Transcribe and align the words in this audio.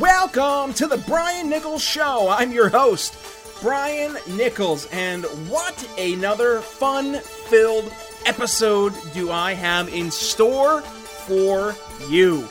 welcome 0.00 0.74
to 0.74 0.86
the 0.86 0.96
Brian 1.06 1.48
Nichols 1.48 1.82
Show. 1.82 2.28
I'm 2.28 2.50
your 2.50 2.68
host, 2.68 3.16
Brian 3.60 4.16
Nichols, 4.36 4.86
and 4.90 5.24
what 5.48 5.88
another 5.98 6.60
fun 6.60 7.20
filled 7.20 7.92
episode 8.26 8.92
do 9.12 9.30
I 9.30 9.52
have 9.52 9.88
in 9.92 10.10
store 10.10 10.80
for 10.80 11.76
you? 12.08 12.48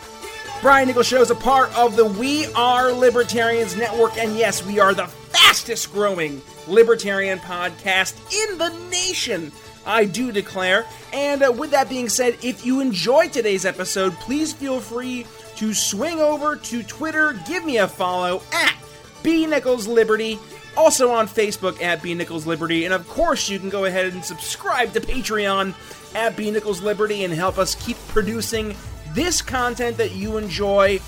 Brian 0.61 0.87
Nichols 0.87 1.07
Show 1.07 1.21
is 1.21 1.31
a 1.31 1.35
part 1.35 1.75
of 1.77 1.97
the 1.97 2.05
We 2.05 2.45
Are 2.53 2.93
Libertarians 2.93 3.75
Network, 3.75 4.17
and 4.17 4.37
yes, 4.37 4.65
we 4.65 4.79
are 4.79 4.93
the 4.93 5.07
fastest 5.07 5.91
growing 5.91 6.41
libertarian 6.67 7.39
podcast 7.39 8.15
in 8.31 8.57
the 8.57 8.69
nation. 8.89 9.51
I 9.85 10.05
do 10.05 10.31
declare. 10.31 10.85
And 11.11 11.43
uh, 11.43 11.51
with 11.51 11.71
that 11.71 11.89
being 11.89 12.07
said, 12.07 12.37
if 12.41 12.65
you 12.65 12.79
enjoyed 12.79 13.33
today's 13.33 13.65
episode, 13.65 14.13
please 14.13 14.53
feel 14.53 14.79
free 14.79 15.25
to 15.57 15.73
swing 15.73 16.19
over 16.19 16.55
to 16.55 16.83
Twitter, 16.83 17.33
give 17.47 17.65
me 17.65 17.77
a 17.77 17.87
follow 17.87 18.41
at 18.51 18.75
B 19.21 19.45
Nichols 19.45 19.87
Liberty, 19.87 20.39
also 20.75 21.11
on 21.11 21.27
Facebook 21.27 21.81
at 21.81 22.01
B 22.01 22.13
Nichols 22.13 22.45
Liberty, 22.45 22.85
and 22.85 22.93
of 22.93 23.07
course 23.07 23.49
you 23.49 23.59
can 23.59 23.69
go 23.69 23.85
ahead 23.85 24.13
and 24.13 24.23
subscribe 24.23 24.93
to 24.93 24.99
Patreon 24.99 25.73
at 26.15 26.35
B 26.35 26.51
Nichols 26.51 26.81
Liberty 26.81 27.23
and 27.23 27.33
help 27.33 27.57
us 27.57 27.75
keep 27.75 27.97
producing 28.09 28.75
this 29.13 29.41
content 29.41 29.97
that 29.97 30.11
you 30.11 30.37
enjoy. 30.37 30.99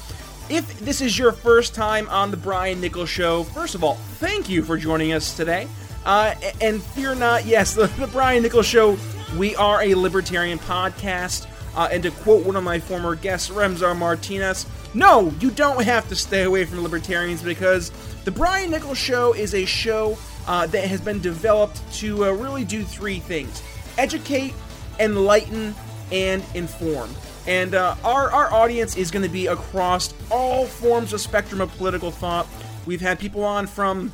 If 0.48 0.80
this 0.80 1.02
is 1.02 1.18
your 1.18 1.32
first 1.32 1.74
time 1.74 2.08
on 2.10 2.30
the 2.32 2.38
Brian 2.38 2.80
Nichols 2.80 3.10
Show, 3.10 3.44
first 3.44 3.76
of 3.76 3.84
all, 3.84 3.96
thank 3.96 4.48
you 4.48 4.64
for 4.64 4.78
joining 4.78 5.12
us 5.14 5.36
today. 5.36 5.68
Uh, 6.06 6.36
and 6.62 6.84
fear 6.84 7.16
not, 7.16 7.46
yes, 7.46 7.74
the, 7.74 7.88
the 8.00 8.08
Brian 8.08 8.44
Nichols 8.44 8.68
Show, 8.68 8.98
we 9.38 9.56
are 9.56 9.82
a 9.82 9.96
libertarian 9.96 10.60
podcast. 10.60 11.48
Uh, 11.76 11.90
and 11.92 12.04
to 12.04 12.12
quote 12.12 12.46
one 12.46 12.56
of 12.56 12.64
my 12.64 12.80
former 12.80 13.16
guests, 13.16 13.50
Remso 13.50 13.96
Martinez, 13.96 14.66
no, 14.94 15.34
you 15.40 15.52
don't 15.52 15.84
have 15.84 16.08
to 16.08 16.16
stay 16.16 16.44
away 16.44 16.64
from 16.66 16.82
libertarians 16.82 17.44
because 17.44 17.92
the 18.24 18.32
Brian 18.32 18.72
Nichols 18.72 18.98
Show 18.98 19.34
is 19.34 19.54
a 19.54 19.66
show 19.66 20.18
uh, 20.48 20.68
that 20.68 20.88
has 20.88 21.02
been 21.02 21.20
developed 21.20 21.82
to 21.96 22.26
uh, 22.26 22.32
really 22.32 22.64
do 22.64 22.84
three 22.84 23.20
things 23.20 23.62
educate, 23.98 24.54
enlighten, 25.00 25.74
and 26.12 26.44
inform. 26.54 27.10
And 27.48 27.76
uh, 27.76 27.96
our, 28.04 28.32
our 28.32 28.54
audience 28.54 28.98
is 28.98 29.12
going 29.12 29.24
to 29.24 29.30
be 29.30 29.48
across 29.48 30.14
all 30.32 30.66
forms 30.66 31.14
of 31.14 31.22
spectrum 31.22 31.62
of 31.62 31.76
political 31.78 32.12
thought. 32.12 32.48
We've 32.86 33.02
had 33.02 33.20
people 33.20 33.44
on 33.44 33.68
from 33.68 34.12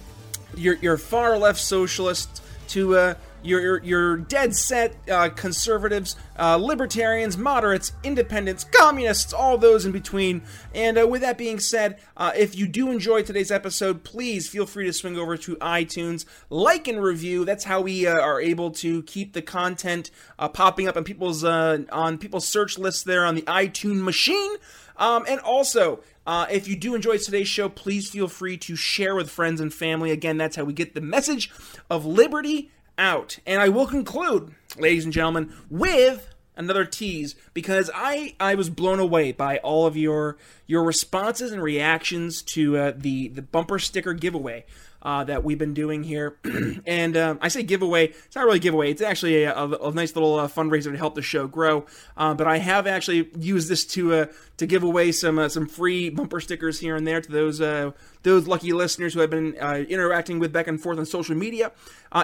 your, 0.55 0.75
your 0.75 0.97
far 0.97 1.37
left 1.37 1.59
socialists 1.59 2.41
to 2.69 2.95
uh, 2.95 3.13
your, 3.43 3.83
your, 3.83 4.17
dead 4.17 4.55
set 4.55 4.95
uh, 5.09 5.29
conservatives, 5.29 6.15
uh, 6.37 6.55
libertarians, 6.55 7.37
moderates, 7.37 7.91
independents, 8.03 8.63
communists, 8.63 9.33
all 9.33 9.57
those 9.57 9.85
in 9.85 9.91
between. 9.91 10.41
And 10.73 10.97
uh, 10.97 11.07
with 11.07 11.21
that 11.21 11.37
being 11.37 11.59
said, 11.59 11.99
uh, 12.17 12.31
if 12.35 12.55
you 12.55 12.67
do 12.67 12.91
enjoy 12.91 13.23
today's 13.23 13.51
episode, 13.51 14.03
please 14.03 14.47
feel 14.47 14.65
free 14.65 14.85
to 14.85 14.93
swing 14.93 15.17
over 15.17 15.37
to 15.37 15.55
iTunes, 15.57 16.25
like 16.49 16.87
and 16.87 17.01
review. 17.01 17.45
That's 17.45 17.63
how 17.63 17.81
we 17.81 18.07
uh, 18.07 18.19
are 18.19 18.41
able 18.41 18.71
to 18.71 19.03
keep 19.03 19.33
the 19.33 19.41
content 19.41 20.11
uh, 20.39 20.49
popping 20.49 20.87
up 20.87 20.97
on 20.97 21.03
people's 21.03 21.43
on 21.43 22.17
people's 22.17 22.47
search 22.47 22.77
lists 22.77 23.03
there 23.03 23.25
on 23.25 23.35
the 23.35 23.43
iTunes 23.43 24.01
machine. 24.01 24.51
Um, 24.97 25.25
and 25.27 25.39
also, 25.39 26.01
uh, 26.27 26.45
if 26.51 26.67
you 26.67 26.75
do 26.75 26.93
enjoy 26.93 27.17
today's 27.17 27.47
show, 27.47 27.69
please 27.69 28.09
feel 28.09 28.27
free 28.27 28.57
to 28.57 28.75
share 28.75 29.15
with 29.15 29.29
friends 29.29 29.59
and 29.59 29.73
family. 29.73 30.11
Again, 30.11 30.37
that's 30.37 30.55
how 30.55 30.63
we 30.63 30.73
get 30.73 30.93
the 30.93 31.01
message 31.01 31.51
of 31.89 32.05
liberty 32.05 32.69
out. 33.01 33.39
And 33.45 33.61
I 33.61 33.67
will 33.67 33.87
conclude, 33.87 34.53
ladies 34.77 35.03
and 35.03 35.11
gentlemen, 35.11 35.53
with 35.69 36.29
another 36.55 36.85
tease 36.85 37.35
because 37.53 37.89
I 37.93 38.35
I 38.39 38.55
was 38.55 38.69
blown 38.69 38.99
away 38.99 39.31
by 39.31 39.57
all 39.57 39.87
of 39.87 39.97
your 39.97 40.37
your 40.67 40.83
responses 40.83 41.51
and 41.51 41.61
reactions 41.61 42.41
to 42.43 42.77
uh, 42.77 42.93
the 42.95 43.29
the 43.29 43.41
bumper 43.41 43.79
sticker 43.79 44.13
giveaway 44.13 44.65
uh, 45.01 45.23
that 45.23 45.43
we've 45.43 45.57
been 45.57 45.73
doing 45.73 46.03
here. 46.03 46.37
and 46.85 47.17
um, 47.17 47.39
I 47.41 47.47
say 47.47 47.63
giveaway, 47.63 48.07
it's 48.07 48.35
not 48.35 48.45
really 48.45 48.59
giveaway. 48.59 48.91
It's 48.91 49.01
actually 49.01 49.43
a, 49.43 49.55
a, 49.55 49.69
a 49.69 49.91
nice 49.91 50.15
little 50.15 50.35
uh, 50.35 50.47
fundraiser 50.47 50.91
to 50.91 50.97
help 50.97 51.15
the 51.15 51.21
show 51.21 51.47
grow. 51.47 51.85
Uh, 52.15 52.33
but 52.33 52.47
I 52.47 52.57
have 52.57 52.87
actually 52.87 53.29
used 53.37 53.69
this 53.69 53.85
to 53.87 54.13
uh, 54.13 54.25
to 54.57 54.65
give 54.65 54.83
away 54.83 55.11
some 55.11 55.39
uh, 55.39 55.49
some 55.49 55.67
free 55.67 56.09
bumper 56.09 56.39
stickers 56.39 56.79
here 56.79 56.95
and 56.95 57.05
there 57.05 57.21
to 57.21 57.31
those 57.31 57.61
uh, 57.61 57.91
those 58.23 58.47
lucky 58.47 58.73
listeners 58.73 59.13
who 59.13 59.19
have 59.19 59.29
been 59.29 59.53
interacting 59.53 60.39
with 60.39 60.53
back 60.53 60.67
and 60.67 60.81
forth 60.81 60.99
on 60.99 61.05
social 61.05 61.35
media. 61.35 61.71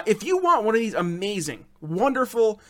if 0.06 0.22
you 0.22 0.38
want 0.38 0.64
one 0.64 0.74
of 0.74 0.80
these 0.80 0.94
amazing, 0.94 1.64
wonderful, 1.80 2.60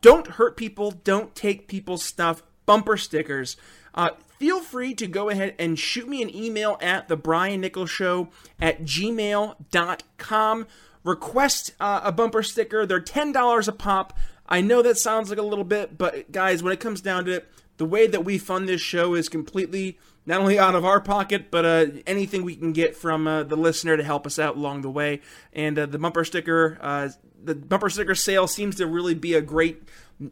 don't 0.00 0.26
hurt 0.28 0.56
people, 0.56 0.92
don't 0.92 1.34
take 1.34 1.66
people's 1.66 2.04
stuff 2.04 2.42
bumper 2.66 2.96
stickers. 2.96 3.56
Uh, 3.94 4.10
feel 4.42 4.60
free 4.60 4.92
to 4.92 5.06
go 5.06 5.28
ahead 5.28 5.54
and 5.56 5.78
shoot 5.78 6.08
me 6.08 6.20
an 6.20 6.34
email 6.34 6.76
at 6.80 7.06
the 7.06 7.16
Brian 7.16 7.60
Nichols 7.60 7.90
Show 7.90 8.28
at 8.60 8.82
gmail.com. 8.82 10.66
Request 11.04 11.74
uh, 11.78 12.00
a 12.02 12.10
bumper 12.10 12.42
sticker. 12.42 12.84
They're 12.84 13.00
$10 13.00 13.68
a 13.68 13.72
pop. 13.72 14.18
I 14.48 14.60
know 14.60 14.82
that 14.82 14.98
sounds 14.98 15.30
like 15.30 15.38
a 15.38 15.42
little 15.42 15.62
bit, 15.62 15.96
but 15.96 16.32
guys, 16.32 16.60
when 16.60 16.72
it 16.72 16.80
comes 16.80 17.00
down 17.00 17.26
to 17.26 17.34
it, 17.34 17.48
the 17.76 17.84
way 17.84 18.08
that 18.08 18.24
we 18.24 18.36
fund 18.36 18.68
this 18.68 18.80
show 18.80 19.14
is 19.14 19.28
completely 19.28 19.96
not 20.26 20.40
only 20.40 20.58
out 20.58 20.74
of 20.74 20.84
our 20.84 21.00
pocket, 21.00 21.52
but 21.52 21.64
uh, 21.64 21.86
anything 22.04 22.42
we 22.42 22.56
can 22.56 22.72
get 22.72 22.96
from 22.96 23.28
uh, 23.28 23.44
the 23.44 23.56
listener 23.56 23.96
to 23.96 24.02
help 24.02 24.26
us 24.26 24.40
out 24.40 24.56
along 24.56 24.80
the 24.80 24.90
way. 24.90 25.20
And 25.52 25.78
uh, 25.78 25.86
the 25.86 26.00
bumper 26.00 26.24
sticker, 26.24 26.78
uh, 26.80 27.10
the 27.40 27.54
bumper 27.54 27.90
sticker 27.90 28.16
sale 28.16 28.48
seems 28.48 28.74
to 28.76 28.88
really 28.88 29.14
be 29.14 29.34
a 29.34 29.40
great, 29.40 29.84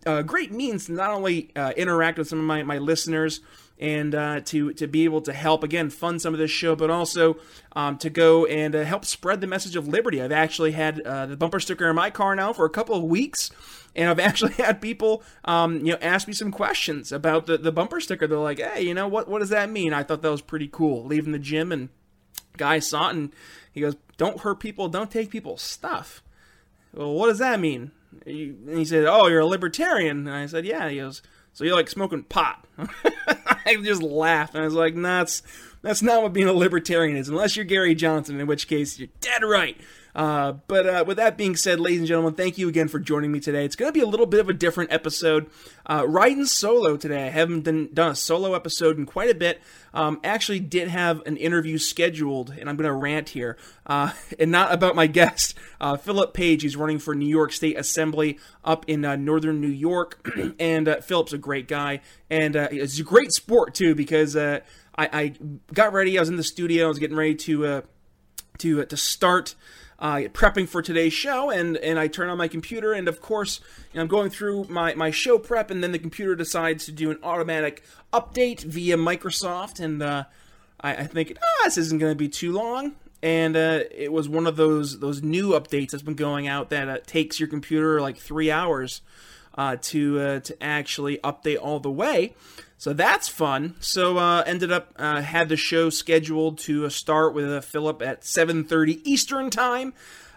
uh, 0.07 0.23
great 0.23 0.53
means 0.53 0.87
to 0.87 0.93
not 0.93 1.11
only 1.11 1.51
uh, 1.57 1.73
interact 1.77 2.19
with 2.19 2.29
some 2.29 2.39
of 2.39 2.45
my, 2.45 2.63
my 2.63 2.79
listeners 2.79 3.41
and 3.81 4.15
uh, 4.15 4.41
to 4.41 4.73
to 4.75 4.87
be 4.87 5.05
able 5.05 5.23
to 5.23 5.33
help 5.33 5.65
again 5.65 5.89
fund 5.89 6.21
some 6.21 6.35
of 6.35 6.39
this 6.39 6.51
show, 6.51 6.77
but 6.77 6.91
also 6.91 7.37
um, 7.73 7.97
to 7.99 8.11
go 8.11 8.45
and 8.45 8.77
uh, 8.77 8.85
help 8.85 9.05
spread 9.05 9.41
the 9.41 9.47
message 9.47 9.75
of 9.75 9.89
liberty. 9.89 10.21
I've 10.21 10.33
actually 10.33 10.73
had 10.73 11.01
uh, 11.01 11.27
the 11.27 11.37
bumper 11.37 11.59
sticker 11.59 11.89
in 11.89 11.97
my 11.97 12.11
car 12.11 12.37
now 12.37 12.53
for 12.53 12.67
a 12.67 12.71
couple 12.71 12.95
of 12.95 13.03
weeks, 13.03 13.51
and 13.97 14.11
I've 14.11 14.21
actually 14.21 14.53
had 14.53 14.83
people 14.83 15.23
um, 15.47 15.79
you 15.79 15.93
know 15.93 15.99
ask 16.03 16.29
me 16.29 16.35
some 16.35 16.53
questions 16.53 17.11
about 17.11 17.47
the, 17.47 17.57
the 17.57 17.73
bumper 17.73 18.01
sticker. 18.01 18.27
They're 18.27 18.39
like, 18.39 18.61
"Hey, 18.61 18.83
you 18.83 18.93
know 18.93 19.09
what 19.09 19.29
what 19.29 19.39
does 19.39 19.49
that 19.49 19.71
mean?" 19.71 19.95
I 19.95 20.03
thought 20.03 20.21
that 20.23 20.31
was 20.31 20.43
pretty 20.43 20.69
cool. 20.71 21.05
Leaving 21.05 21.33
the 21.33 21.39
gym 21.39 21.73
and 21.73 21.89
guy 22.59 22.81
saw 22.81 23.09
it 23.09 23.17
and 23.17 23.33
he 23.73 23.81
goes, 23.81 23.97
"Don't 24.19 24.41
hurt 24.41 24.61
people. 24.61 24.89
Don't 24.89 25.11
take 25.11 25.31
people's 25.31 25.63
stuff." 25.63 26.23
Well, 26.93 27.15
what 27.15 27.29
does 27.29 27.39
that 27.39 27.61
mean? 27.61 27.93
And 28.27 28.79
he 28.79 28.85
said, 28.85 29.05
"Oh, 29.07 29.27
you're 29.27 29.41
a 29.41 29.47
libertarian." 29.47 30.27
And 30.27 30.37
I 30.37 30.47
said, 30.47 30.65
"Yeah." 30.65 30.89
He 30.89 30.97
goes 30.99 31.23
so 31.53 31.65
you 31.65 31.75
like 31.75 31.89
smoking 31.89 32.23
pot? 32.25 32.65
I 33.67 33.77
just 33.83 34.03
laughed 34.03 34.55
and 34.55 34.63
I 34.63 34.65
was 34.65 34.75
like, 34.75 34.95
that's 35.01 35.43
that's 35.83 36.03
not 36.03 36.23
what 36.23 36.33
being 36.33 36.49
a 36.49 36.53
libertarian 36.53 37.17
is, 37.17 37.29
unless 37.29 37.57
you're 37.57 37.65
Gary 37.65 37.95
Johnson, 37.95 38.39
in 38.39 38.47
which 38.47 38.69
case 38.69 38.99
you're 38.99 39.09
dead 39.21 39.43
right. 39.43 39.77
Uh, 40.15 40.53
but 40.67 40.87
uh, 40.87 41.05
with 41.07 41.17
that 41.17 41.37
being 41.37 41.57
said, 41.57 41.79
ladies 41.79 42.01
and 42.01 42.09
gentlemen, 42.09 42.35
thank 42.35 42.59
you 42.59 42.69
again 42.69 42.89
for 42.89 42.99
joining 42.99 43.31
me 43.31 43.41
today. 43.41 43.65
It's 43.65 43.77
going 43.77 43.89
to 43.89 43.93
be 43.93 44.05
a 44.05 44.09
little 44.09 44.27
bit 44.27 44.41
of 44.41 44.49
a 44.49 44.53
different 44.53 44.93
episode. 44.93 45.49
Uh, 45.87 46.05
riding 46.07 46.45
solo 46.45 46.97
today. 46.97 47.27
I 47.27 47.31
haven't 47.31 47.63
done, 47.63 47.89
done 47.93 48.11
a 48.13 48.15
solo 48.15 48.55
episode 48.55 48.99
in 48.99 49.07
quite 49.07 49.31
a 49.31 49.35
bit. 49.35 49.61
Um, 49.95 50.21
actually, 50.23 50.61
did 50.61 50.89
have 50.89 51.25
an 51.27 51.37
interview 51.37 51.79
scheduled, 51.79 52.51
and 52.51 52.69
I'm 52.69 52.77
going 52.77 52.89
to 52.89 52.93
rant 52.93 53.31
here, 53.31 53.57
uh, 53.87 54.13
and 54.39 54.51
not 54.51 54.73
about 54.73 54.95
my 54.95 55.07
guest, 55.07 55.55
uh, 55.81 55.97
Philip 55.97 56.35
Page. 56.35 56.63
He's 56.63 56.77
running 56.77 56.99
for 56.99 57.15
New 57.15 57.29
York 57.29 57.53
State 57.53 57.79
Assembly 57.79 58.39
up 58.65 58.85
in 58.89 59.05
uh, 59.05 59.17
northern 59.17 59.61
New 59.61 59.69
York, 59.69 60.29
and 60.59 60.89
uh, 60.89 61.01
Philip's 61.01 61.33
a 61.33 61.39
great 61.39 61.69
guy, 61.69 62.01
and 62.29 62.57
it's 62.57 62.99
a 62.99 63.05
great 63.05 63.33
sport 63.33 63.75
too 63.75 63.95
because 63.95 64.37
I, 64.37 64.61
I, 64.97 65.33
got 65.73 65.93
ready. 65.93 66.19
I 66.19 66.21
was 66.21 66.29
in 66.29 66.37
the 66.37 66.45
studio. 66.45 66.87
I 66.87 66.89
was 66.89 66.99
getting 66.99 67.17
ready 67.17 67.35
to 67.35 67.83
to 68.59 68.85
to 68.85 68.97
start 68.97 69.55
uh, 70.01 70.17
prepping 70.33 70.69
for 70.69 70.81
today's 70.81 71.13
show, 71.13 71.51
and 71.51 71.77
and 71.77 71.99
I 71.99 72.09
turn 72.09 72.29
on 72.29 72.39
my 72.39 72.49
computer, 72.49 72.93
and 72.93 73.07
of 73.07 73.21
course, 73.21 73.61
you 73.93 73.99
know, 73.99 74.03
I'm 74.03 74.09
going 74.09 74.31
through 74.31 74.65
my 74.65 74.95
my 74.95 75.11
show 75.11 75.39
prep, 75.39 75.71
and 75.71 75.83
then 75.83 75.93
the 75.93 75.99
computer 75.99 76.35
decides 76.35 76.87
to 76.87 76.93
do 76.93 77.11
an 77.11 77.19
automatic 77.23 77.83
update 78.13 78.63
via 78.63 78.97
Microsoft, 78.97 79.79
and 79.79 80.03
uh, 80.03 80.25
I, 80.81 80.97
I 80.97 81.05
think 81.05 81.37
ah, 81.37 81.65
this 81.65 81.77
isn't 81.77 81.99
going 81.99 82.13
to 82.13 82.19
be 82.19 82.29
too 82.29 82.53
long. 82.53 82.93
And 83.23 83.55
uh, 83.55 83.81
it 83.91 84.11
was 84.11 84.31
one 84.31 84.47
of 84.47 84.57
those 84.57 85.01
those 85.01 85.23
new 85.23 85.51
updates 85.51 85.91
that's 85.91 86.03
been 86.03 86.15
going 86.15 86.49
out 86.49 86.71
that 86.71 86.89
uh, 86.89 86.99
takes 87.05 87.39
your 87.39 87.51
computer 87.51 88.01
like 88.01 88.17
three 88.17 88.51
hours 88.51 89.03
uh, 89.55 89.77
to 89.81 90.21
uh, 90.21 90.41
to 90.41 90.63
actually 90.63 91.19
update 91.19 91.59
all 91.61 91.81
the 91.81 91.91
way. 91.91 92.35
So 92.79 92.95
that's 92.95 93.29
fun. 93.29 93.75
So 93.81 94.17
uh, 94.17 94.43
ended 94.47 94.73
up 94.73 94.95
uh, 94.97 95.21
had 95.21 95.49
the 95.49 95.57
show 95.57 95.91
scheduled 95.91 96.59
to 96.61 96.87
uh, 96.87 96.89
start 96.89 97.35
with 97.35 97.51
uh, 97.51 97.61
Philip 97.61 98.01
at 98.03 98.23
7:30 98.23 99.01
Eastern 99.05 99.51
time. 99.51 99.93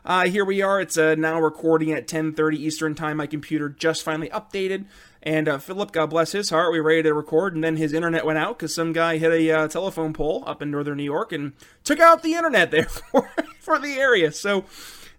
Uh, 0.06 0.26
here 0.26 0.44
we 0.44 0.62
are. 0.62 0.82
It's 0.82 0.98
now 0.98 1.40
recording 1.40 1.94
at 1.94 2.08
10:30 2.08 2.58
Eastern 2.58 2.96
time. 2.96 3.18
My 3.18 3.28
computer 3.28 3.70
just 3.70 4.04
finally 4.04 4.28
updated, 4.30 4.84
and 5.22 5.64
Philip, 5.64 5.94
God 5.94 6.10
bless 6.10 6.34
his 6.34 6.50
heart, 6.50 6.74
we 6.74 6.82
were 6.82 6.88
ready 6.88 7.04
to 7.04 7.14
record, 7.14 7.56
and 7.56 7.64
then 7.64 7.78
his 7.78 7.94
internet 7.94 8.26
went 8.26 8.38
out 8.38 8.58
because 8.58 8.76
some 8.76 8.92
guy 8.92 9.18
hit 9.18 9.32
a 9.32 9.70
telephone 9.70 10.12
pole 10.12 10.44
up 10.46 10.62
in 10.62 10.70
northern 10.70 10.98
New 10.98 11.04
York 11.04 11.32
and 11.32 11.54
took 11.86 12.02
out 12.02 12.24
the 12.24 12.34
internet 12.34 12.72
there 12.72 12.84
for 13.12 13.30
for 13.62 13.80
the 13.80 13.94
area. 13.94 14.34
So 14.34 14.66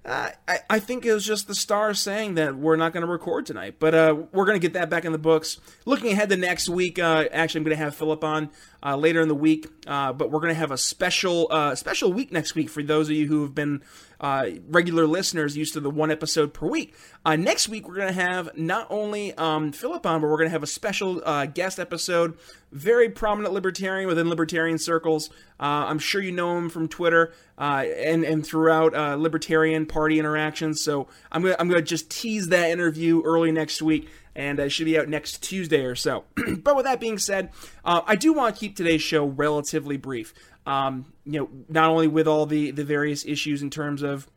Uh, 0.05 0.31
I, 0.47 0.59
I 0.69 0.79
think 0.81 1.07
it 1.07 1.15
was 1.15 1.25
just 1.25 1.47
the 1.47 1.55
stars 1.55 1.99
saying 1.99 2.35
that 2.35 2.57
we're 2.57 2.77
not 2.77 2.93
going 2.93 3.07
to 3.07 3.11
record 3.11 3.47
tonight, 3.47 3.77
but 3.79 3.95
uh, 3.95 4.15
we're 4.33 4.45
going 4.45 4.61
to 4.61 4.61
get 4.61 4.75
that 4.75 4.91
back 4.91 5.07
in 5.07 5.13
the 5.13 5.19
books. 5.19 5.59
Looking 5.87 6.13
ahead 6.13 6.29
to 6.29 6.37
next 6.37 6.69
week, 6.69 6.99
uh, 6.99 7.25
actually, 7.33 7.61
I'm 7.61 7.65
going 7.65 7.77
to 7.79 7.83
have 7.83 7.95
Philip 7.95 8.23
on 8.23 8.51
uh, 8.83 8.97
later 8.97 9.23
in 9.23 9.29
the 9.29 9.35
week, 9.35 9.67
uh, 9.87 10.13
but 10.13 10.31
we're 10.31 10.41
going 10.41 10.53
to 10.53 10.59
have 10.59 10.71
a 10.71 10.77
special 10.77 11.49
special 11.75 12.13
week 12.13 12.33
next 12.33 12.55
week 12.55 12.69
for 12.69 12.83
those 12.83 13.09
of 13.09 13.17
you 13.17 13.27
who 13.27 13.43
have 13.43 13.55
been 13.55 13.83
uh, 14.25 14.49
regular 14.71 15.07
listeners 15.07 15.55
used 15.55 15.75
to 15.75 15.81
the 15.81 15.91
one 15.91 16.11
episode 16.11 16.55
per 16.55 16.67
week. 16.67 16.95
Uh, 17.27 17.37
next 17.37 17.69
week, 17.69 17.87
we're 17.87 17.97
going 17.97 18.09
to 18.09 18.19
have 18.19 18.57
not 18.57 18.87
only 18.89 19.35
um, 19.35 19.71
Philip 19.71 20.07
on, 20.07 20.23
but 20.23 20.29
we're 20.29 20.39
going 20.39 20.49
to 20.49 20.53
have 20.53 20.63
a 20.63 20.67
special 20.67 21.21
uh, 21.27 21.45
guest 21.45 21.79
episode. 21.79 22.39
Very 22.73 23.11
prominent 23.11 23.53
libertarian 23.53 24.09
within 24.09 24.31
libertarian 24.31 24.79
circles. 24.79 25.29
Uh, 25.61 25.85
I'm 25.89 25.99
sure 25.99 26.23
you 26.23 26.33
know 26.33 26.57
him 26.57 26.71
from 26.71 26.89
Twitter 26.89 27.35
uh, 27.59 27.85
and 27.99 28.25
and 28.25 28.45
throughout 28.45 28.97
uh, 28.97 29.17
libertarian 29.17 29.85
party 29.85 30.19
interactions. 30.19 30.81
So 30.81 31.07
I'm 31.31 31.43
gonna 31.43 31.57
I'm 31.59 31.69
gonna 31.69 31.83
just 31.83 32.11
tease 32.11 32.49
that 32.49 32.71
interview 32.71 33.23
early 33.27 33.53
next 33.53 33.83
week 33.83 34.09
and 34.37 34.59
it 34.59 34.71
should 34.71 34.87
be 34.87 34.99
out 34.99 35.09
next 35.09 35.43
Tuesday 35.43 35.85
or 35.85 35.95
so. 35.95 36.25
but 36.59 36.77
with 36.77 36.85
that 36.85 37.01
being 37.01 37.19
said, 37.19 37.51
uh, 37.85 38.03
I 38.07 38.17
do 38.17 38.33
want 38.33 38.55
to 38.55 38.61
keep 38.61 38.77
today's 38.77 39.03
show 39.03 39.27
relatively 39.27 39.97
brief. 39.97 40.35
Um, 40.67 41.13
you 41.25 41.41
know, 41.41 41.49
not 41.69 41.91
only 41.91 42.09
with 42.09 42.27
all 42.27 42.47
the 42.47 42.71
the 42.71 42.85
various 42.85 43.25
issues 43.25 43.63
in 43.63 43.71
terms 43.71 44.03
of 44.03 44.29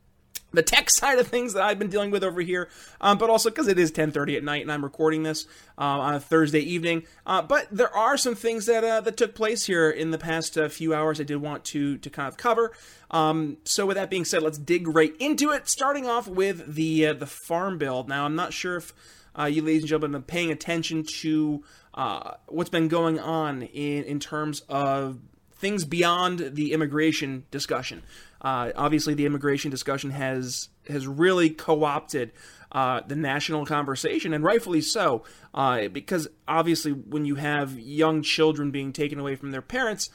the 0.52 0.62
tech 0.62 0.90
side 0.90 1.20
of 1.20 1.28
things 1.28 1.54
that 1.54 1.64
I've 1.64 1.80
been 1.80 1.90
dealing 1.90 2.12
with 2.12 2.24
over 2.24 2.42
here, 2.42 2.70
um, 3.02 3.18
but 3.18 3.30
also 3.30 3.50
because 3.50 3.68
it 3.68 3.80
is 3.80 3.92
10:30 3.92 4.38
at 4.38 4.44
night 4.44 4.62
and 4.62 4.72
I'm 4.72 4.84
recording 4.84 5.24
this 5.24 5.46
um, 5.78 6.00
on 6.00 6.14
a 6.16 6.20
Thursday 6.20 6.60
evening. 6.60 7.04
Uh, 7.26 7.42
but 7.42 7.68
there 7.72 7.96
are 7.96 8.18
some 8.18 8.36
things 8.36 8.66
that 8.66 8.84
uh, 8.84 9.02
that 9.02 9.18
took 9.18 9.36
place 9.36 9.66
here 9.66 9.90
in 9.90 10.12
the 10.12 10.18
past 10.18 10.58
uh, 10.58 10.68
few 10.70 10.94
hours 10.94 11.20
I 11.20 11.24
did 11.24 11.38
want 11.38 11.64
to 11.66 11.98
to 11.98 12.10
kind 12.10 12.28
of 12.28 12.38
cover. 12.38 12.74
Um, 13.10 13.58
so 13.64 13.86
with 13.86 13.96
that 13.96 14.10
being 14.10 14.26
said, 14.26 14.44
let's 14.44 14.58
dig 14.58 14.88
right 14.88 15.14
into 15.20 15.52
it. 15.52 15.70
Starting 15.70 16.08
off 16.08 16.28
with 16.28 16.76
the 16.76 17.08
uh, 17.08 17.14
the 17.14 17.28
farm 17.28 17.78
bill. 17.78 18.06
Now 18.08 18.26
I'm 18.26 18.36
not 18.36 18.54
sure 18.54 18.78
if 18.78 18.94
uh, 19.38 19.46
you 19.46 19.62
ladies 19.62 19.84
and 19.84 19.90
gentlemen 19.90 20.22
paying 20.24 20.52
attention 20.52 21.04
to 21.04 21.64
uh, 21.94 22.32
what's 22.48 22.70
been 22.70 22.88
going 22.88 23.20
on 23.20 23.62
in 23.62 24.04
in 24.04 24.20
terms 24.20 24.62
of 24.70 25.20
things 25.56 25.86
beyond 25.86 26.40
the 26.54 26.74
immigration 26.74 27.46
discussion. 27.52 28.04
Uh, 28.42 28.72
obviously, 28.76 29.14
the 29.14 29.26
immigration 29.26 29.72
discussion 29.72 30.12
has 30.12 30.70
has 30.88 31.08
really 31.08 31.50
co-opted 31.50 32.32
uh, 32.72 33.02
the 33.08 33.16
national 33.16 33.66
conversation, 33.66 34.34
and 34.34 34.44
rightfully 34.44 34.82
so, 34.82 35.24
uh, 35.54 35.88
because 35.88 36.28
obviously, 36.48 36.92
when 36.92 37.26
you 37.26 37.36
have 37.36 37.80
young 37.80 38.22
children 38.22 38.72
being 38.72 38.94
taken 38.94 39.20
away 39.20 39.36
from 39.36 39.52
their 39.52 39.62
parents, 39.62 40.10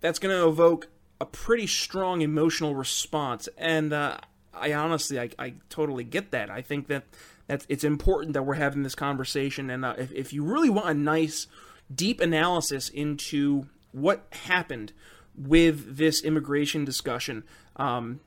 that's 0.00 0.18
going 0.18 0.34
to 0.34 0.46
evoke 0.46 0.88
a 1.20 1.26
pretty 1.26 1.66
strong 1.66 2.20
emotional 2.20 2.74
response. 2.74 3.48
And 3.56 3.92
uh, 3.92 4.18
I 4.54 4.74
honestly, 4.74 5.18
I, 5.18 5.30
I, 5.38 5.54
totally 5.70 6.04
get 6.04 6.30
that. 6.32 6.50
I 6.50 6.60
think 6.60 6.88
that 6.88 7.04
that's 7.46 7.66
it's 7.68 7.84
important 7.84 8.32
that 8.34 8.42
we're 8.42 8.54
having 8.54 8.82
this 8.82 8.94
conversation, 8.94 9.70
and 9.70 9.84
uh, 9.84 9.94
if, 9.98 10.12
if 10.12 10.32
you 10.32 10.42
really 10.42 10.70
want 10.70 10.88
a 10.88 10.94
nice, 10.94 11.46
deep 11.94 12.20
analysis 12.20 12.88
into 12.88 13.66
what 13.92 14.26
happened 14.44 14.92
with 15.36 15.96
this 15.96 16.22
immigration 16.22 16.84
discussion. 16.84 17.44
Um, 17.76 18.20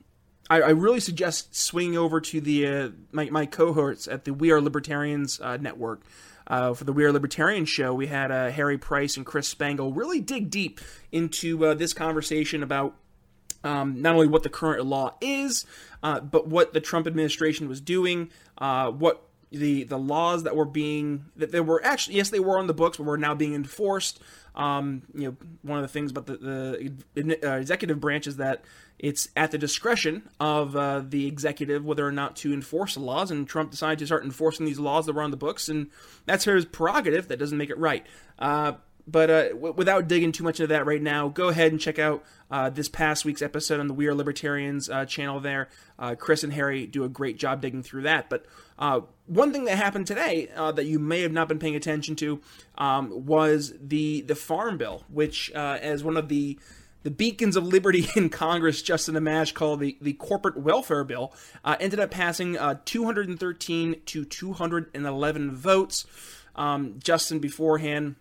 I, 0.49 0.61
I, 0.61 0.69
really 0.69 0.99
suggest 0.99 1.55
swinging 1.55 1.97
over 1.97 2.21
to 2.21 2.41
the 2.41 2.67
uh, 2.67 2.89
my, 3.11 3.29
my 3.29 3.45
cohorts 3.45 4.07
at 4.07 4.25
the 4.25 4.33
We 4.33 4.51
Are 4.51 4.61
Libertarians 4.61 5.39
uh, 5.41 5.57
network. 5.57 6.01
Uh, 6.47 6.73
for 6.73 6.83
the 6.83 6.93
We 6.93 7.03
Are 7.03 7.11
Libertarian 7.11 7.65
show, 7.65 7.93
we 7.93 8.07
had 8.07 8.31
uh, 8.31 8.49
Harry 8.49 8.79
Price 8.79 9.17
and 9.17 9.25
Chris 9.25 9.47
Spangle 9.47 9.93
really 9.93 10.19
dig 10.19 10.49
deep 10.49 10.79
into 11.11 11.63
uh, 11.63 11.73
this 11.75 11.93
conversation 11.93 12.63
about 12.63 12.95
um, 13.63 14.01
not 14.01 14.15
only 14.15 14.27
what 14.27 14.43
the 14.43 14.49
current 14.49 14.85
law 14.85 15.15
is, 15.21 15.65
uh, 16.03 16.19
but 16.19 16.47
what 16.47 16.73
the 16.73 16.81
Trump 16.81 17.07
administration 17.07 17.67
was 17.67 17.81
doing, 17.81 18.29
what 18.57 19.23
the 19.51 19.83
the 19.83 19.97
laws 19.97 20.43
that 20.43 20.55
were 20.55 20.63
being 20.63 21.25
that 21.35 21.51
they 21.51 21.59
were 21.59 21.83
actually 21.83 22.15
yes 22.15 22.29
they 22.29 22.39
were 22.39 22.59
on 22.59 22.67
the 22.67 22.73
books 22.73 22.97
but 22.97 23.03
were 23.03 23.17
now 23.17 23.33
being 23.33 23.55
enforced 23.55 24.19
um, 24.59 25.03
you 25.13 25.23
know, 25.23 25.37
one 25.61 25.77
of 25.77 25.83
the 25.83 25.87
things 25.87 26.11
about 26.11 26.25
the, 26.25 26.91
the 27.13 27.49
uh, 27.49 27.55
executive 27.55 27.99
branch 28.01 28.27
is 28.27 28.37
that 28.37 28.65
it's 28.97 29.29
at 29.37 29.51
the 29.51 29.57
discretion 29.57 30.29
of 30.39 30.75
uh, 30.75 31.01
the 31.07 31.27
executive 31.27 31.85
whether 31.85 32.05
or 32.05 32.11
not 32.11 32.35
to 32.37 32.53
enforce 32.53 32.95
the 32.95 32.99
laws. 32.99 33.31
And 33.31 33.47
Trump 33.47 33.71
decided 33.71 33.99
to 33.99 34.05
start 34.05 34.25
enforcing 34.25 34.65
these 34.65 34.77
laws 34.77 35.05
that 35.05 35.13
were 35.13 35.21
on 35.21 35.31
the 35.31 35.37
books, 35.37 35.69
and 35.69 35.89
that's 36.25 36.43
his 36.43 36.65
prerogative. 36.65 37.29
That 37.29 37.39
doesn't 37.39 37.57
make 37.57 37.69
it 37.69 37.77
right. 37.77 38.05
Uh, 38.37 38.73
but 39.11 39.29
uh, 39.29 39.49
w- 39.49 39.73
without 39.73 40.07
digging 40.07 40.31
too 40.31 40.43
much 40.43 40.59
into 40.59 40.67
that 40.67 40.85
right 40.85 41.01
now, 41.01 41.29
go 41.29 41.47
ahead 41.47 41.71
and 41.71 41.81
check 41.81 41.97
out 41.97 42.23
uh, 42.51 42.69
this 42.69 42.89
past 42.89 43.25
week's 43.25 43.41
episode 43.41 43.79
on 43.79 43.87
the 43.87 43.93
We 43.93 44.07
Are 44.07 44.13
Libertarians 44.13 44.89
uh, 44.89 45.05
channel 45.05 45.39
there. 45.39 45.69
Uh, 45.97 46.15
Chris 46.15 46.43
and 46.43 46.53
Harry 46.53 46.85
do 46.85 47.03
a 47.03 47.09
great 47.09 47.37
job 47.37 47.61
digging 47.61 47.83
through 47.83 48.03
that. 48.03 48.29
But 48.29 48.45
uh, 48.77 49.01
one 49.25 49.51
thing 49.51 49.65
that 49.65 49.77
happened 49.77 50.07
today 50.07 50.49
uh, 50.55 50.71
that 50.73 50.85
you 50.85 50.99
may 50.99 51.21
have 51.21 51.31
not 51.31 51.47
been 51.47 51.59
paying 51.59 51.75
attention 51.75 52.15
to 52.17 52.41
um, 52.77 53.25
was 53.25 53.73
the 53.81 54.21
the 54.21 54.35
Farm 54.35 54.77
Bill, 54.77 55.03
which, 55.09 55.51
as 55.51 56.03
one 56.03 56.17
of 56.17 56.29
the 56.29 56.59
the 57.03 57.11
beacons 57.11 57.55
of 57.55 57.65
liberty 57.65 58.09
in 58.15 58.29
Congress, 58.29 58.81
Justin 58.81 59.15
Amash 59.15 59.53
called 59.53 59.79
the, 59.79 59.97
the 60.01 60.13
corporate 60.13 60.57
welfare 60.57 61.03
bill, 61.03 61.33
ended 61.65 61.99
up 61.99 62.11
passing 62.11 62.57
213 62.85 64.01
to 64.05 64.25
211 64.25 65.55
votes. 65.55 66.05
Um, 66.55 66.95
Justin 67.01 67.39
beforehand 67.39 68.15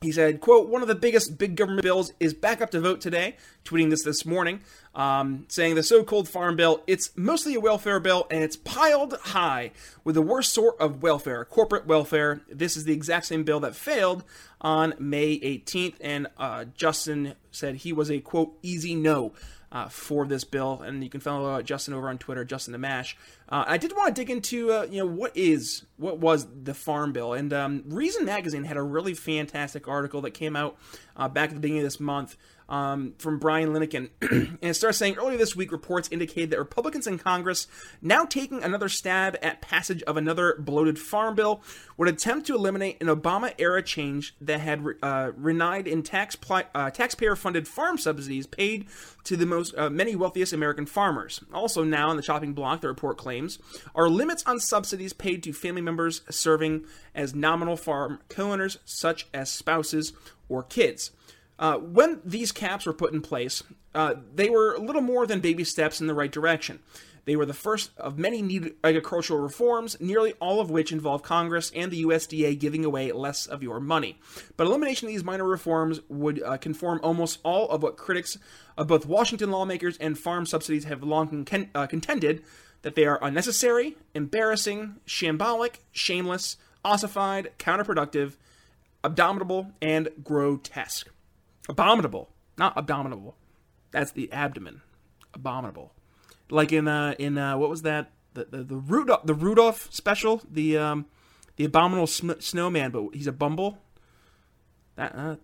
he 0.00 0.12
said, 0.12 0.40
quote, 0.40 0.68
one 0.68 0.80
of 0.80 0.86
the 0.86 0.94
biggest 0.94 1.38
big 1.38 1.56
government 1.56 1.82
bills 1.82 2.12
is 2.20 2.32
back 2.32 2.60
up 2.60 2.70
to 2.70 2.80
vote 2.80 3.00
today, 3.00 3.36
tweeting 3.64 3.90
this 3.90 4.04
this 4.04 4.24
morning, 4.24 4.60
um, 4.94 5.44
saying 5.48 5.74
the 5.74 5.82
so-called 5.82 6.28
farm 6.28 6.54
bill, 6.54 6.82
it's 6.86 7.10
mostly 7.16 7.56
a 7.56 7.60
welfare 7.60 7.98
bill 7.98 8.28
and 8.30 8.44
it's 8.44 8.56
piled 8.56 9.14
high 9.20 9.72
with 10.04 10.14
the 10.14 10.22
worst 10.22 10.54
sort 10.54 10.78
of 10.78 11.02
welfare, 11.02 11.44
corporate 11.44 11.86
welfare. 11.86 12.42
This 12.48 12.76
is 12.76 12.84
the 12.84 12.92
exact 12.92 13.26
same 13.26 13.42
bill 13.42 13.58
that 13.60 13.74
failed 13.74 14.22
on 14.60 14.94
May 15.00 15.38
18th, 15.40 15.94
and 16.00 16.28
uh, 16.36 16.66
Justin 16.76 17.34
said 17.50 17.76
he 17.76 17.92
was 17.92 18.10
a, 18.10 18.20
quote, 18.20 18.56
easy 18.62 18.94
no 18.94 19.32
uh, 19.70 19.88
for 19.88 20.26
this 20.26 20.44
bill, 20.44 20.80
and 20.82 21.02
you 21.04 21.10
can 21.10 21.20
follow 21.20 21.50
uh, 21.50 21.62
Justin 21.62 21.94
over 21.94 22.08
on 22.08 22.18
Twitter, 22.18 22.44
Justin 22.44 22.72
the 22.72 22.78
Mash. 22.78 23.16
Uh, 23.48 23.64
I 23.66 23.76
did 23.78 23.92
want 23.96 24.14
to 24.14 24.20
dig 24.20 24.30
into, 24.30 24.72
uh, 24.72 24.86
you 24.90 24.98
know, 24.98 25.06
what 25.06 25.36
is, 25.36 25.84
what 25.96 26.18
was 26.18 26.46
the 26.62 26.74
Farm 26.74 27.12
Bill, 27.12 27.32
and 27.32 27.52
um, 27.52 27.84
Reason 27.86 28.24
Magazine 28.24 28.64
had 28.64 28.76
a 28.76 28.82
really 28.82 29.14
fantastic 29.14 29.88
article 29.88 30.20
that 30.22 30.32
came 30.32 30.56
out 30.56 30.76
back 31.32 31.50
at 31.50 31.54
the 31.54 31.60
beginning 31.60 31.82
of 31.82 31.86
this 31.86 32.00
month 32.00 32.36
um, 32.68 33.14
from 33.18 33.40
Baylen 33.40 33.72
Linnekin. 33.72 34.10
and 34.20 34.58
it 34.60 34.74
starts 34.74 34.98
saying 34.98 35.16
earlier 35.16 35.38
this 35.38 35.56
week, 35.56 35.72
reports 35.72 36.08
indicate 36.12 36.50
that 36.50 36.58
Republicans 36.58 37.06
in 37.06 37.18
Congress, 37.18 37.66
now 38.02 38.24
taking 38.24 38.62
another 38.62 38.88
stab 38.88 39.36
at 39.42 39.60
passage 39.60 40.02
of 40.02 40.16
another 40.16 40.56
bloated 40.58 40.98
farm 40.98 41.34
bill, 41.34 41.62
would 41.96 42.08
attempt 42.08 42.46
to 42.46 42.54
eliminate 42.54 43.00
an 43.00 43.08
Obama 43.08 43.54
era 43.58 43.82
change 43.82 44.34
that 44.40 44.60
had 44.60 44.84
uh, 45.02 45.32
in 45.86 46.02
tax 46.02 46.36
uh, 46.74 46.90
taxpayer 46.90 47.36
funded 47.36 47.66
farm 47.66 47.98
subsidies 47.98 48.46
paid 48.46 48.86
to 49.24 49.36
the 49.36 49.46
most 49.46 49.74
uh, 49.76 49.90
many 49.90 50.16
wealthiest 50.16 50.52
American 50.52 50.86
farmers. 50.86 51.40
Also, 51.52 51.84
now 51.84 52.08
on 52.08 52.16
the 52.16 52.22
chopping 52.22 52.52
block, 52.52 52.80
the 52.80 52.88
report 52.88 53.18
claims, 53.18 53.58
are 53.94 54.08
limits 54.08 54.42
on 54.46 54.60
subsidies 54.60 55.12
paid 55.12 55.42
to 55.42 55.52
family 55.52 55.82
members 55.82 56.22
serving 56.30 56.84
as 57.14 57.34
nominal 57.34 57.76
farm 57.76 58.20
co 58.28 58.52
owners, 58.52 58.78
such 58.84 59.26
as 59.34 59.50
spouses 59.50 60.12
or 60.48 60.62
kids. 60.62 61.10
Uh, 61.58 61.78
when 61.78 62.20
these 62.24 62.52
caps 62.52 62.86
were 62.86 62.92
put 62.92 63.12
in 63.12 63.20
place, 63.20 63.62
uh, 63.94 64.14
they 64.34 64.48
were 64.48 64.78
little 64.78 65.02
more 65.02 65.26
than 65.26 65.40
baby 65.40 65.64
steps 65.64 66.00
in 66.00 66.06
the 66.06 66.14
right 66.14 66.30
direction. 66.30 66.78
They 67.24 67.36
were 67.36 67.44
the 67.44 67.52
first 67.52 67.90
of 67.98 68.18
many 68.18 68.40
needed 68.40 68.76
agricultural 68.82 69.40
reforms, 69.40 70.00
nearly 70.00 70.32
all 70.40 70.60
of 70.60 70.70
which 70.70 70.92
involve 70.92 71.22
Congress 71.22 71.70
and 71.76 71.90
the 71.90 72.04
USDA 72.04 72.58
giving 72.58 72.86
away 72.86 73.12
less 73.12 73.44
of 73.44 73.62
your 73.62 73.80
money. 73.80 74.18
But 74.56 74.66
elimination 74.66 75.08
of 75.08 75.12
these 75.12 75.24
minor 75.24 75.44
reforms 75.44 76.00
would 76.08 76.42
uh, 76.42 76.56
conform 76.56 77.00
almost 77.02 77.40
all 77.42 77.68
of 77.68 77.82
what 77.82 77.98
critics 77.98 78.38
of 78.78 78.86
both 78.86 79.04
Washington 79.04 79.50
lawmakers 79.50 79.98
and 79.98 80.18
farm 80.18 80.46
subsidies 80.46 80.84
have 80.84 81.02
long 81.02 81.44
con- 81.44 81.68
uh, 81.74 81.86
contended 81.86 82.42
that 82.80 82.94
they 82.94 83.04
are 83.04 83.18
unnecessary, 83.20 83.98
embarrassing, 84.14 84.96
shambolic, 85.06 85.80
shameless, 85.92 86.56
ossified, 86.82 87.50
counterproductive, 87.58 88.36
abominable, 89.04 89.72
and 89.82 90.08
grotesque. 90.24 91.10
Abominable, 91.68 92.30
not 92.56 92.72
abominable. 92.76 93.36
That's 93.90 94.12
the 94.12 94.30
abdomen. 94.32 94.82
Abominable. 95.34 95.92
Like 96.50 96.72
in 96.72 96.88
uh 96.88 97.14
in 97.18 97.36
uh 97.36 97.56
what 97.58 97.68
was 97.68 97.82
that 97.82 98.12
the 98.34 98.44
the, 98.44 98.64
the 98.64 98.76
Rudolph 98.76 99.24
the 99.24 99.34
Rudolph 99.34 99.88
special 99.92 100.42
the 100.50 100.78
um 100.78 101.06
the 101.56 101.64
abominable 101.64 102.06
sm- 102.06 102.40
snowman 102.40 102.90
but 102.90 103.14
he's 103.14 103.26
a 103.26 103.32
bumble. 103.32 103.78
That 104.96 105.14
uh, 105.14 105.36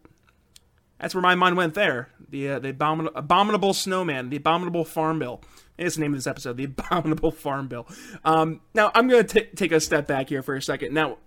that's 0.98 1.14
where 1.14 1.22
my 1.22 1.34
mind 1.34 1.56
went 1.56 1.74
there. 1.74 2.08
The 2.30 2.50
uh, 2.50 2.58
the 2.58 2.72
abomin- 2.72 3.12
abominable 3.14 3.74
snowman, 3.74 4.30
the 4.30 4.36
abominable 4.36 4.84
farm 4.84 5.18
bill. 5.18 5.42
It's 5.76 5.96
the 5.96 6.02
name 6.02 6.12
of 6.12 6.18
this 6.18 6.26
episode, 6.26 6.56
the 6.56 6.64
abominable 6.78 7.30
farm 7.30 7.68
bill. 7.68 7.86
Um, 8.24 8.60
now 8.74 8.90
I'm 8.94 9.08
going 9.08 9.26
to 9.26 9.44
take 9.44 9.72
a 9.72 9.80
step 9.80 10.06
back 10.06 10.28
here 10.28 10.42
for 10.42 10.54
a 10.54 10.62
second. 10.62 10.94
Now, 10.94 11.18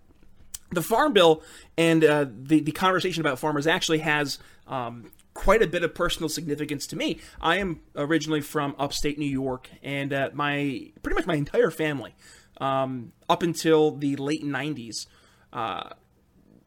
the 0.72 0.82
farm 0.82 1.14
bill 1.14 1.44
and 1.78 2.04
uh, 2.04 2.26
the 2.30 2.60
the 2.60 2.72
conversation 2.72 3.22
about 3.22 3.40
farmers 3.40 3.68
actually 3.68 4.00
has 4.00 4.40
um, 4.68 5.12
quite 5.34 5.62
a 5.62 5.68
bit 5.68 5.84
of 5.84 5.94
personal 5.94 6.30
significance 6.30 6.88
to 6.88 6.96
me. 6.96 7.20
I 7.40 7.58
am 7.58 7.82
originally 7.96 8.42
from 8.42 8.76
upstate 8.78 9.18
New 9.18 9.30
York, 9.30 9.70
and 9.82 10.12
uh, 10.12 10.30
my 10.34 10.92
pretty 11.04 11.16
much 11.16 11.26
my 11.26 11.36
entire 11.36 11.72
family, 11.72 12.16
um, 12.60 13.14
up 13.30 13.44
until 13.44 13.92
the 13.92 14.16
late 14.16 14.44
'90s, 14.44 15.06
uh, 15.54 15.92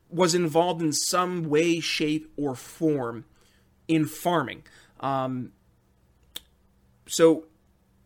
was 0.08 0.34
involved 0.34 0.82
in 0.82 0.92
some 0.92 1.44
way, 1.44 1.80
shape, 1.80 2.32
or 2.36 2.54
form 2.54 3.24
in 3.88 4.06
farming. 4.06 4.62
Um, 5.00 5.52
so 7.06 7.46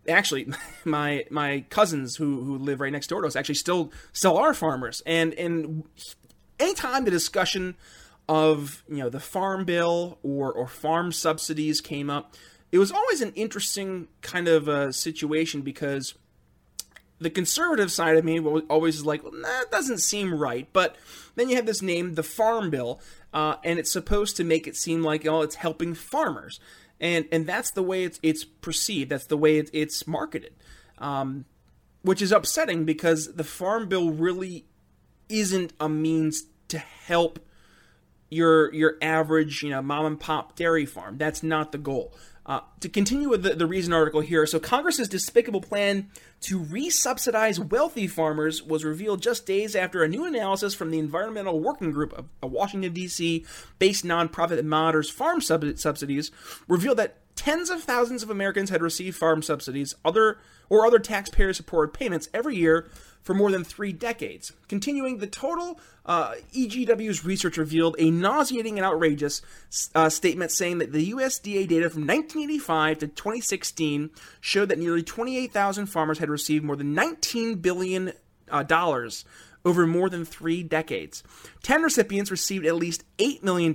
actually 0.08 0.48
my 0.84 1.24
my 1.30 1.64
cousins 1.70 2.16
who 2.16 2.42
who 2.44 2.58
live 2.58 2.80
right 2.80 2.92
next 2.92 3.08
door 3.08 3.22
to 3.22 3.26
us 3.26 3.36
actually 3.36 3.56
still 3.56 3.92
still 4.12 4.36
are 4.36 4.54
farmers. 4.54 5.02
And 5.06 5.34
and 5.34 5.84
anytime 6.58 7.04
the 7.04 7.10
discussion 7.10 7.76
of 8.28 8.82
you 8.88 8.98
know 8.98 9.10
the 9.10 9.20
farm 9.20 9.64
bill 9.64 10.18
or 10.22 10.52
or 10.52 10.66
farm 10.66 11.12
subsidies 11.12 11.82
came 11.82 12.08
up 12.08 12.34
it 12.72 12.78
was 12.78 12.90
always 12.90 13.20
an 13.20 13.32
interesting 13.34 14.08
kind 14.20 14.48
of 14.48 14.66
a 14.66 14.92
situation 14.92 15.60
because 15.60 16.14
the 17.20 17.30
conservative 17.30 17.92
side 17.92 18.16
of 18.16 18.24
me 18.24 18.40
always 18.40 18.96
is 18.96 19.06
like 19.06 19.22
well, 19.22 19.32
that 19.42 19.70
doesn't 19.70 19.98
seem 19.98 20.34
right. 20.34 20.68
But 20.72 20.96
then 21.36 21.48
you 21.48 21.54
have 21.54 21.66
this 21.66 21.82
name 21.82 22.14
the 22.14 22.24
farm 22.24 22.70
bill 22.70 23.00
uh, 23.32 23.56
and 23.62 23.78
it's 23.78 23.92
supposed 23.92 24.36
to 24.38 24.44
make 24.44 24.66
it 24.66 24.74
seem 24.74 25.02
like 25.02 25.24
oh 25.24 25.42
it's 25.42 25.54
helping 25.54 25.94
farmers 25.94 26.58
and 27.00 27.26
and 27.32 27.46
that's 27.46 27.70
the 27.72 27.82
way 27.82 28.04
it's 28.04 28.20
it's 28.22 28.44
perceived. 28.44 29.10
That's 29.10 29.26
the 29.26 29.36
way 29.36 29.58
it's 29.58 30.06
marketed, 30.06 30.54
um, 30.98 31.44
which 32.02 32.22
is 32.22 32.32
upsetting 32.32 32.84
because 32.84 33.34
the 33.34 33.44
farm 33.44 33.88
bill 33.88 34.10
really 34.10 34.66
isn't 35.28 35.72
a 35.80 35.88
means 35.88 36.44
to 36.68 36.78
help 36.78 37.38
your 38.30 38.72
your 38.74 38.96
average 39.00 39.62
you 39.62 39.70
know 39.70 39.82
mom 39.82 40.06
and 40.06 40.20
pop 40.20 40.56
dairy 40.56 40.86
farm. 40.86 41.18
That's 41.18 41.42
not 41.42 41.72
the 41.72 41.78
goal. 41.78 42.14
Uh, 42.46 42.60
to 42.80 42.90
continue 42.90 43.30
with 43.30 43.42
the, 43.42 43.54
the 43.54 43.66
Reason 43.66 43.92
article 43.94 44.20
here, 44.20 44.44
so 44.44 44.60
Congress's 44.60 45.08
despicable 45.08 45.62
plan 45.62 46.10
to 46.42 46.60
resubsidize 46.60 47.58
wealthy 47.58 48.06
farmers 48.06 48.62
was 48.62 48.84
revealed 48.84 49.22
just 49.22 49.46
days 49.46 49.74
after 49.74 50.02
a 50.02 50.08
new 50.08 50.26
analysis 50.26 50.74
from 50.74 50.90
the 50.90 50.98
Environmental 50.98 51.58
Working 51.58 51.90
Group, 51.90 52.26
a 52.42 52.46
Washington, 52.46 52.92
D.C. 52.92 53.46
based 53.78 54.04
nonprofit 54.04 54.56
that 54.56 54.64
monitors 54.66 55.08
farm 55.08 55.40
sub- 55.40 55.78
subsidies, 55.78 56.30
revealed 56.68 56.98
that 56.98 57.16
tens 57.34 57.70
of 57.70 57.82
thousands 57.82 58.22
of 58.22 58.28
Americans 58.28 58.68
had 58.68 58.82
received 58.82 59.16
farm 59.16 59.42
subsidies 59.42 59.94
other 60.04 60.38
or 60.68 60.86
other 60.86 60.98
taxpayer 60.98 61.52
supported 61.52 61.92
payments 61.92 62.28
every 62.32 62.56
year 62.56 62.86
for 63.24 63.34
more 63.34 63.50
than 63.50 63.64
three 63.64 63.92
decades. 63.92 64.52
Continuing, 64.68 65.18
the 65.18 65.26
total 65.26 65.80
uh, 66.04 66.34
EGW's 66.54 67.24
research 67.24 67.56
revealed 67.56 67.96
a 67.98 68.10
nauseating 68.10 68.78
and 68.78 68.84
outrageous 68.84 69.40
uh, 69.94 70.10
statement 70.10 70.50
saying 70.50 70.78
that 70.78 70.92
the 70.92 71.10
USDA 71.12 71.66
data 71.66 71.88
from 71.88 72.02
1985 72.02 72.98
to 72.98 73.06
2016 73.08 74.10
showed 74.40 74.68
that 74.68 74.78
nearly 74.78 75.02
28,000 75.02 75.86
farmers 75.86 76.18
had 76.18 76.28
received 76.28 76.64
more 76.64 76.76
than 76.76 76.92
19 76.92 77.56
billion 77.56 78.12
uh, 78.50 78.62
dollars 78.62 79.24
over 79.64 79.86
more 79.86 80.10
than 80.10 80.26
three 80.26 80.62
decades. 80.62 81.22
Ten 81.62 81.82
recipients 81.82 82.30
received 82.30 82.66
at 82.66 82.76
least 82.76 83.04
$8 83.18 83.42
million 83.42 83.74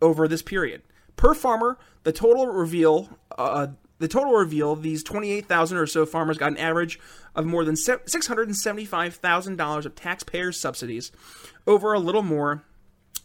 over 0.00 0.26
this 0.26 0.42
period. 0.42 0.82
Per 1.14 1.34
farmer, 1.34 1.78
the 2.02 2.12
total 2.12 2.48
reveal 2.48 3.08
uh, 3.38 3.68
the 4.02 4.08
total 4.08 4.32
reveal 4.32 4.74
these 4.74 5.04
28,000 5.04 5.78
or 5.78 5.86
so 5.86 6.04
farmers 6.04 6.36
got 6.36 6.50
an 6.50 6.58
average 6.58 6.98
of 7.36 7.46
more 7.46 7.64
than 7.64 7.76
$675,000 7.76 9.86
of 9.86 9.94
taxpayer 9.94 10.50
subsidies 10.50 11.12
over 11.68 11.92
a 11.92 12.00
little 12.00 12.22
more 12.22 12.64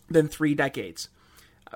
than 0.07 0.27
three 0.27 0.53
decades. 0.53 1.09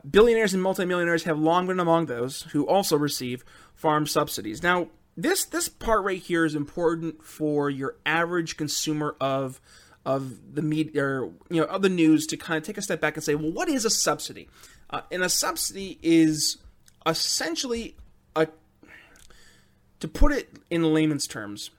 Billionaires 0.08 0.54
and 0.54 0.62
multimillionaires 0.62 1.24
have 1.24 1.40
long 1.40 1.66
been 1.66 1.80
among 1.80 2.06
those 2.06 2.44
who 2.52 2.68
also 2.68 2.96
receive 2.96 3.44
farm 3.74 4.06
subsidies. 4.06 4.62
Now, 4.62 4.90
this 5.18 5.46
this 5.46 5.68
part 5.68 6.04
right 6.04 6.22
here 6.22 6.46
is 6.46 6.54
important 6.54 7.26
for 7.26 7.72
your 7.72 7.96
average 8.06 8.56
consumer 8.56 9.16
of 9.20 9.60
of 10.06 10.56
the 10.56 10.62
media 10.62 11.04
or 11.04 11.32
you 11.50 11.60
know 11.60 11.66
of 11.66 11.82
the 11.82 11.90
news 11.90 12.28
to 12.28 12.38
kind 12.38 12.60
of 12.60 12.64
take 12.64 12.78
a 12.78 12.84
step 12.84 13.02
back 13.02 13.16
and 13.16 13.24
say, 13.24 13.34
well, 13.34 13.52
what 13.52 13.68
is 13.68 13.84
a 13.84 13.90
subsidy? 13.90 14.48
Uh, 14.92 15.02
and 15.12 15.24
a 15.24 15.30
subsidy 15.30 15.98
is 16.04 16.58
essentially 17.06 17.96
a 18.36 18.48
to 20.02 20.08
put 20.08 20.34
it 20.34 20.50
in 20.70 20.94
layman's 20.94 21.26
terms, 21.26 21.72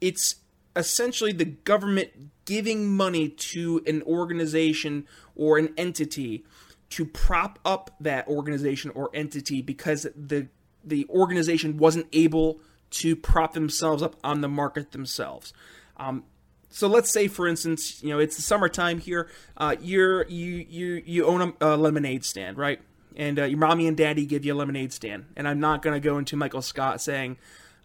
it's 0.00 0.36
essentially 0.74 1.32
the 1.32 1.44
government 1.44 2.10
giving 2.44 2.86
money 2.86 3.28
to 3.28 3.82
an 3.86 4.02
organization 4.02 5.06
or 5.34 5.58
an 5.58 5.72
entity 5.76 6.44
to 6.90 7.04
prop 7.04 7.58
up 7.64 7.94
that 8.00 8.26
organization 8.28 8.90
or 8.94 9.10
entity 9.14 9.62
because 9.62 10.06
the 10.16 10.48
the 10.84 11.06
organization 11.10 11.78
wasn't 11.78 12.06
able 12.12 12.60
to 12.90 13.16
prop 13.16 13.54
themselves 13.54 14.02
up 14.02 14.14
on 14.22 14.40
the 14.40 14.48
market 14.48 14.92
themselves. 14.92 15.52
Um, 15.96 16.22
so 16.70 16.86
let's 16.86 17.10
say, 17.10 17.26
for 17.26 17.48
instance, 17.48 18.02
you 18.02 18.10
know 18.10 18.18
it's 18.18 18.36
the 18.36 18.42
summertime 18.42 18.98
here. 18.98 19.28
Uh, 19.56 19.76
you're 19.80 20.26
you 20.28 20.64
you 20.68 21.02
you 21.04 21.26
own 21.26 21.54
a, 21.60 21.74
a 21.74 21.76
lemonade 21.76 22.24
stand, 22.24 22.56
right? 22.56 22.80
And 23.16 23.38
uh, 23.38 23.44
your 23.44 23.58
mommy 23.58 23.86
and 23.86 23.96
daddy 23.96 24.26
give 24.26 24.44
you 24.44 24.54
a 24.54 24.56
lemonade 24.56 24.92
stand. 24.92 25.26
And 25.36 25.48
I'm 25.48 25.60
not 25.60 25.82
going 25.82 25.94
to 25.94 26.00
go 26.00 26.18
into 26.18 26.36
Michael 26.36 26.62
Scott 26.62 27.00
saying, 27.00 27.38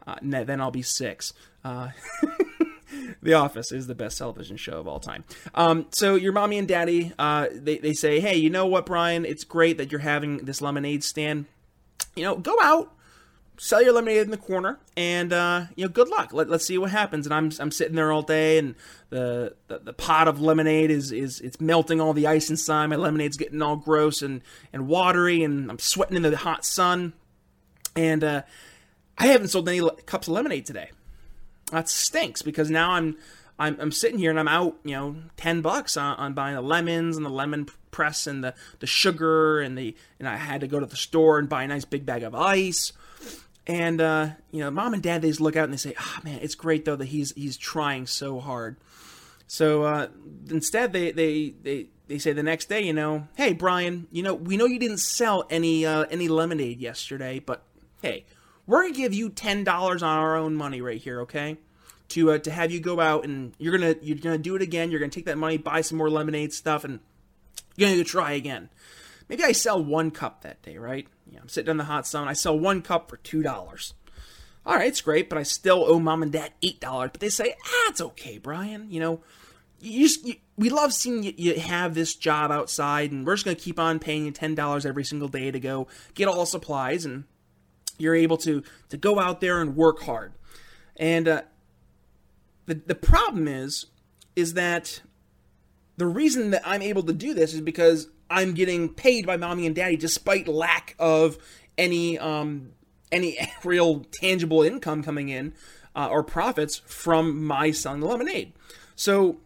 uh, 0.06 0.16
then 0.22 0.62
I'll 0.62 0.72
be 0.72 0.82
six. 0.82 1.34
Uh, 1.64 1.90
the 3.22 3.34
Office 3.34 3.72
is 3.72 3.88
the 3.88 3.96
best 3.96 4.18
television 4.18 4.58
show 4.58 4.80
of 4.80 4.88
all 4.88 5.00
time. 5.00 5.24
Um, 5.54 5.88
so 5.92 6.16
your 6.16 6.34
mommy 6.34 6.58
and 6.58 6.68
daddy, 6.68 7.14
uh, 7.18 7.48
they, 7.52 7.78
they 7.78 7.94
say, 7.94 8.20
hey, 8.20 8.36
you 8.36 8.50
know 8.50 8.66
what, 8.66 8.86
Brian? 8.86 9.26
It's 9.26 9.44
great 9.44 9.78
that 9.78 9.92
you're 9.92 10.02
having 10.02 10.38
this 10.38 10.62
lemonade 10.62 11.04
stand. 11.04 11.46
You 12.16 12.24
know, 12.24 12.36
go 12.36 12.56
out, 12.62 12.94
sell 13.58 13.82
your 13.84 13.94
lemonade 13.94 14.24
in 14.24 14.32
the 14.32 14.38
corner, 14.38 14.80
and 14.98 15.32
uh, 15.32 15.66
you 15.76 15.86
know, 15.86 15.90
good 15.90 16.10
luck. 16.10 16.34
Let, 16.34 16.50
us 16.50 16.66
see 16.66 16.78
what 16.78 16.92
happens. 16.92 17.26
And 17.26 17.34
I'm 17.34 17.52
I'm 17.60 17.72
sitting 17.72 17.96
there 17.96 18.12
all 18.12 18.22
day, 18.22 18.58
and 18.58 18.76
the, 19.10 19.56
the, 19.68 19.80
the 19.80 19.94
pot 19.94 20.28
of 20.28 20.42
lemonade 20.42 20.92
is 20.92 21.12
is 21.12 21.40
it's 21.42 21.62
melting 21.62 22.02
all 22.02 22.14
the 22.14 22.28
ice 22.28 22.50
inside. 22.50 22.88
My 22.88 22.96
lemonade's 22.96 23.38
getting 23.38 23.62
all 23.62 23.76
gross 23.76 24.22
and 24.22 24.42
and 24.74 24.88
watery, 24.88 25.44
and 25.44 25.70
I'm 25.70 25.80
sweating 25.80 26.18
in 26.18 26.24
the 26.24 26.36
hot 26.38 26.66
sun. 26.66 27.14
And 27.96 28.24
uh, 28.24 28.42
I 29.18 29.28
haven't 29.28 29.50
sold 29.50 29.68
any 29.68 29.88
cups 30.06 30.28
of 30.28 30.34
lemonade 30.34 30.66
today. 30.66 30.92
That 31.72 31.90
stinks 31.90 32.42
because 32.42 32.70
now 32.70 32.92
I'm 32.92 33.18
I'm, 33.60 33.78
I'm 33.80 33.92
sitting 33.92 34.18
here 34.18 34.30
and 34.30 34.40
I'm 34.40 34.48
out, 34.48 34.78
you 34.84 34.94
know, 34.94 35.16
ten 35.38 35.62
bucks 35.62 35.98
on, 35.98 36.16
on 36.18 36.34
buying 36.34 36.56
the 36.56 36.62
lemons 36.62 37.18
and 37.18 37.26
the 37.26 37.30
lemon 37.30 37.68
press 37.92 38.26
and 38.26 38.44
the, 38.44 38.54
the 38.80 38.88
sugar 38.88 39.60
and 39.60 39.78
the 39.78 39.96
and 40.20 40.28
I 40.28 40.38
had 40.38 40.62
to 40.62 40.68
go 40.68 40.80
to 40.80 40.86
the 40.86 40.96
store 40.96 41.40
and 41.40 41.48
buy 41.48 41.64
a 41.64 41.68
nice 41.68 41.86
big 41.86 42.06
bag 42.06 42.24
of 42.24 42.34
ice 42.34 42.94
and 43.68 44.02
uh, 44.02 44.30
you 44.52 44.60
know, 44.60 44.72
mom 44.72 44.94
and 44.94 45.04
dad 45.04 45.22
they 45.22 45.30
just 45.30 45.42
look 45.42 45.56
out 45.56 45.66
and 45.66 45.74
they 45.74 45.78
say, 45.78 45.94
"Ah, 46.00 46.18
oh, 46.18 46.22
man, 46.24 46.40
it's 46.42 46.56
great 46.56 46.86
though 46.86 46.96
that 46.96 47.06
he's 47.06 47.32
he's 47.34 47.58
trying 47.58 48.08
so 48.08 48.40
hard." 48.40 48.78
So 49.48 49.84
uh, 49.84 50.08
instead, 50.50 50.94
they, 50.94 51.12
they 51.12 51.54
they 51.62 51.88
they 52.08 52.18
say 52.18 52.34
the 52.34 52.44
next 52.44 52.70
day, 52.70 52.82
you 52.82 52.94
know, 52.94 53.28
"Hey, 53.36 53.54
Brian, 53.54 54.08
you 54.12 54.24
know, 54.24 54.34
we 54.34 54.58
know 54.58 54.66
you 54.66 54.80
didn't 54.80 55.00
sell 55.00 55.46
any 55.50 55.86
uh, 55.86 56.06
any 56.10 56.28
lemonade 56.28 56.80
yesterday, 56.80 57.40
but 57.40 57.64
hey, 58.02 58.26
we're 58.66 58.84
gonna 58.84 58.96
give 58.96 59.14
you 59.14 59.30
ten 59.30 59.64
dollars 59.64 60.02
on 60.02 60.18
our 60.18 60.36
own 60.36 60.56
money 60.56 60.82
right 60.82 61.00
here, 61.00 61.22
okay?" 61.22 61.58
To, 62.12 62.32
uh, 62.32 62.38
to 62.40 62.52
have 62.52 62.72
you 62.72 62.80
go 62.80 63.00
out 63.00 63.24
and 63.24 63.54
you're 63.58 63.78
gonna 63.78 63.96
you're 64.02 64.18
gonna 64.18 64.38
do 64.38 64.56
it 64.56 64.62
again. 64.62 64.92
You're 64.92 65.00
gonna 65.00 65.12
take 65.12 65.26
that 65.26 65.38
money, 65.38 65.58
buy 65.58 65.82
some 65.82 65.98
more 65.98 66.10
lemonade 66.10 66.52
stuff, 66.54 66.84
and 66.84 67.00
you're 67.76 67.90
gonna 67.90 68.04
try 68.04 68.34
again. 68.34 68.70
Maybe 69.30 69.44
I 69.44 69.54
sell 69.54 69.82
one 69.82 70.12
cup 70.12 70.42
that 70.42 70.62
day, 70.62 70.78
right? 70.78 71.08
Yeah, 71.32 71.40
I'm 71.42 71.48
sitting 71.48 71.72
in 71.72 71.78
the 71.78 71.86
hot 71.86 72.06
sun. 72.06 72.28
I 72.28 72.34
sell 72.34 72.60
one 72.60 72.82
cup 72.82 73.10
for 73.10 73.18
two 73.18 73.42
dollars. 73.42 73.94
All 74.66 74.76
right, 74.76 74.88
it's 74.88 75.02
great, 75.02 75.30
but 75.30 75.38
I 75.38 75.44
still 75.44 75.86
owe 75.88 76.00
mom 76.00 76.22
and 76.22 76.32
dad 76.32 76.52
eight 76.62 76.80
dollars. 76.80 77.12
But 77.14 77.22
they 77.22 77.30
say, 77.30 77.56
ah, 77.66 77.90
it's 77.90 78.02
okay, 78.02 78.38
Brian. 78.38 78.92
You 78.92 79.00
know, 79.00 79.22
you 79.80 80.08
just 80.08 80.26
you, 80.26 80.36
we 80.58 80.70
love 80.70 80.94
seeing 80.94 81.24
you, 81.24 81.34
you, 81.38 81.60
have 81.60 81.96
this 81.96 82.16
job 82.16 82.52
outside, 82.52 83.12
and 83.12 83.26
we're 83.26 83.36
just 83.36 83.46
gonna 83.46 83.56
keep 83.56 83.80
on 83.80 84.00
paying 84.00 84.26
you 84.26 84.32
ten 84.32 84.54
dollars 84.54 84.86
every 84.86 85.06
single 85.06 85.30
day 85.30 85.50
to 85.50 85.60
go 85.60 85.88
get 86.14 86.28
all 86.28 86.46
supplies, 86.46 87.06
and 87.06 87.24
you're 87.98 88.16
able 88.16 88.38
to 88.38 88.64
to 88.90 88.98
go 88.98 89.20
out 89.20 89.42
there 89.42 89.62
and 89.62 89.76
work 89.76 90.02
hard. 90.02 90.34
And 90.98 91.28
uh, 91.28 91.42
the 92.72 92.82
the 92.88 92.96
problem 92.96 93.50
is, 93.50 93.88
is 94.36 94.54
that 94.54 95.02
the 95.98 96.08
reason 96.08 96.52
that 96.52 96.62
I'm 96.66 96.82
able 96.82 97.04
to 97.04 97.14
do 97.14 97.34
this 97.34 97.54
is 97.54 97.60
because 97.60 98.08
I'm 98.30 98.54
getting 98.54 98.94
paid 98.94 99.26
by 99.26 99.36
mommy 99.36 99.66
and 99.66 99.76
daddy 99.76 99.98
despite 99.98 100.48
lack 100.48 100.96
of 100.98 101.38
any 101.78 102.18
um, 102.18 102.72
any 103.12 103.38
real 103.66 104.06
tangible 104.12 104.64
income 104.64 105.04
coming 105.04 105.28
in 105.28 105.54
uh, 105.96 106.08
or 106.08 106.24
profits 106.24 106.78
from 106.86 107.44
my 107.44 107.72
selling 107.72 108.00
the 108.00 108.08
lemonade. 108.08 108.54
So 108.96 109.38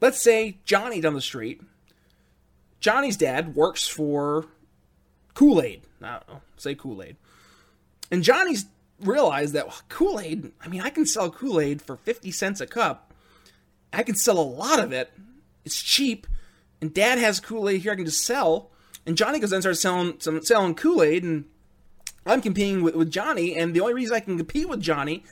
let's 0.00 0.22
say 0.22 0.58
Johnny 0.64 1.02
down 1.02 1.12
the 1.12 1.20
street, 1.20 1.60
Johnny's 2.80 3.18
dad 3.18 3.54
works 3.54 3.86
for 3.86 4.46
Kool 5.34 5.60
Aid. 5.60 5.82
I 6.00 6.12
don't 6.12 6.28
know, 6.28 6.40
say 6.56 6.74
Kool 6.74 7.02
Aid. 7.02 7.16
And 8.10 8.22
Johnny's 8.22 8.64
realized 9.02 9.54
that 9.54 9.66
Kool 9.88 10.20
Aid, 10.20 10.52
I 10.60 10.68
mean, 10.68 10.80
I 10.80 10.90
can 10.90 11.06
sell 11.06 11.30
Kool 11.30 11.60
Aid 11.60 11.82
for 11.82 11.96
50 11.96 12.30
cents 12.30 12.60
a 12.60 12.66
cup. 12.66 13.12
I 13.92 14.02
can 14.02 14.14
sell 14.14 14.38
a 14.38 14.40
lot 14.40 14.80
of 14.80 14.92
it. 14.92 15.12
It's 15.64 15.80
cheap 15.80 16.26
and 16.82 16.92
dad 16.92 17.18
has 17.18 17.40
Kool 17.40 17.68
Aid 17.68 17.80
here 17.80 17.92
I 17.92 17.96
can 17.96 18.04
just 18.04 18.24
sell. 18.24 18.70
and 19.06 19.16
Johnny 19.16 19.38
goes 19.38 19.52
and 19.52 19.62
starts 19.62 19.80
selling 19.80 20.16
some 20.18 20.42
selling 20.42 20.74
Kool 20.74 21.02
Aid, 21.02 21.22
and 21.22 21.44
I'm 22.26 22.42
competing 22.42 22.82
with, 22.82 22.96
with 22.96 23.10
Johnny, 23.10 23.56
and 23.56 23.72
the 23.72 23.80
only 23.80 23.94
reason 23.94 24.14
I 24.14 24.20
can 24.20 24.36
compete 24.36 24.68
with 24.68 24.80
Johnny 24.80 25.24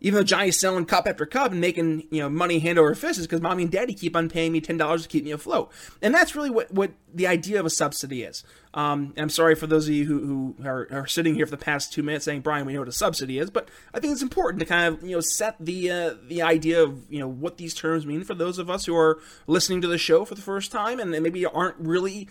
even 0.00 0.16
though 0.16 0.24
Johnny's 0.24 0.58
selling 0.58 0.86
cup 0.86 1.06
after 1.06 1.26
cup 1.26 1.52
and 1.52 1.60
making 1.60 2.04
you 2.10 2.20
know 2.20 2.28
money 2.28 2.58
hand 2.58 2.78
over 2.78 2.94
fist, 2.94 3.18
is 3.18 3.26
because 3.26 3.40
mommy 3.40 3.64
and 3.64 3.72
daddy 3.72 3.94
keep 3.94 4.16
on 4.16 4.28
paying 4.28 4.52
me 4.52 4.60
ten 4.60 4.76
dollars 4.76 5.02
to 5.02 5.08
keep 5.08 5.24
me 5.24 5.30
afloat, 5.30 5.70
and 6.02 6.14
that's 6.14 6.34
really 6.34 6.50
what 6.50 6.72
what 6.72 6.92
the 7.12 7.26
idea 7.26 7.60
of 7.60 7.66
a 7.66 7.70
subsidy 7.70 8.22
is. 8.22 8.44
Um, 8.72 9.14
I'm 9.16 9.30
sorry 9.30 9.56
for 9.56 9.66
those 9.66 9.88
of 9.88 9.94
you 9.94 10.06
who, 10.06 10.54
who 10.60 10.64
are, 10.64 10.86
are, 10.92 11.06
sitting 11.06 11.34
here 11.34 11.44
for 11.44 11.50
the 11.50 11.56
past 11.56 11.92
two 11.92 12.04
minutes 12.04 12.24
saying, 12.24 12.42
Brian, 12.42 12.66
we 12.66 12.72
know 12.72 12.78
what 12.78 12.88
a 12.88 12.92
subsidy 12.92 13.38
is, 13.38 13.50
but 13.50 13.68
I 13.92 13.98
think 13.98 14.12
it's 14.12 14.22
important 14.22 14.60
to 14.60 14.66
kind 14.66 14.94
of 14.94 15.02
you 15.02 15.16
know 15.16 15.20
set 15.20 15.56
the 15.58 15.90
uh, 15.90 16.14
the 16.28 16.42
idea 16.42 16.80
of 16.80 17.04
you 17.10 17.18
know 17.18 17.26
what 17.26 17.56
these 17.56 17.74
terms 17.74 18.06
mean 18.06 18.22
for 18.22 18.34
those 18.34 18.60
of 18.60 18.70
us 18.70 18.86
who 18.86 18.96
are 18.96 19.18
listening 19.48 19.80
to 19.80 19.88
the 19.88 19.98
show 19.98 20.24
for 20.24 20.36
the 20.36 20.40
first 20.40 20.70
time 20.70 21.00
and 21.00 21.10
maybe 21.10 21.44
aren't 21.44 21.78
really 21.78 22.28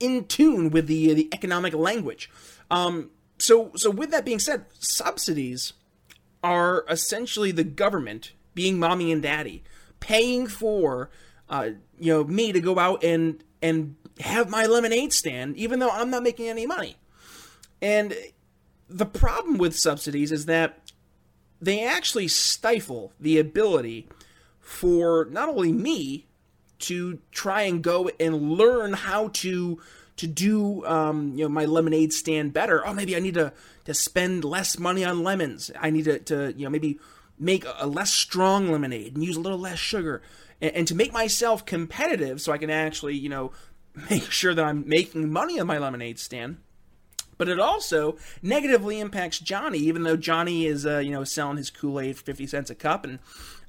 in 0.00 0.24
tune 0.24 0.70
with 0.70 0.88
the 0.88 1.14
the 1.14 1.28
economic 1.32 1.72
language. 1.72 2.30
Um, 2.68 3.10
so 3.38 3.70
so 3.76 3.88
with 3.88 4.10
that 4.10 4.24
being 4.24 4.40
said, 4.40 4.66
subsidies 4.80 5.72
are 6.42 6.84
essentially 6.88 7.52
the 7.52 7.64
government 7.64 8.32
being 8.54 8.78
mommy 8.78 9.12
and 9.12 9.22
daddy 9.22 9.62
paying 10.00 10.46
for 10.46 11.10
uh, 11.48 11.70
you 11.98 12.12
know 12.12 12.24
me 12.24 12.52
to 12.52 12.60
go 12.60 12.78
out 12.78 13.04
and 13.04 13.42
and 13.62 13.96
have 14.20 14.48
my 14.48 14.66
lemonade 14.66 15.12
stand 15.12 15.56
even 15.56 15.78
though 15.78 15.90
I'm 15.90 16.10
not 16.10 16.22
making 16.22 16.48
any 16.48 16.66
money. 16.66 16.96
And 17.82 18.14
the 18.88 19.06
problem 19.06 19.58
with 19.58 19.76
subsidies 19.76 20.32
is 20.32 20.46
that 20.46 20.92
they 21.60 21.84
actually 21.84 22.28
stifle 22.28 23.12
the 23.18 23.38
ability 23.38 24.08
for 24.60 25.26
not 25.30 25.48
only 25.48 25.72
me 25.72 26.26
to 26.78 27.18
try 27.30 27.62
and 27.62 27.82
go 27.82 28.10
and 28.20 28.52
learn 28.52 28.92
how 28.92 29.28
to 29.28 29.80
to 30.16 30.26
do 30.26 30.84
um, 30.86 31.32
you 31.34 31.44
know 31.44 31.48
my 31.48 31.64
lemonade 31.64 32.12
stand 32.12 32.52
better. 32.52 32.86
Oh, 32.86 32.92
maybe 32.92 33.16
I 33.16 33.20
need 33.20 33.34
to 33.34 33.52
to 33.84 33.94
spend 33.94 34.44
less 34.44 34.78
money 34.78 35.04
on 35.04 35.22
lemons. 35.22 35.70
I 35.78 35.90
need 35.90 36.04
to, 36.04 36.18
to 36.20 36.54
you 36.56 36.64
know 36.64 36.70
maybe 36.70 36.98
make 37.38 37.64
a 37.78 37.86
less 37.86 38.12
strong 38.12 38.70
lemonade 38.70 39.14
and 39.14 39.24
use 39.24 39.36
a 39.36 39.40
little 39.40 39.58
less 39.58 39.78
sugar, 39.78 40.22
and, 40.60 40.74
and 40.74 40.88
to 40.88 40.94
make 40.94 41.12
myself 41.12 41.64
competitive, 41.64 42.40
so 42.40 42.52
I 42.52 42.58
can 42.58 42.70
actually 42.70 43.14
you 43.14 43.28
know 43.28 43.52
make 44.10 44.30
sure 44.30 44.54
that 44.54 44.64
I'm 44.64 44.88
making 44.88 45.30
money 45.32 45.58
on 45.60 45.66
my 45.66 45.78
lemonade 45.78 46.18
stand 46.18 46.58
but 47.38 47.48
it 47.48 47.60
also 47.60 48.16
negatively 48.42 49.00
impacts 49.00 49.38
Johnny, 49.38 49.78
even 49.78 50.02
though 50.02 50.16
Johnny 50.16 50.66
is 50.66 50.86
uh, 50.86 50.98
you 50.98 51.10
know 51.10 51.24
selling 51.24 51.56
his 51.56 51.70
Kool 51.70 52.00
Aid 52.00 52.16
for 52.16 52.24
fifty 52.24 52.46
cents 52.46 52.70
a 52.70 52.74
cup, 52.74 53.04
and 53.04 53.18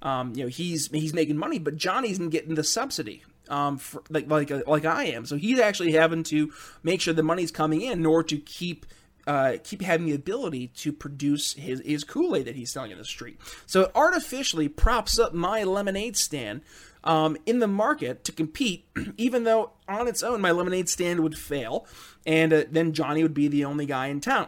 um, 0.01 0.33
you 0.35 0.43
know 0.43 0.49
he's 0.49 0.87
he's 0.91 1.13
making 1.13 1.37
money, 1.37 1.59
but 1.59 1.75
Johnny's 1.75 2.17
getting 2.17 2.55
the 2.55 2.63
subsidy 2.63 3.23
um, 3.49 3.77
for, 3.77 4.03
like 4.09 4.29
like 4.29 4.51
uh, 4.51 4.61
like 4.67 4.85
I 4.85 5.05
am. 5.05 5.25
So 5.25 5.37
he's 5.37 5.59
actually 5.59 5.93
having 5.93 6.23
to 6.23 6.51
make 6.83 7.01
sure 7.01 7.13
the 7.13 7.23
money's 7.23 7.51
coming 7.51 7.81
in 7.81 7.99
in 7.99 8.05
order 8.05 8.27
to 8.29 8.37
keep 8.37 8.85
uh, 9.25 9.57
keep 9.63 9.81
having 9.81 10.07
the 10.07 10.15
ability 10.15 10.67
to 10.67 10.93
produce 10.93 11.53
his, 11.53 11.81
his 11.85 12.05
Kool 12.05 12.35
Aid 12.35 12.45
that 12.45 12.55
he's 12.55 12.71
selling 12.71 12.91
in 12.91 12.97
the 12.97 13.05
street. 13.05 13.37
So 13.65 13.81
it 13.81 13.91
artificially 13.93 14.69
props 14.69 15.19
up 15.19 15.33
my 15.33 15.63
lemonade 15.63 16.15
stand 16.15 16.61
um, 17.07 17.37
in 17.45 17.59
the 17.59 17.67
market 17.67 18.23
to 18.25 18.31
compete, 18.31 18.85
even 19.17 19.45
though 19.45 19.71
on 19.87 20.07
its 20.07 20.21
own 20.21 20.41
my 20.41 20.51
lemonade 20.51 20.89
stand 20.89 21.21
would 21.21 21.37
fail, 21.37 21.87
and 22.25 22.53
uh, 22.53 22.63
then 22.69 22.93
Johnny 22.93 23.23
would 23.23 23.33
be 23.33 23.47
the 23.47 23.65
only 23.65 23.85
guy 23.85 24.07
in 24.07 24.21
town. 24.21 24.47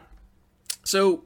So 0.83 1.23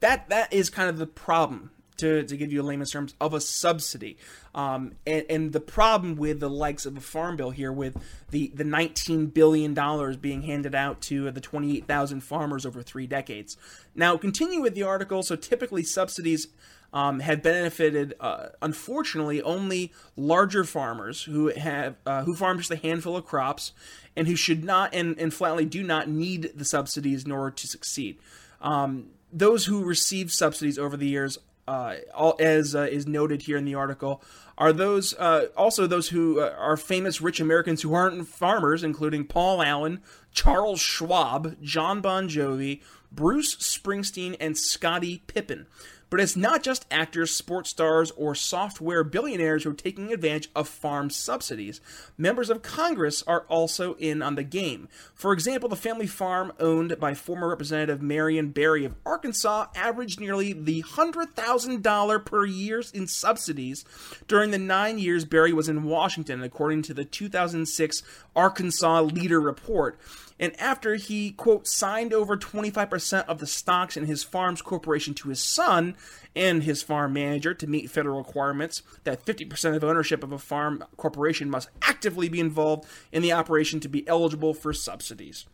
that 0.00 0.28
that 0.28 0.52
is 0.52 0.70
kind 0.70 0.88
of 0.88 0.98
the 0.98 1.06
problem 1.06 1.70
to, 1.96 2.24
to 2.24 2.36
give 2.36 2.52
you 2.52 2.60
a 2.60 2.64
layman's 2.64 2.90
terms 2.90 3.14
of 3.20 3.34
a 3.34 3.40
subsidy. 3.40 4.18
Um, 4.54 4.92
and, 5.06 5.24
and, 5.30 5.52
the 5.52 5.60
problem 5.60 6.16
with 6.16 6.40
the 6.40 6.50
likes 6.50 6.86
of 6.86 6.96
a 6.96 7.00
farm 7.00 7.36
bill 7.36 7.50
here, 7.50 7.72
with 7.72 7.96
the, 8.30 8.52
the 8.54 8.64
$19 8.64 9.32
billion 9.32 9.74
being 10.20 10.42
handed 10.42 10.74
out 10.74 11.00
to 11.02 11.30
the 11.30 11.40
28,000 11.40 12.20
farmers 12.20 12.66
over 12.66 12.82
three 12.82 13.06
decades. 13.06 13.56
Now, 13.94 14.16
continue 14.16 14.60
with 14.60 14.74
the 14.74 14.82
article. 14.82 15.22
So, 15.22 15.36
typically, 15.36 15.82
subsidies 15.82 16.48
um, 16.94 17.18
have 17.18 17.42
benefited, 17.42 18.14
uh, 18.20 18.46
unfortunately, 18.62 19.42
only 19.42 19.92
larger 20.16 20.62
farmers 20.62 21.24
who 21.24 21.48
have 21.48 21.96
uh, 22.06 22.22
who 22.22 22.34
farm 22.36 22.56
just 22.56 22.70
a 22.70 22.76
handful 22.76 23.16
of 23.16 23.26
crops 23.26 23.72
and 24.16 24.28
who 24.28 24.36
should 24.36 24.62
not 24.62 24.94
and, 24.94 25.18
and 25.18 25.34
flatly 25.34 25.64
do 25.64 25.82
not 25.82 26.08
need 26.08 26.52
the 26.54 26.64
subsidies 26.64 27.24
in 27.24 27.32
order 27.32 27.50
to 27.50 27.66
succeed. 27.66 28.16
Um, 28.62 29.08
those 29.32 29.66
who 29.66 29.84
receive 29.84 30.30
subsidies 30.30 30.78
over 30.78 30.96
the 30.96 31.08
years 31.08 31.36
uh, 31.66 31.96
all, 32.14 32.36
as 32.38 32.76
uh, 32.76 32.82
is 32.82 33.08
noted 33.08 33.42
here 33.42 33.56
in 33.56 33.64
the 33.64 33.74
article, 33.74 34.22
are 34.56 34.72
those 34.72 35.14
uh, 35.14 35.46
also 35.56 35.88
those 35.88 36.10
who 36.10 36.38
uh, 36.38 36.54
are 36.56 36.76
famous 36.76 37.20
rich 37.20 37.40
Americans 37.40 37.82
who 37.82 37.92
aren't 37.92 38.28
farmers, 38.28 38.84
including 38.84 39.24
Paul 39.24 39.62
Allen, 39.62 40.00
Charles 40.32 40.80
Schwab, 40.80 41.56
Jon 41.60 42.00
Bon 42.00 42.28
Jovi, 42.28 42.82
Bruce 43.10 43.56
Springsteen, 43.56 44.36
and 44.38 44.56
Scottie 44.56 45.22
Pippen. 45.26 45.66
But 46.14 46.22
it's 46.22 46.36
not 46.36 46.62
just 46.62 46.86
actors, 46.92 47.34
sports 47.34 47.70
stars, 47.70 48.12
or 48.12 48.36
software 48.36 49.02
billionaires 49.02 49.64
who 49.64 49.70
are 49.70 49.74
taking 49.74 50.12
advantage 50.12 50.48
of 50.54 50.68
farm 50.68 51.10
subsidies. 51.10 51.80
Members 52.16 52.50
of 52.50 52.62
Congress 52.62 53.24
are 53.26 53.40
also 53.48 53.94
in 53.94 54.22
on 54.22 54.36
the 54.36 54.44
game. 54.44 54.86
For 55.12 55.32
example, 55.32 55.68
the 55.68 55.74
family 55.74 56.06
farm 56.06 56.52
owned 56.60 57.00
by 57.00 57.14
former 57.14 57.48
Representative 57.48 58.00
Marion 58.00 58.50
Berry 58.50 58.84
of 58.84 58.94
Arkansas 59.04 59.66
averaged 59.74 60.20
nearly 60.20 60.52
the 60.52 60.84
$100,000 60.84 62.24
per 62.24 62.46
year 62.46 62.80
in 62.94 63.08
subsidies 63.08 63.84
during 64.28 64.52
the 64.52 64.58
nine 64.58 65.00
years 65.00 65.24
Berry 65.24 65.52
was 65.52 65.68
in 65.68 65.82
Washington, 65.82 66.44
according 66.44 66.82
to 66.82 66.94
the 66.94 67.04
2006 67.04 68.04
Arkansas 68.36 69.00
Leader 69.00 69.40
Report 69.40 69.98
and 70.38 70.58
after 70.60 70.96
he, 70.96 71.32
quote, 71.32 71.66
signed 71.66 72.12
over 72.12 72.36
25% 72.36 73.26
of 73.26 73.38
the 73.38 73.46
stocks 73.46 73.96
in 73.96 74.06
his 74.06 74.24
farm's 74.24 74.62
corporation 74.62 75.14
to 75.14 75.28
his 75.28 75.40
son 75.40 75.96
and 76.34 76.64
his 76.64 76.82
farm 76.82 77.12
manager 77.12 77.54
to 77.54 77.66
meet 77.66 77.90
federal 77.90 78.18
requirements 78.18 78.82
that 79.04 79.24
50% 79.24 79.76
of 79.76 79.84
ownership 79.84 80.24
of 80.24 80.32
a 80.32 80.38
farm 80.38 80.84
corporation 80.96 81.48
must 81.48 81.68
actively 81.82 82.28
be 82.28 82.40
involved 82.40 82.86
in 83.12 83.22
the 83.22 83.32
operation 83.32 83.78
to 83.80 83.88
be 83.88 84.06
eligible 84.08 84.54
for 84.54 84.72
subsidies. 84.72 85.46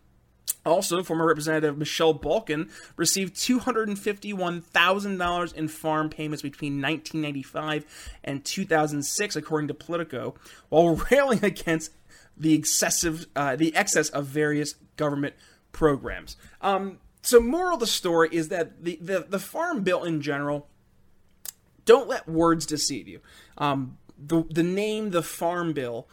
Also, 0.67 1.03
former 1.03 1.27
Representative 1.27 1.79
Michelle 1.79 2.13
Bachmann 2.13 2.69
received 2.97 3.35
$251,000 3.35 5.55
in 5.55 5.69
farm 5.69 6.11
payments 6.11 6.43
between 6.43 6.83
1995 6.83 8.19
and 8.23 8.45
2006, 8.45 9.37
according 9.37 9.69
to 9.69 9.75
Politico, 9.75 10.35
while 10.69 10.97
railing 11.11 11.43
against 11.45 11.93
the 12.37 12.53
excessive 12.55 13.27
uh, 13.35 13.57
the 13.57 13.75
excess 13.75 14.11
of 14.11 14.27
various 14.27 14.75
government 14.97 15.35
programs. 15.73 16.37
Um, 16.61 16.99
so, 17.23 17.41
moral 17.41 17.75
of 17.75 17.81
the 17.81 17.87
story 17.87 18.29
is 18.33 18.49
that 18.49 18.85
the, 18.85 18.99
the, 19.01 19.27
the 19.29 19.39
farm 19.39 19.83
bill 19.83 20.05
in 20.05 20.23
general, 20.23 20.69
don't 21.85 22.09
let 22.09 22.29
words 22.29 22.67
deceive 22.67 23.09
you. 23.09 23.21
Um, 23.59 23.99
the 24.19 24.45
the 24.51 24.63
name 24.63 25.11
the 25.11 25.23
farm 25.23 25.73
bill, 25.73 26.09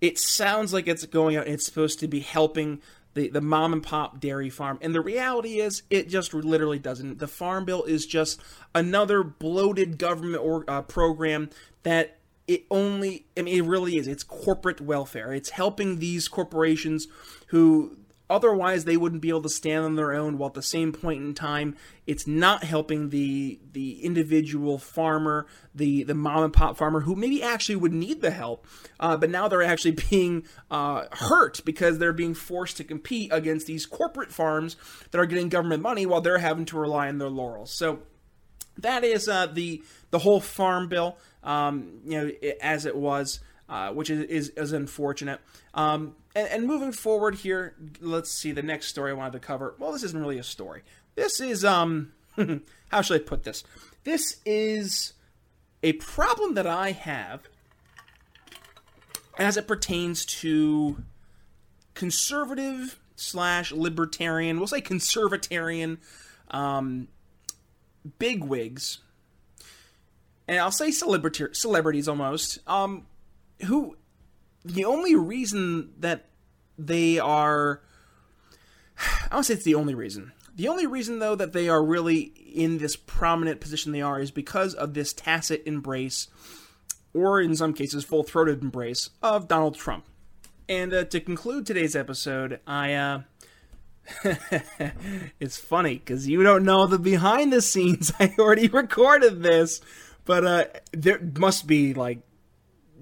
it 0.00 0.18
sounds 0.18 0.72
like 0.72 0.86
it's 0.86 1.04
going 1.06 1.36
out. 1.36 1.46
It's 1.46 1.64
supposed 1.64 2.00
to 2.00 2.08
be 2.08 2.20
helping 2.20 2.80
the, 3.14 3.28
the 3.28 3.40
mom 3.40 3.72
and 3.72 3.82
pop 3.82 4.20
dairy 4.20 4.50
farm. 4.50 4.78
And 4.80 4.94
the 4.94 5.00
reality 5.00 5.60
is, 5.60 5.82
it 5.90 6.08
just 6.08 6.32
literally 6.34 6.78
doesn't. 6.78 7.18
The 7.18 7.28
Farm 7.28 7.64
Bill 7.64 7.82
is 7.84 8.06
just 8.06 8.40
another 8.74 9.22
bloated 9.22 9.98
government 9.98 10.42
or, 10.42 10.64
uh, 10.68 10.82
program 10.82 11.50
that 11.82 12.18
it 12.48 12.64
only 12.70 13.26
I 13.36 13.42
mean 13.42 13.56
it 13.56 13.66
really 13.66 13.96
is 13.96 14.08
it's 14.08 14.24
corporate 14.24 14.80
welfare. 14.80 15.32
It's 15.32 15.50
helping 15.50 15.98
these 15.98 16.28
corporations 16.28 17.06
who 17.46 17.96
otherwise 18.30 18.84
they 18.84 18.96
wouldn't 18.96 19.20
be 19.20 19.28
able 19.28 19.42
to 19.42 19.48
stand 19.48 19.84
on 19.84 19.96
their 19.96 20.12
own 20.12 20.38
while 20.38 20.48
at 20.48 20.54
the 20.54 20.62
same 20.62 20.92
point 20.92 21.22
in 21.22 21.34
time 21.34 21.76
it's 22.06 22.26
not 22.26 22.64
helping 22.64 23.10
the 23.10 23.58
the 23.72 24.02
individual 24.02 24.78
farmer 24.78 25.46
the 25.74 26.02
the 26.04 26.14
mom 26.14 26.44
and 26.44 26.52
pop 26.52 26.76
farmer 26.76 27.00
who 27.00 27.14
maybe 27.14 27.42
actually 27.42 27.76
would 27.76 27.92
need 27.92 28.20
the 28.20 28.30
help 28.30 28.66
uh, 29.00 29.16
but 29.16 29.30
now 29.30 29.48
they're 29.48 29.62
actually 29.62 29.90
being 30.10 30.44
uh, 30.70 31.04
hurt 31.12 31.60
because 31.64 31.98
they're 31.98 32.12
being 32.12 32.34
forced 32.34 32.76
to 32.76 32.84
compete 32.84 33.30
against 33.32 33.66
these 33.66 33.86
corporate 33.86 34.32
farms 34.32 34.76
that 35.10 35.18
are 35.18 35.26
getting 35.26 35.48
government 35.48 35.82
money 35.82 36.06
while 36.06 36.20
they're 36.20 36.38
having 36.38 36.64
to 36.64 36.78
rely 36.78 37.08
on 37.08 37.18
their 37.18 37.30
laurels 37.30 37.72
so 37.72 38.00
that 38.78 39.04
is 39.04 39.28
uh, 39.28 39.46
the 39.46 39.82
the 40.10 40.20
whole 40.20 40.40
farm 40.40 40.88
bill 40.88 41.16
um, 41.42 42.00
you 42.04 42.18
know, 42.18 42.30
as 42.60 42.86
it 42.86 42.96
was, 42.96 43.40
uh, 43.68 43.90
which 43.90 44.10
is, 44.10 44.22
is, 44.24 44.48
is 44.50 44.72
unfortunate. 44.72 45.40
Um, 45.74 46.14
and, 46.34 46.48
and, 46.48 46.66
moving 46.66 46.92
forward 46.92 47.36
here, 47.36 47.74
let's 48.00 48.30
see 48.30 48.52
the 48.52 48.62
next 48.62 48.86
story 48.86 49.10
I 49.10 49.14
wanted 49.14 49.34
to 49.34 49.38
cover. 49.40 49.74
Well, 49.78 49.92
this 49.92 50.02
isn't 50.02 50.18
really 50.18 50.38
a 50.38 50.44
story. 50.44 50.82
This 51.14 51.40
is 51.40 51.64
um, 51.64 52.12
how 52.88 53.02
should 53.02 53.20
I 53.20 53.24
put 53.24 53.44
this? 53.44 53.64
This 54.04 54.40
is 54.44 55.12
a 55.82 55.92
problem 55.94 56.54
that 56.54 56.66
I 56.66 56.92
have 56.92 57.42
as 59.38 59.56
it 59.56 59.66
pertains 59.66 60.24
to 60.26 61.02
conservative 61.94 62.98
slash 63.16 63.72
libertarian, 63.72 64.58
we'll 64.58 64.66
say 64.66 64.80
conservatarian 64.80 65.98
um, 66.50 67.08
bigwigs 68.18 68.98
and 70.48 70.60
I'll 70.60 70.70
say 70.70 70.90
celebrity 70.90 71.46
celebrities 71.52 72.08
almost, 72.08 72.58
um, 72.66 73.06
who 73.66 73.96
the 74.64 74.84
only 74.84 75.14
reason 75.14 75.92
that 75.98 76.26
they 76.78 77.18
are 77.18 77.82
I 78.98 79.28
don't 79.30 79.44
say 79.44 79.54
it's 79.54 79.64
the 79.64 79.74
only 79.74 79.94
reason. 79.94 80.32
The 80.54 80.68
only 80.68 80.86
reason, 80.86 81.18
though, 81.18 81.34
that 81.34 81.52
they 81.52 81.68
are 81.68 81.82
really 81.82 82.20
in 82.54 82.78
this 82.78 82.96
prominent 82.96 83.60
position 83.60 83.92
they 83.92 84.02
are 84.02 84.20
is 84.20 84.30
because 84.30 84.74
of 84.74 84.94
this 84.94 85.12
tacit 85.12 85.62
embrace, 85.66 86.28
or 87.14 87.40
in 87.40 87.56
some 87.56 87.72
cases, 87.72 88.04
full 88.04 88.22
throated 88.22 88.62
embrace 88.62 89.10
of 89.22 89.48
Donald 89.48 89.76
Trump. 89.76 90.04
And 90.68 90.92
uh, 90.92 91.04
to 91.04 91.20
conclude 91.20 91.66
today's 91.66 91.96
episode, 91.96 92.60
I. 92.66 92.94
Uh, 92.94 93.22
it's 95.40 95.56
funny 95.56 95.94
because 95.94 96.26
you 96.26 96.42
don't 96.42 96.64
know 96.64 96.86
the 96.86 96.98
behind 96.98 97.52
the 97.52 97.62
scenes. 97.62 98.12
I 98.20 98.34
already 98.38 98.68
recorded 98.68 99.42
this, 99.42 99.80
but 100.24 100.44
uh, 100.44 100.64
there 100.92 101.20
must 101.38 101.66
be 101.66 101.94
like 101.94 102.20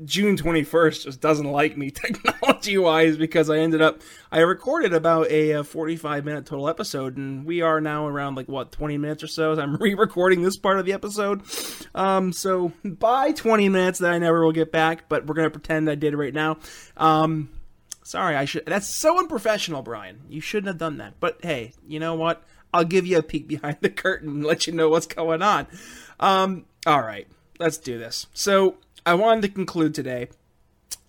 June 0.05 0.37
21st 0.37 1.05
just 1.05 1.21
doesn't 1.21 1.51
like 1.51 1.77
me 1.77 1.91
technology 1.91 2.79
wise 2.79 3.17
because 3.17 3.51
I 3.51 3.59
ended 3.59 3.83
up 3.83 4.01
I 4.33 4.41
recorded 4.41 4.95
about 4.95 5.31
a, 5.31 5.51
a 5.53 5.65
45 5.65 6.25
minute 6.25 6.47
total 6.47 6.69
episode 6.69 7.17
and 7.17 7.45
we 7.45 7.61
are 7.61 7.81
now 7.81 8.07
around 8.07 8.37
like 8.37 8.49
what 8.49 8.73
20 8.73 8.99
minutes 8.99 9.23
or 9.23 9.27
so. 9.27 9.53
I'm 9.53 9.77
re-recording 9.81 10.43
this 10.43 10.57
part 10.57 10.79
of 10.79 10.87
the 10.87 10.93
episode. 10.93 11.43
Um 11.95 12.33
so 12.33 12.73
by 12.85 13.33
20 13.33 13.69
minutes 13.69 13.99
that 13.99 14.13
I 14.13 14.19
never 14.19 14.45
will 14.45 14.53
get 14.53 14.73
back, 14.73 15.09
but 15.09 15.27
we're 15.27 15.35
to 15.35 15.51
pretend 15.51 15.91
I 15.91 15.97
did 15.97 16.15
right 16.15 16.35
now. 16.35 16.59
Um 16.97 17.51
sorry, 18.03 18.37
I 18.37 18.45
should 18.45 18.67
That's 18.67 18.89
so 18.89 19.19
unprofessional, 19.19 19.83
Brian. 19.83 20.21
You 20.29 20.41
shouldn't 20.41 20.69
have 20.69 20.79
done 20.79 20.99
that. 20.99 21.21
But 21.21 21.41
hey, 21.43 21.73
you 21.87 22.01
know 22.01 22.15
what? 22.15 22.43
I'll 22.73 22.85
give 22.85 23.07
you 23.07 23.19
a 23.19 23.23
peek 23.23 23.49
behind 23.49 23.79
the 23.81 23.91
curtain 23.91 24.29
and 24.29 24.45
let 24.45 24.67
you 24.67 24.73
know 24.73 24.89
what's 24.89 25.07
going 25.07 25.43
on. 25.43 25.67
Um 26.19 26.65
all 26.87 27.03
right. 27.03 27.27
Let's 27.59 27.77
do 27.77 27.99
this. 27.99 28.27
So 28.33 28.77
I 29.07 29.15
wanted 29.15 29.43
to 29.43 29.49
conclude 29.49 29.95
today 29.95 30.29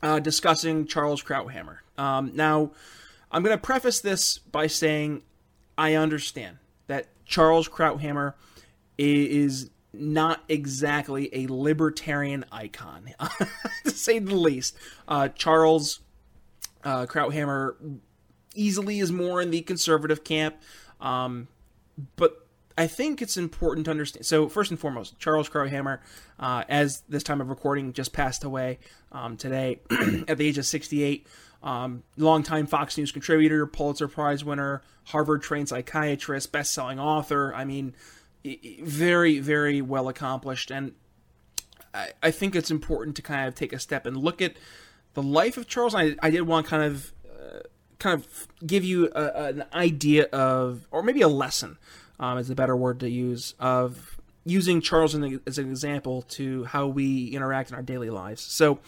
uh, 0.01 0.19
discussing 0.19 0.86
Charles 0.86 1.23
Krauthammer. 1.23 1.80
Um, 1.97 2.32
now, 2.34 2.71
I'm 3.32 3.43
going 3.43 3.56
to 3.56 3.62
preface 3.62 3.99
this 3.99 4.38
by 4.38 4.67
saying 4.67 5.23
I 5.77 5.95
understand 5.95 6.58
that 6.88 7.08
Charles 7.25 7.67
Krauthammer 7.67 8.34
is 8.97 9.69
not 9.93 10.43
exactly 10.47 11.30
a 11.34 11.47
libertarian 11.49 12.45
icon, 12.51 13.13
to 13.84 13.89
say 13.89 14.19
the 14.19 14.36
least. 14.36 14.75
Uh, 15.08 15.27
Charles 15.30 15.99
uh, 16.84 17.06
Krauthammer 17.06 17.75
easily 18.56 18.99
is 18.99 19.12
more 19.12 19.41
in 19.41 19.51
the 19.51 19.62
conservative 19.62 20.23
camp, 20.23 20.56
um, 20.99 21.47
but 22.15 22.40
I 22.77 22.88
think 22.88 23.21
it's 23.21 23.38
important 23.38 23.86
to 23.86 23.91
understand. 23.91 24.25
So, 24.25 24.47
first 24.49 24.71
and 24.71 24.79
foremost, 24.79 25.19
Charles 25.19 25.49
Krauthammer, 25.49 25.99
uh, 26.39 26.63
as 26.69 27.01
this 27.10 27.23
time 27.23 27.41
of 27.41 27.49
recording, 27.49 27.93
just 27.93 28.13
passed 28.13 28.43
away 28.43 28.79
um, 29.12 29.38
today 29.38 29.79
at 30.27 30.38
the 30.38 30.47
age 30.47 30.57
of 30.57 30.65
68. 30.65 31.27
Um, 31.63 32.03
longtime 32.17 32.65
Fox 32.65 32.97
News 32.97 33.12
contributor, 33.12 33.67
Pulitzer 33.67 34.07
Prize 34.07 34.43
winner, 34.43 34.81
Harvard 35.05 35.43
trained 35.43 35.69
psychiatrist, 35.69 36.51
best 36.51 36.73
selling 36.73 36.99
author. 36.99 37.53
I 37.53 37.65
mean, 37.65 37.93
very, 38.81 39.39
very 39.39 39.81
well 39.81 40.07
accomplished. 40.07 40.71
And 40.71 40.93
I, 41.93 42.10
I, 42.23 42.31
think 42.31 42.55
it's 42.55 42.71
important 42.71 43.15
to 43.17 43.21
kind 43.21 43.47
of 43.47 43.53
take 43.53 43.73
a 43.73 43.79
step 43.79 44.07
and 44.07 44.17
look 44.17 44.41
at 44.41 44.55
the 45.13 45.21
life 45.21 45.57
of 45.57 45.67
Charles. 45.67 45.93
I, 45.93 46.15
I 46.23 46.31
did 46.31 46.41
want 46.41 46.65
to 46.65 46.69
kind 46.69 46.84
of. 46.84 47.13
Uh, 47.25 47.60
kind 47.99 48.19
of 48.19 48.47
give 48.65 48.84
you 48.84 49.12
a, 49.13 49.45
an 49.45 49.63
idea 49.75 50.23
of, 50.34 50.88
or 50.89 51.03
maybe 51.03 51.21
a 51.21 51.27
lesson 51.27 51.77
um, 52.21 52.38
is 52.38 52.49
a 52.49 52.55
better 52.55 52.77
word 52.77 53.01
to 53.01 53.10
use, 53.10 53.55
of 53.60 54.17
using 54.45 54.79
Charles 54.79 55.13
as 55.13 55.57
an 55.57 55.69
example 55.69 56.21
to 56.23 56.63
how 56.63 56.88
we 56.88 57.27
interact 57.27 57.71
in 57.71 57.75
our 57.75 57.81
daily 57.81 58.10
lives. 58.10 58.41
So, 58.41 58.79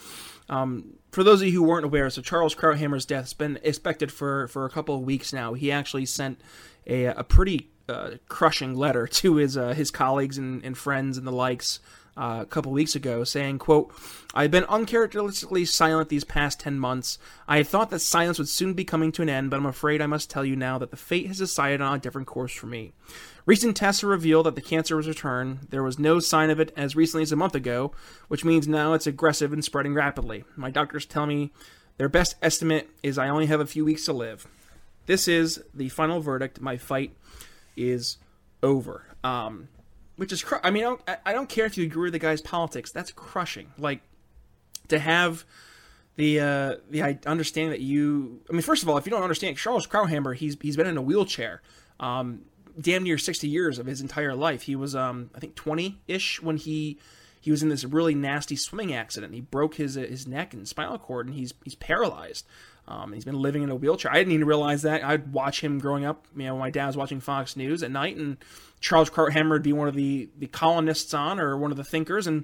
um, 0.50 0.94
for 1.12 1.24
those 1.24 1.42
of 1.42 1.48
you 1.48 1.54
who 1.54 1.64
weren't 1.64 1.86
aware, 1.86 2.10
so 2.10 2.22
Charles 2.22 2.56
Krauthammer's 2.56 3.06
death 3.06 3.26
has 3.26 3.34
been 3.34 3.60
expected 3.64 4.12
for, 4.12 4.48
for 4.48 4.66
a 4.66 4.70
couple 4.70 4.96
of 4.96 5.02
weeks 5.02 5.34
now. 5.34 5.54
He 5.54 5.72
actually 5.72 6.06
sent 6.06 6.40
a, 6.88 7.06
a 7.06 7.24
pretty 7.24 7.70
uh, 7.90 8.12
crushing 8.28 8.76
letter 8.76 9.08
to 9.08 9.36
his 9.36 9.58
uh, 9.58 9.74
his 9.74 9.92
colleagues 9.92 10.38
and, 10.38 10.64
and 10.64 10.78
friends 10.78 11.18
and 11.18 11.28
the 11.28 11.32
likes 11.32 11.80
uh, 12.16 12.40
a 12.42 12.46
couple 12.46 12.72
weeks 12.72 12.96
ago, 12.96 13.24
saying, 13.24 13.60
"quote 13.60 13.94
I've 14.34 14.52
been 14.52 14.66
uncharacteristically 14.66 15.66
silent 15.66 16.10
these 16.10 16.24
past 16.24 16.60
ten 16.60 16.80
months. 16.80 17.18
I 17.48 17.58
had 17.58 17.68
thought 17.68 17.90
that 17.90 18.00
silence 18.00 18.38
would 18.38 18.50
soon 18.50 18.74
be 18.74 18.86
coming 18.86 19.12
to 19.14 19.22
an 19.22 19.30
end, 19.30 19.50
but 19.50 19.58
I'm 19.58 19.66
afraid 19.66 20.02
I 20.02 20.08
must 20.08 20.30
tell 20.30 20.46
you 20.46 20.56
now 20.56 20.78
that 20.78 20.92
the 20.92 20.98
fate 20.98 21.28
has 21.28 21.40
decided 21.40 21.82
on 21.82 21.96
a 21.96 22.00
different 22.00 22.28
course 22.28 22.54
for 22.54 22.68
me. 22.68 22.94
Recent 23.46 23.76
tests 23.76 24.02
have 24.02 24.10
revealed 24.10 24.46
that 24.46 24.56
the 24.56 24.62
cancer 24.62 24.96
was 24.96 25.08
returned. 25.08 25.68
There 25.70 25.84
was 25.84 26.00
no 26.00 26.20
sign 26.20 26.50
of 26.50 26.62
it 26.62 26.72
as 26.78 26.96
recently 26.96 27.24
as 27.24 27.34
a 27.34 27.36
month 27.36 27.56
ago, 27.56 27.92
which 28.30 28.46
means 28.46 28.68
now 28.68 28.94
it's 28.94 29.08
aggressive 29.08 29.52
and 29.52 29.64
spreading 29.64 29.94
rapidly. 29.94 30.46
My 30.56 30.70
doctors 30.70 31.06
tell 31.06 31.26
me 31.26 31.52
their 31.98 32.08
best 32.08 32.36
estimate 32.42 32.90
is 33.04 33.18
I 33.18 33.28
only 33.28 33.48
have 33.48 33.60
a 33.60 33.66
few 33.66 33.84
weeks 33.84 34.06
to 34.06 34.14
live. 34.14 34.48
This 35.06 35.28
is 35.28 35.62
the 35.74 35.90
final 35.90 36.22
verdict. 36.22 36.62
My 36.62 36.78
fight 36.78 37.12
is 37.76 38.18
over." 38.62 39.06
Um, 39.24 39.70
which 40.16 40.32
is 40.32 40.44
cr- 40.44 40.56
I 40.64 40.70
mean 40.72 40.84
I 40.84 40.88
don't, 40.88 41.02
I 41.26 41.34
don't 41.34 41.50
care 41.50 41.66
if 41.66 41.78
you 41.78 41.86
agree 41.86 42.04
with 42.04 42.14
the 42.14 42.20
guy's 42.20 42.42
politics. 42.42 42.92
That's 42.92 43.12
crushing. 43.12 43.72
Like 43.78 44.02
to 44.90 45.00
have 45.00 45.46
the 46.16 46.40
uh, 46.40 46.76
the 46.90 47.20
understanding 47.26 47.72
that 47.72 47.82
you. 47.82 48.42
I 48.50 48.54
mean, 48.54 48.62
first 48.62 48.84
of 48.84 48.90
all, 48.90 48.98
if 48.98 49.06
you 49.06 49.10
don't 49.12 49.24
understand 49.24 49.58
Charles 49.58 49.88
Krauthammer, 49.88 50.36
he's 50.36 50.58
he's 50.62 50.78
been 50.78 50.88
in 50.88 50.98
a 50.98 51.02
wheelchair. 51.02 51.62
Um, 52.00 52.42
damn 52.80 53.04
near 53.04 53.18
60 53.18 53.48
years 53.48 53.80
of 53.80 53.86
his 53.86 54.02
entire 54.02 54.34
life. 54.34 54.64
He 54.64 54.76
was, 54.76 54.96
um, 54.96 55.30
I 55.36 55.40
think, 55.40 55.56
20 55.56 56.02
ish 56.08 56.42
when 56.42 56.58
he 56.58 56.98
he 57.40 57.52
was 57.52 57.62
in 57.62 57.70
this 57.70 57.84
really 57.84 58.16
nasty 58.16 58.56
swimming 58.56 58.94
accident. 58.94 59.34
He 59.34 59.42
broke 59.42 59.76
his 59.76 59.96
his 59.96 60.28
neck 60.28 60.54
and 60.54 60.68
spinal 60.68 60.98
cord, 60.98 61.28
and 61.28 61.36
he's 61.36 61.54
he's 61.64 61.76
paralyzed. 61.76 62.46
Um, 62.88 63.14
he's 63.14 63.24
been 63.24 63.40
living 63.42 63.64
in 63.64 63.70
a 63.70 63.76
wheelchair. 63.76 64.12
I 64.12 64.18
didn't 64.18 64.34
even 64.34 64.48
realize 64.48 64.82
that. 64.82 65.04
I'd 65.04 65.32
watch 65.32 65.62
him 65.62 65.80
growing 65.80 66.06
up. 66.06 66.28
You 66.36 66.46
know, 66.46 66.58
my 66.58 66.70
dad 66.70 66.88
was 66.88 66.98
watching 66.98 67.22
Fox 67.22 67.56
News 67.56 67.82
at 67.82 67.92
night, 67.92 68.18
and 68.18 68.38
Charles 68.82 69.10
Krauthammer 69.10 69.52
would 69.52 69.64
be 69.64 69.74
one 69.74 69.88
of 69.88 69.96
the 69.96 70.30
the 70.38 70.48
columnists 70.48 71.14
on 71.14 71.40
or 71.40 71.56
one 71.58 71.72
of 71.72 71.78
the 71.78 71.84
thinkers, 71.84 72.28
and 72.28 72.44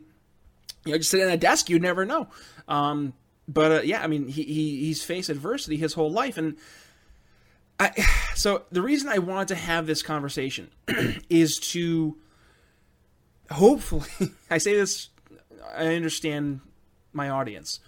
you 0.85 0.93
know, 0.93 0.97
just 0.97 1.11
sitting 1.11 1.27
at 1.27 1.33
a 1.33 1.37
desk, 1.37 1.69
you'd 1.69 1.81
never 1.81 2.05
know. 2.05 2.27
Um, 2.67 3.13
but 3.47 3.71
uh, 3.71 3.81
yeah, 3.81 4.01
I 4.01 4.07
mean, 4.07 4.29
he, 4.29 4.43
he 4.43 4.79
he's 4.85 5.03
faced 5.03 5.29
adversity 5.29 5.75
his 5.75 5.93
whole 5.93 6.11
life, 6.11 6.37
and 6.37 6.57
I. 7.79 7.91
So 8.39 8.63
the 8.71 8.81
reason 8.81 9.09
I 9.09 9.17
wanted 9.17 9.49
to 9.49 9.55
have 9.55 9.85
this 9.85 10.01
conversation 10.01 10.69
is 11.29 11.59
to 11.71 12.15
hopefully. 13.51 14.07
I 14.49 14.59
say 14.59 14.77
this. 14.77 15.09
I 15.75 15.87
understand 15.95 16.61
my 17.11 17.27
audience. 17.27 17.81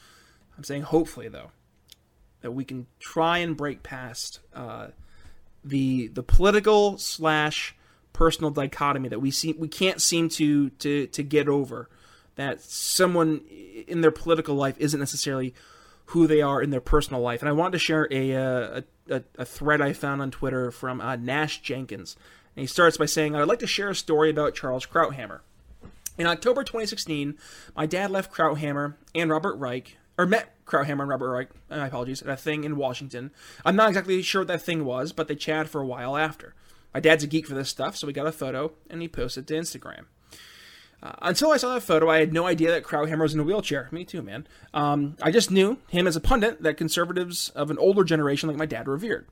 I'm 0.58 0.66
saying 0.66 0.82
hopefully 0.82 1.30
though 1.30 1.52
that 2.42 2.52
we 2.52 2.64
can 2.64 2.88
try 3.00 3.40
and 3.40 3.56
break 3.56 3.84
past 3.84 4.40
uh, 4.54 4.88
the 5.64 6.08
the 6.08 6.24
political 6.24 6.98
slash 6.98 7.76
personal 8.14 8.52
dichotomy 8.52 9.10
that 9.10 9.20
we 9.20 9.32
see 9.32 9.54
we 9.54 9.68
can't 9.68 10.02
seem 10.02 10.28
to 10.28 10.70
to 10.72 11.08
to 11.08 11.24
get 11.24 11.48
over 11.48 11.90
that 12.36 12.62
someone 12.62 13.42
in 13.88 14.02
their 14.02 14.12
political 14.12 14.56
life 14.56 14.76
isn't 14.80 15.00
necessarily 15.00 15.54
who 16.12 16.28
they 16.28 16.42
are 16.42 16.62
in 16.62 16.72
their 16.72 16.82
personal 16.82 17.22
life. 17.22 17.42
And 17.42 17.48
I 17.48 17.54
wanted 17.54 17.74
to 17.74 17.80
share 17.80 18.08
a 18.12 18.36
uh, 18.36 18.82
a, 19.10 19.16
a, 19.16 19.24
a 19.40 19.46
thread 19.46 19.82
I 19.82 19.94
found 19.94 20.22
on 20.22 20.32
Twitter 20.32 20.72
from 20.72 21.00
uh, 21.02 21.16
Nash 21.16 21.62
Jenkins. 21.62 22.16
And 22.56 22.62
he 22.62 22.68
starts 22.68 22.98
by 22.98 23.06
saying, 23.06 23.36
"I'd 23.36 23.48
like 23.48 23.60
to 23.60 23.68
share 23.68 23.90
a 23.90 23.96
story 23.96 24.30
about 24.30 24.56
Charles 24.56 24.86
Krauthammer. 24.86 25.40
In 26.18 26.28
October 26.28 26.64
2016, 26.64 27.38
my 27.76 27.86
dad 27.86 28.12
left 28.12 28.32
Krauthammer 28.32 28.96
and 29.16 29.30
Robert 29.30 29.56
Reich, 29.56 29.98
or 30.18 30.26
met 30.26 30.54
Krauthammer 30.72 31.02
and 31.02 31.10
Robert 31.10 31.30
Reich, 31.30 31.50
my 31.70 31.88
apologies, 31.88 32.22
at 32.22 32.30
a 32.30 32.38
thing 32.38 32.64
in 32.64 32.78
Washington. 32.78 33.32
I'm 33.66 33.76
not 33.76 33.90
exactly 33.90 34.22
sure 34.22 34.42
what 34.42 34.48
that 34.48 34.62
thing 34.62 34.86
was, 34.86 35.12
but 35.12 35.28
they 35.28 35.36
chatted 35.36 35.70
for 35.70 35.82
a 35.82 35.86
while 35.86 36.16
after. 36.16 36.56
My 36.94 37.00
dad's 37.00 37.24
a 37.24 37.28
geek 37.28 37.46
for 37.46 37.56
this 37.56 37.70
stuff, 37.70 37.98
so 37.98 38.08
we 38.08 38.14
got 38.14 38.28
a 38.28 38.32
photo 38.32 38.72
and 38.90 39.02
he 39.02 39.08
posted 39.08 39.48
to 39.48 39.54
Instagram. 39.54 40.06
Uh, 41.04 41.14
until 41.22 41.52
I 41.52 41.58
saw 41.58 41.74
that 41.74 41.82
photo, 41.82 42.10
I 42.10 42.20
had 42.20 42.32
no 42.32 42.46
idea 42.46 42.72
that 42.72 42.84
Krauthammer 42.84 43.22
was 43.22 43.34
in 43.34 43.40
a 43.40 43.44
wheelchair. 43.44 43.90
Me 43.92 44.06
too, 44.06 44.22
man. 44.22 44.48
Um, 44.74 45.18
I 45.22 45.32
just 45.32 45.50
knew 45.50 45.80
him 45.90 46.08
as 46.08 46.16
a 46.16 46.22
pundit 46.22 46.62
that 46.62 46.78
conservatives 46.78 47.50
of 47.50 47.72
an 47.72 47.78
older 47.78 48.04
generation 48.04 48.48
like 48.48 48.58
my 48.58 48.66
dad 48.66 48.88
revered. 48.88 49.26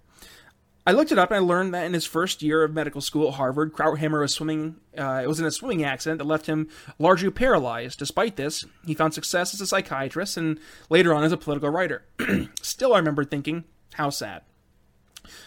I 0.86 0.92
looked 0.92 1.12
it 1.12 1.20
up 1.20 1.30
and 1.30 1.38
I 1.38 1.39
learned 1.39 1.74
that 1.74 1.86
in 1.86 1.94
his 1.94 2.06
first 2.06 2.42
year 2.42 2.63
of 2.63 2.74
medical 2.74 3.02
school 3.02 3.28
at 3.28 3.36
Harvard, 3.36 3.74
Krauthammer 3.74 4.22
was 4.22 4.34
swimming. 4.34 4.78
Uh, 4.98 5.22
it 5.24 5.28
was 5.28 5.39
in 5.39 5.46
a 5.46 5.52
swimming 5.52 5.84
accident 5.84 6.18
that 6.20 6.26
left 6.26 6.48
him 6.48 6.68
largely 6.98 7.30
paralyzed. 7.30 8.00
Despite 8.00 8.38
this, 8.38 8.65
he 8.86 8.94
found 8.94 9.13
success 9.13 9.54
as 9.54 9.62
a 9.62 9.68
psychiatrist 9.68 10.38
and 10.38 10.60
later 10.89 11.13
on 11.13 11.24
as 11.24 11.32
a 11.32 11.38
political 11.38 11.70
writer. 11.70 12.06
Still, 12.62 12.94
I 12.94 12.98
remember 12.98 13.24
thinking, 13.24 13.65
how 13.94 14.10
sad. 14.10 14.42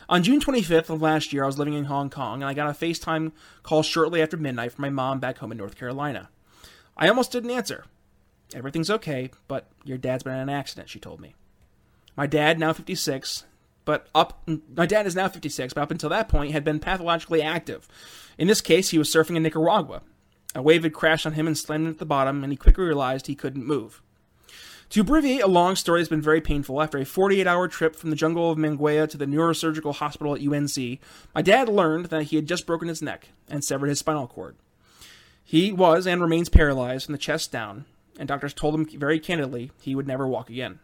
On 0.08 0.22
June 0.22 0.40
25th 0.40 0.90
of 0.90 1.02
last 1.02 1.32
year, 1.32 1.42
I 1.42 1.46
was 1.46 1.58
living 1.58 1.74
in 1.74 1.84
Hong 1.84 2.10
Kong 2.10 2.42
and 2.42 2.48
I 2.48 2.54
got 2.54 2.68
a 2.68 2.72
FaceTime 2.78 3.32
call 3.62 3.82
shortly 3.82 4.22
after 4.22 4.36
midnight 4.36 4.72
from 4.72 4.82
my 4.82 4.90
mom 4.90 5.18
back 5.18 5.38
home 5.38 5.50
in 5.50 5.58
North 5.58 5.76
Carolina. 5.76 6.28
I 6.96 7.08
almost 7.08 7.32
didn't 7.32 7.50
answer. 7.50 7.84
Everything's 8.54 8.90
okay, 8.90 9.30
but 9.48 9.66
your 9.82 9.98
dad's 9.98 10.22
been 10.22 10.34
in 10.34 10.40
an 10.40 10.48
accident, 10.50 10.90
she 10.90 11.00
told 11.00 11.20
me. 11.20 11.34
My 12.16 12.26
dad, 12.26 12.58
now 12.58 12.72
56, 12.74 13.44
but 13.84 14.08
up 14.14 14.48
my 14.74 14.86
dad 14.86 15.06
is 15.06 15.16
now 15.16 15.28
56 15.28 15.72
but 15.74 15.80
up 15.80 15.90
until 15.90 16.10
that 16.10 16.28
point 16.28 16.52
had 16.52 16.64
been 16.64 16.80
pathologically 16.80 17.42
active 17.42 17.88
in 18.38 18.48
this 18.48 18.60
case 18.60 18.90
he 18.90 18.98
was 18.98 19.12
surfing 19.12 19.36
in 19.36 19.42
nicaragua 19.42 20.02
a 20.54 20.62
wave 20.62 20.82
had 20.82 20.92
crashed 20.92 21.26
on 21.26 21.32
him 21.32 21.46
and 21.46 21.56
slammed 21.56 21.86
him 21.86 21.92
at 21.92 21.98
the 21.98 22.04
bottom 22.04 22.42
and 22.42 22.52
he 22.52 22.56
quickly 22.56 22.84
realized 22.84 23.26
he 23.26 23.34
couldn't 23.34 23.66
move 23.66 24.02
To 24.90 25.00
abbreviate 25.00 25.40
a 25.40 25.46
long 25.46 25.74
story 25.74 26.00
that's 26.00 26.10
been 26.10 26.20
very 26.20 26.42
painful, 26.42 26.82
after 26.82 26.98
a 26.98 27.06
48 27.06 27.46
hour 27.46 27.66
trip 27.66 27.96
from 27.96 28.10
the 28.10 28.16
jungle 28.16 28.50
of 28.50 28.58
Manguea 28.58 29.08
to 29.08 29.16
the 29.16 29.24
neurosurgical 29.24 29.94
hospital 29.94 30.34
at 30.34 30.46
UNC, 30.46 31.00
my 31.34 31.40
dad 31.40 31.70
learned 31.70 32.06
that 32.06 32.24
he 32.24 32.36
had 32.36 32.46
just 32.46 32.66
broken 32.66 32.88
his 32.88 33.00
neck 33.00 33.28
and 33.48 33.64
severed 33.64 33.88
his 33.88 34.00
spinal 34.00 34.26
cord. 34.26 34.54
He 35.42 35.72
was 35.72 36.06
and 36.06 36.20
remains 36.20 36.50
paralyzed 36.50 37.06
from 37.06 37.12
the 37.12 37.18
chest 37.18 37.50
down, 37.50 37.86
and 38.18 38.28
doctors 38.28 38.52
told 38.52 38.74
him 38.74 38.86
very 39.00 39.18
candidly 39.18 39.70
he 39.80 39.94
would 39.94 40.06
never 40.06 40.28
walk 40.28 40.50
again. 40.50 40.78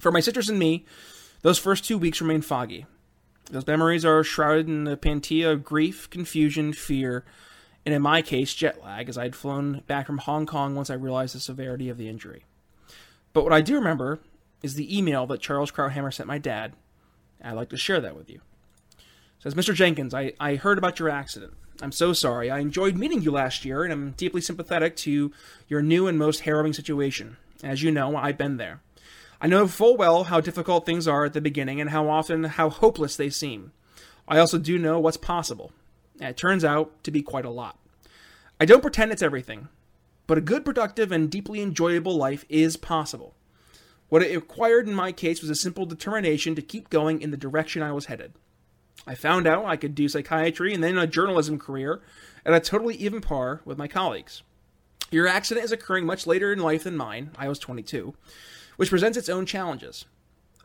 For 0.00 0.10
my 0.10 0.18
sisters 0.18 0.48
and 0.48 0.58
me, 0.58 0.84
those 1.44 1.58
first 1.58 1.84
two 1.84 1.98
weeks 1.98 2.22
remain 2.22 2.40
foggy. 2.40 2.86
Those 3.50 3.66
memories 3.66 4.02
are 4.02 4.24
shrouded 4.24 4.66
in 4.66 4.84
the 4.84 4.96
pantia 4.96 5.52
of 5.52 5.62
grief, 5.62 6.08
confusion, 6.08 6.72
fear, 6.72 7.22
and 7.84 7.94
in 7.94 8.00
my 8.00 8.22
case, 8.22 8.54
jet 8.54 8.82
lag, 8.82 9.10
as 9.10 9.18
I'd 9.18 9.36
flown 9.36 9.82
back 9.86 10.06
from 10.06 10.16
Hong 10.18 10.46
Kong 10.46 10.74
once 10.74 10.88
I 10.88 10.94
realized 10.94 11.34
the 11.34 11.40
severity 11.40 11.90
of 11.90 11.98
the 11.98 12.08
injury. 12.08 12.46
But 13.34 13.44
what 13.44 13.52
I 13.52 13.60
do 13.60 13.74
remember 13.74 14.20
is 14.62 14.74
the 14.74 14.96
email 14.96 15.26
that 15.26 15.42
Charles 15.42 15.70
Krauthammer 15.70 16.14
sent 16.14 16.26
my 16.26 16.38
dad. 16.38 16.72
I'd 17.42 17.52
like 17.52 17.68
to 17.68 17.76
share 17.76 18.00
that 18.00 18.16
with 18.16 18.30
you. 18.30 18.40
It 18.96 19.42
says, 19.42 19.54
Mr. 19.54 19.74
Jenkins, 19.74 20.14
I, 20.14 20.32
I 20.40 20.54
heard 20.54 20.78
about 20.78 20.98
your 20.98 21.10
accident. 21.10 21.52
I'm 21.82 21.92
so 21.92 22.14
sorry. 22.14 22.50
I 22.50 22.60
enjoyed 22.60 22.96
meeting 22.96 23.20
you 23.20 23.32
last 23.32 23.66
year, 23.66 23.84
and 23.84 23.92
I'm 23.92 24.12
deeply 24.12 24.40
sympathetic 24.40 24.96
to 24.96 25.30
your 25.68 25.82
new 25.82 26.06
and 26.06 26.18
most 26.18 26.40
harrowing 26.40 26.72
situation. 26.72 27.36
As 27.62 27.82
you 27.82 27.90
know, 27.90 28.16
I've 28.16 28.38
been 28.38 28.56
there. 28.56 28.80
I 29.40 29.46
know 29.46 29.66
full 29.66 29.96
well 29.96 30.24
how 30.24 30.40
difficult 30.40 30.86
things 30.86 31.08
are 31.08 31.24
at 31.24 31.32
the 31.32 31.40
beginning 31.40 31.80
and 31.80 31.90
how 31.90 32.08
often 32.08 32.44
how 32.44 32.70
hopeless 32.70 33.16
they 33.16 33.30
seem. 33.30 33.72
I 34.26 34.38
also 34.38 34.58
do 34.58 34.78
know 34.78 34.98
what's 34.98 35.16
possible. 35.16 35.72
It 36.20 36.36
turns 36.36 36.64
out 36.64 37.02
to 37.04 37.10
be 37.10 37.22
quite 37.22 37.44
a 37.44 37.50
lot. 37.50 37.78
I 38.60 38.64
don't 38.64 38.80
pretend 38.80 39.12
it's 39.12 39.22
everything, 39.22 39.68
but 40.26 40.38
a 40.38 40.42
good, 40.42 40.64
productive, 40.64 41.12
and 41.12 41.30
deeply 41.30 41.60
enjoyable 41.60 42.16
life 42.16 42.44
is 42.48 42.76
possible. 42.76 43.34
What 44.08 44.22
it 44.22 44.34
required 44.34 44.86
in 44.86 44.94
my 44.94 45.12
case 45.12 45.40
was 45.40 45.50
a 45.50 45.54
simple 45.54 45.86
determination 45.86 46.54
to 46.54 46.62
keep 46.62 46.88
going 46.88 47.20
in 47.20 47.30
the 47.30 47.36
direction 47.36 47.82
I 47.82 47.92
was 47.92 48.06
headed. 48.06 48.32
I 49.06 49.14
found 49.14 49.46
out 49.46 49.66
I 49.66 49.76
could 49.76 49.94
do 49.94 50.08
psychiatry 50.08 50.72
and 50.72 50.82
then 50.82 50.96
a 50.96 51.06
journalism 51.06 51.58
career 51.58 52.00
at 52.46 52.54
a 52.54 52.60
totally 52.60 52.94
even 52.94 53.20
par 53.20 53.60
with 53.64 53.76
my 53.76 53.88
colleagues. 53.88 54.42
Your 55.10 55.26
accident 55.26 55.64
is 55.64 55.72
occurring 55.72 56.06
much 56.06 56.26
later 56.26 56.52
in 56.52 56.60
life 56.60 56.84
than 56.84 56.96
mine. 56.96 57.32
I 57.36 57.48
was 57.48 57.58
22 57.58 58.14
which 58.76 58.90
presents 58.90 59.18
its 59.18 59.28
own 59.28 59.46
challenges. 59.46 60.04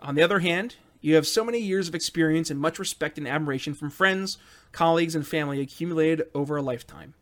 On 0.02 0.16
the 0.16 0.24
other 0.24 0.40
hand, 0.40 0.76
you 1.02 1.16
have 1.16 1.28
so 1.28 1.44
many 1.44 1.60
years 1.60 1.88
of 1.88 1.96
experience 1.96 2.50
and 2.50 2.60
much 2.60 2.80
respect 2.80 3.18
and 3.18 3.28
admiration 3.28 3.74
from 3.74 3.90
friends, 3.90 4.38
colleagues, 4.72 5.16
and 5.16 5.26
family 5.26 5.62
accumulated 5.62 6.28
over 6.34 6.58
a 6.58 6.62
lifetime. 6.62 7.14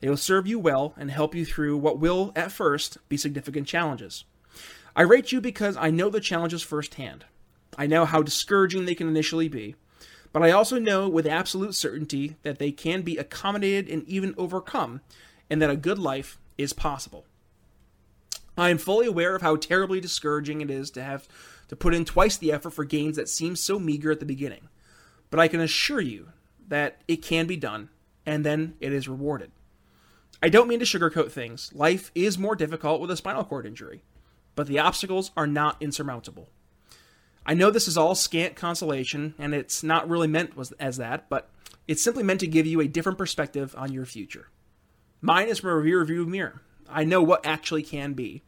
They 0.00 0.08
will 0.08 0.16
serve 0.16 0.46
you 0.46 0.58
well 0.58 0.94
and 0.96 1.10
help 1.10 1.34
you 1.34 1.44
through 1.44 1.76
what 1.78 1.98
will, 1.98 2.32
at 2.36 2.52
first, 2.52 2.98
be 3.08 3.16
significant 3.16 3.66
challenges. 3.66 4.24
I 4.94 5.02
rate 5.02 5.32
you 5.32 5.40
because 5.40 5.76
I 5.76 5.90
know 5.90 6.08
the 6.08 6.20
challenges 6.20 6.62
firsthand. 6.62 7.24
I 7.76 7.86
know 7.86 8.04
how 8.04 8.22
discouraging 8.22 8.84
they 8.84 8.94
can 8.94 9.08
initially 9.08 9.48
be, 9.48 9.74
but 10.32 10.42
I 10.42 10.50
also 10.50 10.78
know 10.78 11.08
with 11.08 11.26
absolute 11.26 11.74
certainty 11.74 12.36
that 12.42 12.58
they 12.58 12.70
can 12.70 13.02
be 13.02 13.16
accommodated 13.16 13.88
and 13.88 14.06
even 14.08 14.34
overcome, 14.38 15.00
and 15.50 15.60
that 15.60 15.70
a 15.70 15.76
good 15.76 15.98
life 15.98 16.38
is 16.56 16.72
possible. 16.72 17.26
I 18.56 18.70
am 18.70 18.78
fully 18.78 19.06
aware 19.06 19.34
of 19.34 19.42
how 19.42 19.56
terribly 19.56 20.00
discouraging 20.00 20.60
it 20.60 20.70
is 20.70 20.90
to 20.92 21.02
have 21.02 21.28
to 21.68 21.76
put 21.76 21.94
in 21.94 22.04
twice 22.04 22.36
the 22.36 22.52
effort 22.52 22.70
for 22.70 22.84
gains 22.84 23.16
that 23.16 23.28
seem 23.28 23.56
so 23.56 23.78
meager 23.78 24.10
at 24.10 24.20
the 24.20 24.26
beginning. 24.26 24.68
But 25.30 25.40
I 25.40 25.48
can 25.48 25.60
assure 25.60 26.00
you 26.00 26.28
that 26.68 27.02
it 27.06 27.22
can 27.22 27.46
be 27.46 27.56
done, 27.56 27.90
and 28.24 28.44
then 28.44 28.74
it 28.80 28.92
is 28.92 29.08
rewarded. 29.08 29.50
I 30.42 30.48
don't 30.48 30.68
mean 30.68 30.78
to 30.80 30.84
sugarcoat 30.84 31.30
things. 31.30 31.72
Life 31.74 32.10
is 32.14 32.38
more 32.38 32.54
difficult 32.54 33.00
with 33.00 33.10
a 33.10 33.16
spinal 33.16 33.44
cord 33.44 33.66
injury, 33.66 34.02
but 34.54 34.66
the 34.66 34.78
obstacles 34.78 35.32
are 35.36 35.46
not 35.46 35.80
insurmountable. 35.80 36.48
I 37.44 37.54
know 37.54 37.70
this 37.70 37.88
is 37.88 37.96
all 37.96 38.14
scant 38.14 38.56
consolation, 38.56 39.34
and 39.38 39.54
it's 39.54 39.82
not 39.82 40.08
really 40.08 40.26
meant 40.26 40.52
as 40.80 40.96
that, 40.96 41.28
but 41.28 41.50
it's 41.86 42.02
simply 42.02 42.22
meant 42.22 42.40
to 42.40 42.46
give 42.46 42.66
you 42.66 42.80
a 42.80 42.88
different 42.88 43.18
perspective 43.18 43.74
on 43.78 43.92
your 43.92 44.04
future. 44.04 44.50
Mine 45.20 45.48
is 45.48 45.60
from 45.60 45.70
a 45.70 45.76
rear 45.76 46.04
view 46.04 46.26
mirror. 46.26 46.62
I 46.88 47.04
know 47.04 47.22
what 47.22 47.46
actually 47.46 47.82
can 47.82 48.12
be. 48.14 48.42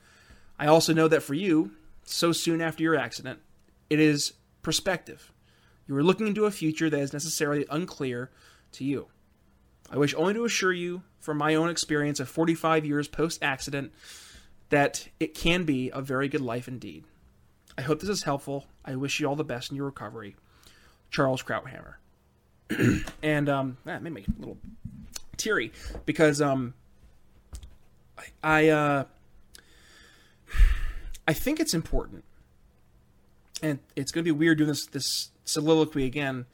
I 0.59 0.67
also 0.67 0.93
know 0.93 1.09
that 1.09 1.23
for 1.23 1.35
you, 1.35 1.73
so 2.05 2.33
soon 2.33 2.61
after 2.61 2.83
your 2.83 2.97
accident, 2.97 3.41
it 3.91 4.01
is 4.01 4.33
perspective. 4.63 5.33
You 5.87 5.97
are 5.97 6.03
looking 6.03 6.27
into 6.27 6.45
a 6.45 6.51
future 6.51 6.91
that 6.91 7.01
is 7.01 7.13
necessarily 7.13 7.65
unclear 7.71 8.31
to 8.73 8.85
you. 8.85 9.07
I 9.91 9.97
wish 9.97 10.15
only 10.15 10.35
to 10.35 10.45
assure 10.45 10.73
you, 10.73 11.03
from 11.21 11.39
my 11.39 11.55
own 11.55 11.71
experience 11.71 12.21
of 12.21 12.29
45 12.29 12.85
years 12.85 13.09
post 13.09 13.43
accident, 13.43 13.93
that 14.69 15.09
it 15.19 15.35
can 15.35 15.65
be 15.65 15.91
a 15.93 16.03
very 16.03 16.29
good 16.29 16.43
life 16.43 16.69
indeed. 16.69 17.05
I 17.77 17.83
hope 17.83 18.01
this 18.01 18.11
is 18.11 18.25
helpful. 18.25 18.67
I 18.85 18.97
wish 18.97 19.21
you 19.21 19.27
all 19.27 19.37
the 19.37 19.45
best 19.45 19.71
in 19.71 19.77
your 19.77 19.87
recovery. 19.87 20.37
Charles 21.11 21.43
Krauthammer. 21.43 21.95
and 23.23 23.49
um, 23.49 23.79
that 23.85 24.03
made 24.03 24.13
me 24.13 24.27
a 24.27 24.41
little 24.41 24.59
teary 25.39 25.73
because 26.05 26.43
um, 26.43 26.75
I 28.43 28.69
uh, 28.69 29.05
I 31.27 31.33
think 31.33 31.61
it's 31.61 31.75
important, 31.75 32.25
and 33.63 33.79
it's 33.97 34.13
going 34.13 34.25
to 34.25 34.33
be 34.33 34.37
weird 34.37 34.59
doing 34.59 34.69
this 34.69 34.87
this 34.87 35.31
soliloquy 35.45 36.05
again, 36.05 36.47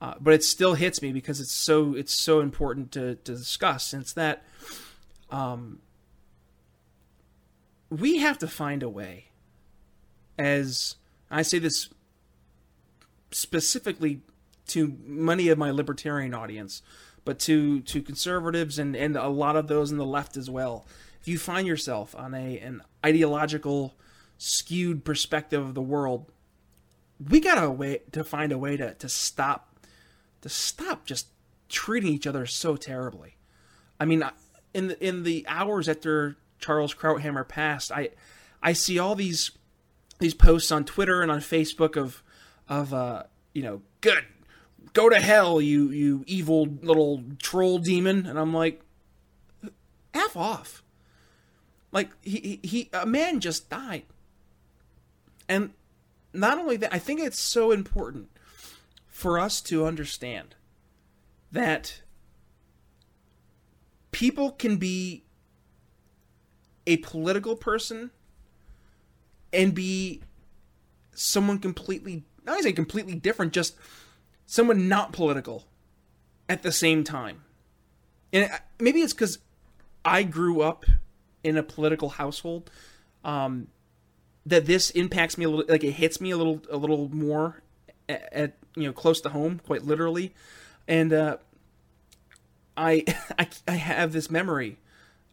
uh, 0.00 0.14
but 0.20 0.34
it 0.34 0.44
still 0.44 0.74
hits 0.74 1.02
me 1.02 1.12
because 1.12 1.40
it's 1.40 1.52
so 1.52 1.94
it's 1.94 2.14
so 2.14 2.40
important 2.40 2.92
to 2.92 3.16
to 3.16 3.34
discuss. 3.34 3.92
It's 3.92 4.12
that 4.14 4.44
um, 5.30 5.80
we 7.90 8.18
have 8.18 8.38
to 8.38 8.48
find 8.48 8.82
a 8.82 8.88
way, 8.88 9.26
as 10.38 10.96
I 11.30 11.42
say 11.42 11.58
this 11.58 11.88
specifically 13.30 14.22
to 14.68 14.96
many 15.04 15.48
of 15.48 15.58
my 15.58 15.70
libertarian 15.70 16.34
audience, 16.34 16.82
but 17.26 17.38
to 17.40 17.80
to 17.80 18.00
conservatives 18.00 18.78
and 18.78 18.96
and 18.96 19.16
a 19.16 19.28
lot 19.28 19.56
of 19.56 19.66
those 19.66 19.90
in 19.90 19.98
the 19.98 20.06
left 20.06 20.38
as 20.38 20.48
well. 20.48 20.86
If 21.20 21.28
you 21.28 21.36
find 21.36 21.66
yourself 21.66 22.14
on 22.16 22.32
a 22.32 22.58
an 22.60 22.82
ideological 23.04 23.94
skewed 24.38 25.04
perspective 25.04 25.60
of 25.60 25.74
the 25.74 25.82
world, 25.82 26.30
we 27.28 27.40
got 27.40 27.62
a 27.62 27.70
way 27.70 28.02
to 28.12 28.24
find 28.24 28.52
a 28.52 28.58
way 28.58 28.78
to 28.78 28.94
to 28.94 29.08
stop 29.08 29.76
to 30.40 30.48
stop 30.48 31.04
just 31.04 31.26
treating 31.68 32.12
each 32.12 32.26
other 32.26 32.46
so 32.46 32.76
terribly. 32.76 33.36
I 33.98 34.04
mean, 34.04 34.22
in 34.72 34.88
the 34.88 35.06
in 35.06 35.24
the 35.24 35.44
hours 35.48 35.88
after 35.88 36.36
Charles 36.60 36.94
Krauthammer 36.94 37.46
passed, 37.46 37.90
I 37.90 38.10
I 38.62 38.72
see 38.72 39.00
all 39.00 39.16
these 39.16 39.50
these 40.20 40.34
posts 40.34 40.70
on 40.70 40.84
Twitter 40.84 41.22
and 41.22 41.30
on 41.30 41.40
Facebook 41.40 41.96
of 41.96 42.22
of 42.68 42.94
uh, 42.94 43.24
you 43.52 43.62
know, 43.62 43.82
good 44.00 44.24
go 44.92 45.08
to 45.08 45.20
hell, 45.20 45.60
you 45.60 45.90
you 45.90 46.24
evil 46.26 46.66
little 46.82 47.22
troll 47.40 47.78
demon, 47.78 48.26
and 48.26 48.38
I'm 48.38 48.52
like, 48.52 48.82
f 50.14 50.36
off. 50.36 50.82
Like 51.92 52.10
he 52.22 52.60
he 52.62 52.90
a 52.92 53.06
man 53.06 53.40
just 53.40 53.70
died, 53.70 54.04
and 55.48 55.70
not 56.32 56.58
only 56.58 56.76
that, 56.78 56.92
I 56.92 56.98
think 56.98 57.20
it's 57.20 57.40
so 57.40 57.70
important 57.70 58.28
for 59.06 59.38
us 59.38 59.60
to 59.62 59.86
understand 59.86 60.54
that 61.50 62.02
people 64.10 64.50
can 64.52 64.76
be 64.76 65.24
a 66.86 66.98
political 66.98 67.56
person 67.56 68.10
and 69.52 69.74
be 69.74 70.20
someone 71.14 71.58
completely 71.58 72.24
not 72.44 72.60
say 72.62 72.72
completely 72.72 73.14
different 73.14 73.52
just 73.52 73.74
someone 74.46 74.88
not 74.88 75.12
political 75.12 75.64
at 76.48 76.62
the 76.62 76.72
same 76.72 77.04
time. 77.04 77.42
And 78.32 78.50
maybe 78.80 79.00
it's 79.00 79.12
because 79.12 79.38
I 80.04 80.22
grew 80.22 80.62
up 80.62 80.86
in 81.42 81.56
a 81.56 81.62
political 81.62 82.10
household 82.10 82.70
um, 83.24 83.68
that 84.46 84.66
this 84.66 84.90
impacts 84.90 85.36
me 85.36 85.44
a 85.44 85.50
little, 85.50 85.64
like 85.68 85.84
it 85.84 85.92
hits 85.92 86.20
me 86.20 86.30
a 86.30 86.36
little, 86.36 86.62
a 86.70 86.76
little 86.76 87.08
more 87.14 87.62
at, 88.08 88.32
at 88.32 88.56
you 88.76 88.84
know 88.84 88.92
close 88.92 89.20
to 89.22 89.28
home, 89.30 89.60
quite 89.66 89.84
literally. 89.84 90.32
And 90.88 91.12
uh, 91.12 91.36
I, 92.76 93.04
I, 93.38 93.48
I 93.66 93.72
have 93.72 94.12
this 94.12 94.30
memory 94.30 94.78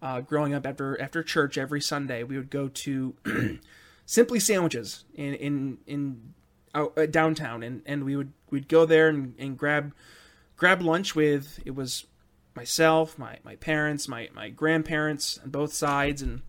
uh, 0.01 0.21
growing 0.21 0.53
up 0.53 0.65
after 0.65 0.99
after 1.01 1.23
church 1.23 1.57
every 1.57 1.81
Sunday. 1.81 2.23
We 2.23 2.37
would 2.37 2.49
go 2.49 2.67
to 2.67 3.15
Simply 4.05 4.39
Sandwiches 4.39 5.05
in 5.13 5.33
in 5.35 5.77
in 5.87 6.33
out, 6.73 6.97
uh, 6.97 7.05
downtown, 7.05 7.63
and, 7.63 7.81
and 7.85 8.03
we 8.03 8.15
would 8.15 8.33
we'd 8.49 8.67
go 8.67 8.85
there 8.85 9.09
and, 9.09 9.35
and 9.37 9.57
grab 9.57 9.93
grab 10.55 10.81
lunch 10.81 11.15
with 11.15 11.59
it 11.65 11.75
was 11.75 12.05
myself, 12.55 13.17
my 13.17 13.37
my 13.43 13.55
parents, 13.55 14.07
my 14.07 14.29
my 14.33 14.49
grandparents 14.49 15.39
on 15.43 15.49
both 15.49 15.73
sides, 15.73 16.21
and 16.21 16.41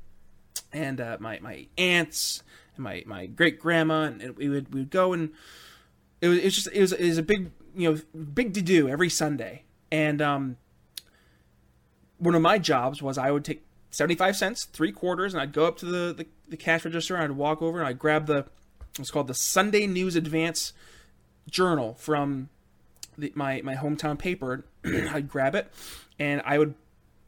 and 0.73 1.01
uh, 1.01 1.17
my 1.21 1.39
my 1.41 1.67
aunts 1.79 2.43
and 2.77 2.85
my 2.85 3.03
my 3.07 3.27
great 3.27 3.59
grandma, 3.59 4.03
and 4.03 4.37
we 4.37 4.49
would 4.49 4.73
we 4.73 4.81
would 4.81 4.91
go 4.91 5.13
and 5.13 5.31
it 6.21 6.29
was 6.29 6.39
it 6.39 6.45
was 6.45 6.55
just 6.55 6.69
it 6.73 6.81
was 6.81 6.93
it 6.93 7.07
was 7.07 7.19
a 7.19 7.23
big 7.23 7.51
you 7.75 7.93
know 7.93 8.01
big 8.19 8.55
to 8.55 8.63
do 8.63 8.89
every 8.89 9.11
Sunday, 9.11 9.65
and 9.91 10.23
um 10.23 10.57
one 12.19 12.35
of 12.35 12.43
my 12.43 12.59
jobs 12.59 13.03
was 13.03 13.19
I 13.19 13.31
would 13.31 13.45
take 13.45 13.65
75 13.91 14.37
cents, 14.37 14.65
three 14.65 14.93
quarters, 14.93 15.35
and 15.35 15.41
I'd 15.41 15.53
go 15.53 15.67
up 15.67 15.77
to 15.79 15.87
the, 15.87 16.13
the, 16.13 16.27
the 16.49 16.57
cash 16.57 16.85
register 16.85 17.15
and 17.15 17.25
I'd 17.25 17.31
walk 17.33 17.63
over 17.63 17.79
and 17.79 17.87
I'd 17.87 17.99
grab 17.99 18.27
the, 18.27 18.47
it's 18.99 19.11
called 19.11 19.27
the 19.27 19.35
Sunday 19.35 19.87
News 19.87 20.17
Advance 20.17 20.73
Journal 21.51 21.95
from 21.95 22.49
the, 23.19 23.33
my, 23.35 23.61
my 23.63 23.75
hometown 23.75 24.19
paper. 24.19 24.65
I'd 24.85 25.29
grab 25.29 25.55
it 25.55 25.73
and 26.19 26.43
I 26.45 26.59
would 26.59 26.75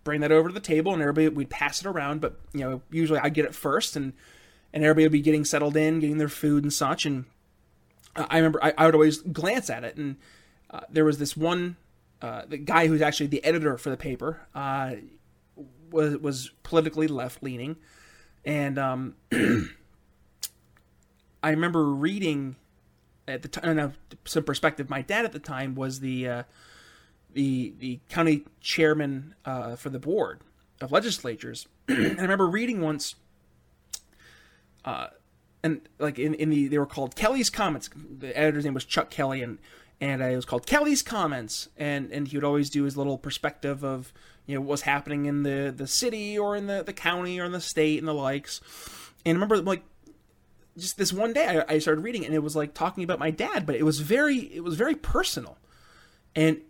bring 0.04 0.20
that 0.20 0.32
over 0.32 0.48
to 0.48 0.54
the 0.54 0.60
table 0.60 0.92
and 0.92 1.02
everybody, 1.02 1.28
we'd 1.28 1.50
pass 1.50 1.80
it 1.80 1.86
around, 1.86 2.20
but, 2.20 2.38
you 2.52 2.60
know, 2.60 2.82
usually 2.90 3.18
I'd 3.18 3.34
get 3.34 3.44
it 3.44 3.54
first 3.54 3.96
and, 3.96 4.12
and 4.72 4.84
everybody 4.84 5.04
would 5.04 5.12
be 5.12 5.20
getting 5.20 5.44
settled 5.44 5.76
in, 5.76 6.00
getting 6.00 6.18
their 6.18 6.28
food 6.28 6.62
and 6.62 6.72
such. 6.72 7.04
And 7.04 7.24
I 8.14 8.36
remember 8.36 8.62
I, 8.62 8.72
I 8.78 8.86
would 8.86 8.94
always 8.94 9.18
glance 9.18 9.68
at 9.70 9.84
it 9.84 9.96
and 9.96 10.16
uh, 10.70 10.80
there 10.90 11.04
was 11.04 11.18
this 11.18 11.36
one, 11.36 11.76
uh, 12.22 12.42
the 12.46 12.58
guy 12.58 12.86
who's 12.86 13.02
actually 13.02 13.28
the 13.28 13.44
editor 13.44 13.78
for 13.78 13.90
the 13.90 13.96
paper, 13.96 14.46
uh, 14.54 14.94
was 15.90 16.16
was 16.18 16.50
politically 16.62 17.06
left 17.06 17.42
leaning, 17.42 17.76
and 18.44 18.78
um, 18.78 19.14
I 21.46 21.50
remember 21.50 21.84
reading 21.84 22.56
at 23.28 23.42
the 23.42 23.46
time. 23.48 23.94
Some 24.24 24.42
perspective. 24.42 24.90
My 24.90 25.02
dad 25.02 25.24
at 25.24 25.30
the 25.30 25.38
time 25.38 25.76
was 25.76 26.00
the 26.00 26.28
uh, 26.28 26.42
the 27.34 27.72
the 27.78 28.00
county 28.08 28.42
chairman 28.60 29.36
uh, 29.44 29.76
for 29.76 29.88
the 29.88 30.00
board 30.00 30.40
of 30.80 30.90
legislatures, 30.90 31.68
and 31.88 32.18
I 32.18 32.22
remember 32.22 32.48
reading 32.48 32.80
once. 32.80 33.14
Uh, 34.84 35.06
and 35.62 35.82
like 36.00 36.18
in, 36.18 36.34
in 36.34 36.50
the 36.50 36.66
they 36.66 36.78
were 36.78 36.84
called 36.84 37.14
Kelly's 37.14 37.48
comments. 37.48 37.90
The 37.94 38.36
editor's 38.36 38.64
name 38.64 38.74
was 38.74 38.84
Chuck 38.84 39.10
Kelly, 39.10 39.40
and 39.40 39.58
and 40.00 40.20
it 40.20 40.34
was 40.34 40.46
called 40.46 40.66
Kelly's 40.66 41.00
comments. 41.00 41.68
And 41.76 42.10
and 42.10 42.26
he 42.26 42.36
would 42.36 42.44
always 42.44 42.70
do 42.70 42.82
his 42.82 42.96
little 42.96 43.18
perspective 43.18 43.84
of 43.84 44.12
you 44.46 44.56
know 44.56 44.60
what's 44.62 44.82
happening 44.82 45.26
in 45.26 45.44
the 45.44 45.72
the 45.74 45.86
city 45.86 46.36
or 46.36 46.56
in 46.56 46.66
the 46.66 46.82
the 46.82 46.92
county 46.92 47.38
or 47.38 47.44
in 47.44 47.52
the 47.52 47.60
state 47.60 48.00
and 48.00 48.08
the 48.08 48.14
likes. 48.14 48.60
And 49.24 49.36
I 49.36 49.40
remember 49.40 49.58
like 49.58 49.84
just 50.76 50.98
this 50.98 51.12
one 51.12 51.32
day 51.32 51.62
I, 51.68 51.74
I 51.74 51.78
started 51.78 52.02
reading 52.02 52.22
it 52.22 52.26
and 52.26 52.34
it 52.34 52.42
was 52.42 52.56
like 52.56 52.74
talking 52.74 53.04
about 53.04 53.18
my 53.18 53.30
dad, 53.30 53.66
but 53.66 53.76
it 53.76 53.82
was 53.82 54.00
very 54.00 54.36
it 54.36 54.62
was 54.62 54.76
very 54.76 54.94
personal, 54.94 55.58
and 56.34 56.60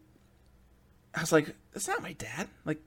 I 1.14 1.20
was 1.20 1.32
like, 1.32 1.54
that's 1.72 1.88
not 1.88 2.02
my 2.02 2.12
dad. 2.12 2.48
Like, 2.64 2.80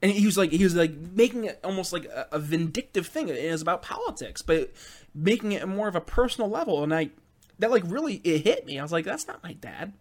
and 0.00 0.12
he 0.12 0.24
was 0.24 0.38
like 0.38 0.50
he 0.50 0.62
was 0.62 0.76
like 0.76 0.94
making 0.94 1.44
it 1.44 1.58
almost 1.64 1.92
like 1.92 2.04
a, 2.04 2.28
a 2.32 2.38
vindictive 2.38 3.06
thing. 3.06 3.28
It 3.28 3.36
is 3.36 3.60
about 3.60 3.82
politics, 3.82 4.40
but 4.40 4.72
making 5.14 5.52
it 5.52 5.66
more 5.66 5.88
of 5.88 5.96
a 5.96 6.00
personal 6.00 6.48
level. 6.48 6.82
And 6.82 6.94
I 6.94 7.10
that 7.58 7.70
like 7.70 7.82
really 7.86 8.20
it 8.24 8.44
hit 8.44 8.66
me. 8.66 8.78
I 8.78 8.82
was 8.82 8.92
like, 8.92 9.04
that's 9.04 9.26
not 9.26 9.42
my 9.42 9.54
dad. 9.54 9.92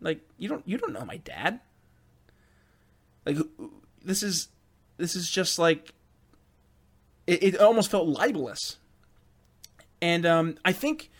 Like 0.00 0.20
you 0.38 0.48
don't 0.48 0.66
you 0.66 0.78
don't 0.78 0.92
know 0.92 1.04
my 1.04 1.16
dad. 1.18 1.60
Like 3.26 3.38
this 4.02 4.22
is 4.22 4.48
this 4.96 5.16
is 5.16 5.28
just 5.30 5.58
like 5.58 5.92
it, 7.26 7.42
it 7.42 7.60
almost 7.60 7.90
felt 7.90 8.06
libelous. 8.06 8.78
And 10.02 10.24
um, 10.24 10.56
I 10.64 10.72
think 10.72 11.10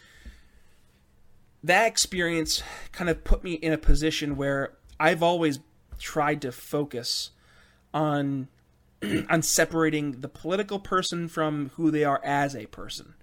that 1.63 1.87
experience 1.87 2.63
kind 2.93 3.11
of 3.11 3.25
put 3.25 3.45
me 3.45 3.53
in 3.55 3.73
a 3.73 3.79
position 3.79 4.37
where 4.37 4.73
I've 4.99 5.23
always 5.23 5.61
tried 5.99 6.43
to 6.43 6.53
focus 6.53 7.31
on 7.93 8.49
on 9.31 9.43
separating 9.43 10.21
the 10.21 10.29
political 10.29 10.79
person 10.79 11.29
from 11.29 11.71
who 11.75 11.91
they 11.91 12.05
are 12.05 12.21
as 12.25 12.55
a 12.55 12.67
person. 12.67 13.15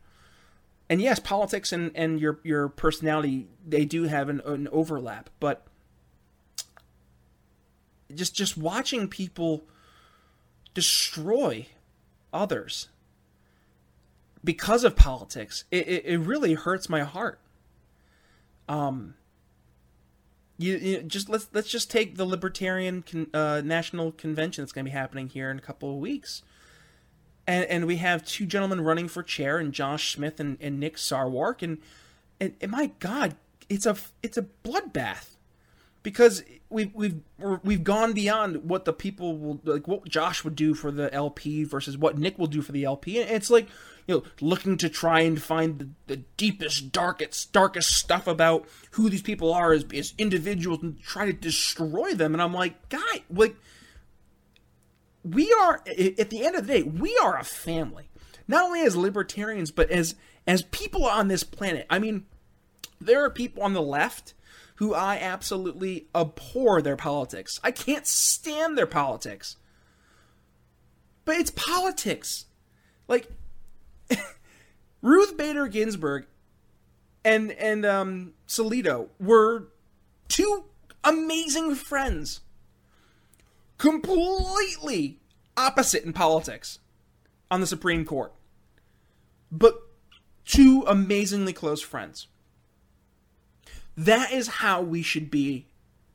And 0.90 1.02
yes, 1.02 1.20
politics 1.20 1.72
and, 1.72 1.92
and 1.96 2.20
your 2.20 2.40
your 2.44 2.70
personality 2.70 3.48
they 3.66 3.86
do 3.86 4.04
have 4.04 4.30
an, 4.30 4.42
an 4.46 4.68
overlap, 4.72 5.30
but 5.40 5.68
just 8.14 8.36
just 8.36 8.58
watching 8.58 9.08
people 9.08 9.66
destroy 10.74 11.68
others 12.32 12.88
because 14.48 14.86
of 14.86 14.96
politics 14.96 15.66
it, 15.72 15.88
it, 15.88 16.06
it 16.06 16.18
really 16.20 16.54
hurts 16.54 16.88
my 16.88 17.02
heart. 17.02 17.40
Um 18.70 19.16
you, 20.58 20.76
you, 20.78 21.04
just 21.04 21.30
let's 21.30 21.50
let's 21.54 21.70
just 21.70 21.92
take 21.92 22.16
the 22.16 22.26
libertarian 22.26 23.04
con, 23.04 23.28
uh, 23.34 23.62
national 23.64 24.14
convention 24.14 24.64
that's 24.64 24.72
going 24.72 24.86
to 24.86 24.90
be 24.90 24.98
happening 24.98 25.28
here 25.28 25.52
in 25.52 25.58
a 25.60 25.62
couple 25.62 25.92
of 25.92 25.98
weeks. 25.98 26.42
And 27.46 27.66
and 27.66 27.86
we 27.86 27.98
have 27.98 28.26
two 28.26 28.46
gentlemen 28.46 28.82
running 28.82 29.08
for 29.08 29.22
chair 29.22 29.60
and 29.60 29.72
Josh 29.74 30.16
Smith 30.16 30.40
and, 30.40 30.58
and 30.60 30.80
Nick 30.80 30.96
Sarwark. 30.96 31.62
And, 31.62 31.78
and 32.40 32.56
and 32.60 32.72
my 32.72 32.92
god 33.00 33.36
it's 33.70 33.86
a 33.86 33.96
it's 34.24 34.38
a 34.38 34.46
bloodbath 34.64 35.37
because 36.08 36.42
we've 36.70 36.96
we've 36.96 37.20
we've 37.66 37.84
gone 37.84 38.14
beyond 38.14 38.70
what 38.70 38.86
the 38.86 38.94
people 38.94 39.38
will 39.38 39.60
like 39.66 39.90
what 39.90 40.08
Josh 40.08 40.42
would 40.46 40.56
do 40.56 40.74
for 40.74 40.90
the 40.90 41.14
LP 41.14 41.66
versus 41.66 41.98
what 41.98 42.18
Nick 42.18 42.40
will 42.40 42.48
do 42.48 42.62
for 42.62 42.72
the 42.72 42.86
LP 42.86 43.20
and 43.20 43.30
it's 43.30 43.50
like 43.50 43.68
you 44.08 44.16
know 44.16 44.24
looking 44.40 44.78
to 44.78 44.88
try 44.88 45.20
and 45.20 45.42
find 45.42 45.80
the, 45.80 45.90
the 46.08 46.16
deepest 46.38 46.94
darkest 46.94 47.52
darkest 47.52 47.92
stuff 47.92 48.26
about 48.26 48.66
who 48.92 49.10
these 49.10 49.22
people 49.22 49.54
are 49.54 49.74
as, 49.74 49.84
as 49.94 50.14
individuals 50.18 50.82
and 50.82 50.98
try 51.02 51.26
to 51.26 51.34
destroy 51.34 52.14
them. 52.14 52.34
And 52.34 52.42
I'm 52.42 52.54
like 52.54 52.88
guy 52.88 53.24
like 53.30 53.58
we 55.26 55.52
are 55.60 55.84
at 55.86 56.30
the 56.30 56.46
end 56.46 56.56
of 56.56 56.68
the 56.68 56.74
day 56.74 56.84
we 56.84 57.20
are 57.22 57.38
a 57.38 57.44
family. 57.44 58.08
Not 58.48 58.64
only 58.64 58.82
as 58.84 58.96
libertarians 58.96 59.72
but 59.72 59.92
as 59.92 60.16
as 60.48 60.62
people 60.62 61.04
on 61.04 61.28
this 61.28 61.44
planet. 61.44 61.86
I 61.90 62.00
mean 62.00 62.28
there 63.02 63.26
are 63.26 63.30
people 63.30 63.62
on 63.62 63.74
the 63.74 63.82
left 63.82 64.34
who 64.78 64.94
I 64.94 65.18
absolutely 65.18 66.08
abhor 66.14 66.82
their 66.82 66.96
politics. 66.96 67.60
I 67.64 67.72
can't 67.72 68.06
stand 68.06 68.78
their 68.78 68.88
politics. 68.88 69.58
But 71.26 71.38
it's 71.38 71.52
politics. 71.52 72.46
Like 73.08 73.28
Ruth 75.02 75.36
Bader 75.36 75.68
Ginsburg 75.68 76.26
and 77.26 77.52
and 77.54 77.86
um 77.86 78.34
Salito 78.48 79.10
were 79.20 79.70
two 80.28 80.66
amazing 81.04 81.76
friends. 81.76 82.42
Completely 83.78 85.20
opposite 85.56 86.04
in 86.04 86.14
politics 86.14 86.80
on 87.50 87.62
the 87.62 87.68
Supreme 87.68 88.06
Court. 88.06 88.34
But 89.52 89.76
two 90.46 90.84
amazingly 90.88 91.54
close 91.54 91.82
friends. 91.82 92.28
That 93.98 94.32
is 94.32 94.48
how 94.48 94.82
we 94.82 95.02
should 95.02 95.32
be 95.32 95.66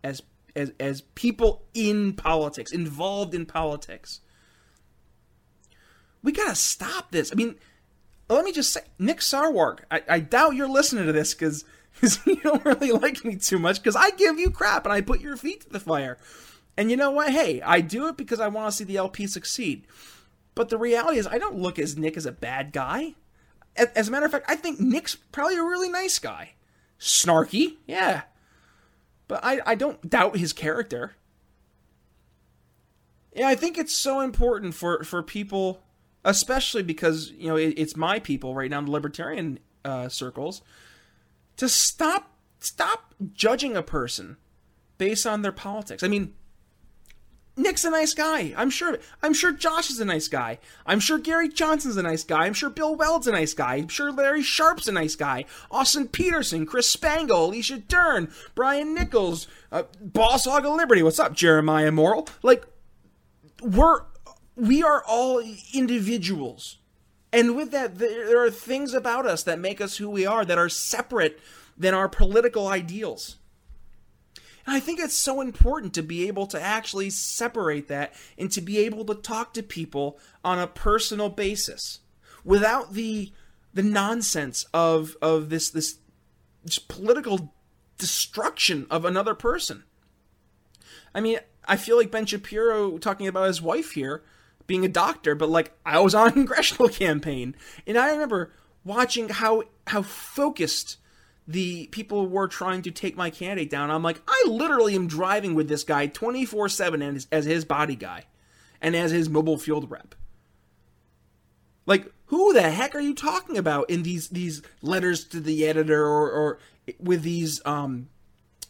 as 0.04 0.22
as 0.54 0.72
as 0.78 1.00
people 1.00 1.64
in 1.74 2.12
politics, 2.12 2.70
involved 2.70 3.34
in 3.34 3.44
politics. 3.44 4.20
We 6.22 6.30
gotta 6.30 6.54
stop 6.54 7.10
this. 7.10 7.32
I 7.32 7.34
mean, 7.34 7.56
let 8.28 8.44
me 8.44 8.52
just 8.52 8.72
say, 8.72 8.82
Nick 9.00 9.18
Sarwark, 9.18 9.80
I, 9.90 10.02
I 10.08 10.20
doubt 10.20 10.54
you're 10.54 10.68
listening 10.68 11.06
to 11.06 11.12
this 11.12 11.34
because 11.34 11.64
you 12.26 12.36
don't 12.36 12.64
really 12.64 12.92
like 12.92 13.24
me 13.24 13.34
too 13.34 13.58
much 13.58 13.82
because 13.82 13.96
I 13.96 14.10
give 14.10 14.38
you 14.38 14.50
crap 14.50 14.84
and 14.84 14.92
I 14.92 15.00
put 15.00 15.20
your 15.20 15.36
feet 15.36 15.62
to 15.62 15.70
the 15.70 15.80
fire. 15.80 16.18
And 16.76 16.90
you 16.90 16.96
know 16.96 17.10
what? 17.10 17.32
Hey, 17.32 17.60
I 17.60 17.80
do 17.80 18.06
it 18.06 18.16
because 18.16 18.38
I 18.38 18.48
want 18.48 18.70
to 18.70 18.76
see 18.76 18.84
the 18.84 18.96
LP 18.96 19.26
succeed. 19.26 19.86
But 20.54 20.68
the 20.68 20.78
reality 20.78 21.18
is, 21.18 21.26
I 21.26 21.38
don't 21.38 21.58
look 21.58 21.78
as 21.78 21.98
Nick 21.98 22.16
as 22.16 22.26
a 22.26 22.32
bad 22.32 22.72
guy. 22.72 23.14
As 23.76 24.08
a 24.08 24.10
matter 24.10 24.26
of 24.26 24.32
fact, 24.32 24.46
I 24.48 24.56
think 24.56 24.78
Nick's 24.78 25.14
probably 25.14 25.56
a 25.56 25.62
really 25.62 25.88
nice 25.88 26.18
guy 26.18 26.52
snarky, 27.02 27.78
yeah. 27.86 28.22
But 29.26 29.44
I, 29.44 29.60
I 29.66 29.74
don't 29.74 30.08
doubt 30.08 30.36
his 30.36 30.52
character. 30.52 31.14
Yeah, 33.34 33.48
I 33.48 33.56
think 33.56 33.76
it's 33.76 33.94
so 33.94 34.20
important 34.20 34.74
for, 34.74 35.02
for 35.04 35.22
people, 35.22 35.82
especially 36.24 36.82
because, 36.82 37.32
you 37.32 37.48
know, 37.48 37.56
it, 37.56 37.74
it's 37.76 37.96
my 37.96 38.20
people 38.20 38.54
right 38.54 38.70
now 38.70 38.78
in 38.78 38.84
the 38.84 38.90
libertarian 38.92 39.58
uh, 39.84 40.08
circles, 40.08 40.62
to 41.56 41.68
stop 41.68 42.30
stop 42.60 43.14
judging 43.32 43.76
a 43.76 43.82
person 43.82 44.36
based 44.98 45.26
on 45.26 45.42
their 45.42 45.52
politics. 45.52 46.04
I 46.04 46.08
mean, 46.08 46.34
Nick's 47.54 47.84
a 47.84 47.90
nice 47.90 48.14
guy. 48.14 48.54
I'm 48.56 48.70
sure. 48.70 48.98
I'm 49.22 49.34
sure 49.34 49.52
Josh 49.52 49.90
is 49.90 50.00
a 50.00 50.06
nice 50.06 50.26
guy. 50.26 50.58
I'm 50.86 51.00
sure 51.00 51.18
Gary 51.18 51.50
Johnson's 51.50 51.98
a 51.98 52.02
nice 52.02 52.24
guy. 52.24 52.46
I'm 52.46 52.54
sure 52.54 52.70
Bill 52.70 52.94
Weld's 52.94 53.26
a 53.26 53.32
nice 53.32 53.52
guy. 53.52 53.74
I'm 53.74 53.88
sure 53.88 54.10
Larry 54.10 54.42
Sharpe's 54.42 54.88
a 54.88 54.92
nice 54.92 55.16
guy. 55.16 55.44
Austin 55.70 56.08
Petersen, 56.08 56.64
Chris 56.64 56.88
Spangle, 56.88 57.46
Alicia 57.46 57.78
Dearn, 57.78 58.32
Brian 58.54 58.94
Nichols, 58.94 59.48
uh, 59.70 59.82
Boss 60.00 60.46
Hog 60.46 60.64
of 60.64 60.74
Liberty. 60.74 61.02
What's 61.02 61.18
up, 61.18 61.34
Jeremiah 61.34 61.92
Morrill? 61.92 62.26
Like, 62.42 62.64
we're 63.60 64.00
we 64.56 64.82
are 64.82 65.04
all 65.06 65.42
individuals, 65.74 66.78
and 67.32 67.54
with 67.54 67.70
that, 67.72 67.98
there 67.98 68.42
are 68.42 68.50
things 68.50 68.94
about 68.94 69.26
us 69.26 69.42
that 69.42 69.58
make 69.58 69.80
us 69.80 69.98
who 69.98 70.08
we 70.08 70.24
are 70.24 70.44
that 70.44 70.58
are 70.58 70.68
separate 70.70 71.38
than 71.76 71.92
our 71.92 72.08
political 72.08 72.68
ideals. 72.68 73.36
And 74.66 74.76
I 74.76 74.80
think 74.80 75.00
it's 75.00 75.16
so 75.16 75.40
important 75.40 75.94
to 75.94 76.02
be 76.02 76.28
able 76.28 76.46
to 76.48 76.60
actually 76.60 77.10
separate 77.10 77.88
that 77.88 78.14
and 78.38 78.50
to 78.52 78.60
be 78.60 78.78
able 78.78 79.04
to 79.06 79.14
talk 79.14 79.54
to 79.54 79.62
people 79.62 80.18
on 80.44 80.58
a 80.58 80.66
personal 80.66 81.28
basis 81.28 82.00
without 82.44 82.94
the 82.94 83.32
the 83.74 83.82
nonsense 83.82 84.66
of 84.72 85.16
of 85.22 85.48
this 85.48 85.70
this, 85.70 85.98
this 86.64 86.78
political 86.78 87.52
destruction 87.98 88.86
of 88.90 89.04
another 89.04 89.34
person. 89.34 89.84
I 91.14 91.20
mean, 91.20 91.38
I 91.66 91.76
feel 91.76 91.96
like 91.96 92.10
Ben 92.10 92.26
Shapiro 92.26 92.98
talking 92.98 93.28
about 93.28 93.46
his 93.46 93.62
wife 93.62 93.92
here 93.92 94.22
being 94.66 94.84
a 94.84 94.88
doctor, 94.88 95.34
but 95.34 95.48
like 95.48 95.72
I 95.84 95.98
was 96.00 96.14
on 96.14 96.28
a 96.28 96.32
congressional 96.40 96.88
campaign, 96.88 97.54
and 97.86 97.98
I 97.98 98.10
remember 98.10 98.52
watching 98.84 99.28
how 99.28 99.64
how 99.86 100.02
focused 100.02 100.98
the 101.46 101.88
people 101.88 102.26
were 102.28 102.48
trying 102.48 102.82
to 102.82 102.90
take 102.90 103.16
my 103.16 103.30
candidate 103.30 103.70
down. 103.70 103.90
I'm 103.90 104.02
like, 104.02 104.22
I 104.26 104.44
literally 104.48 104.94
am 104.94 105.06
driving 105.06 105.54
with 105.54 105.68
this 105.68 105.84
guy 105.84 106.06
24 106.06 106.68
7 106.68 107.26
as, 107.32 107.44
his 107.44 107.64
body 107.64 107.96
guy 107.96 108.24
and 108.80 108.94
as 108.94 109.10
his 109.10 109.28
mobile 109.28 109.58
field 109.58 109.90
rep. 109.90 110.14
Like, 111.84 112.12
who 112.26 112.52
the 112.52 112.70
heck 112.70 112.94
are 112.94 113.00
you 113.00 113.14
talking 113.14 113.58
about 113.58 113.90
in 113.90 114.04
these 114.04 114.28
these 114.28 114.62
letters 114.82 115.24
to 115.24 115.40
the 115.40 115.66
editor 115.66 116.06
or, 116.06 116.30
or 116.30 116.58
with 116.98 117.22
these 117.22 117.60
um 117.66 118.08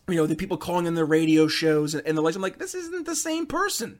you 0.09 0.16
know 0.16 0.27
the 0.27 0.35
people 0.35 0.57
calling 0.57 0.87
in 0.87 0.95
the 0.95 1.05
radio 1.05 1.47
shows 1.47 1.95
and, 1.95 2.07
and 2.07 2.16
the 2.16 2.23
like? 2.23 2.35
I'm 2.35 2.43
like, 2.43 2.59
this 2.59 2.75
isn't 2.75 3.07
the 3.07 3.14
same 3.14 3.47
person. 3.47 3.99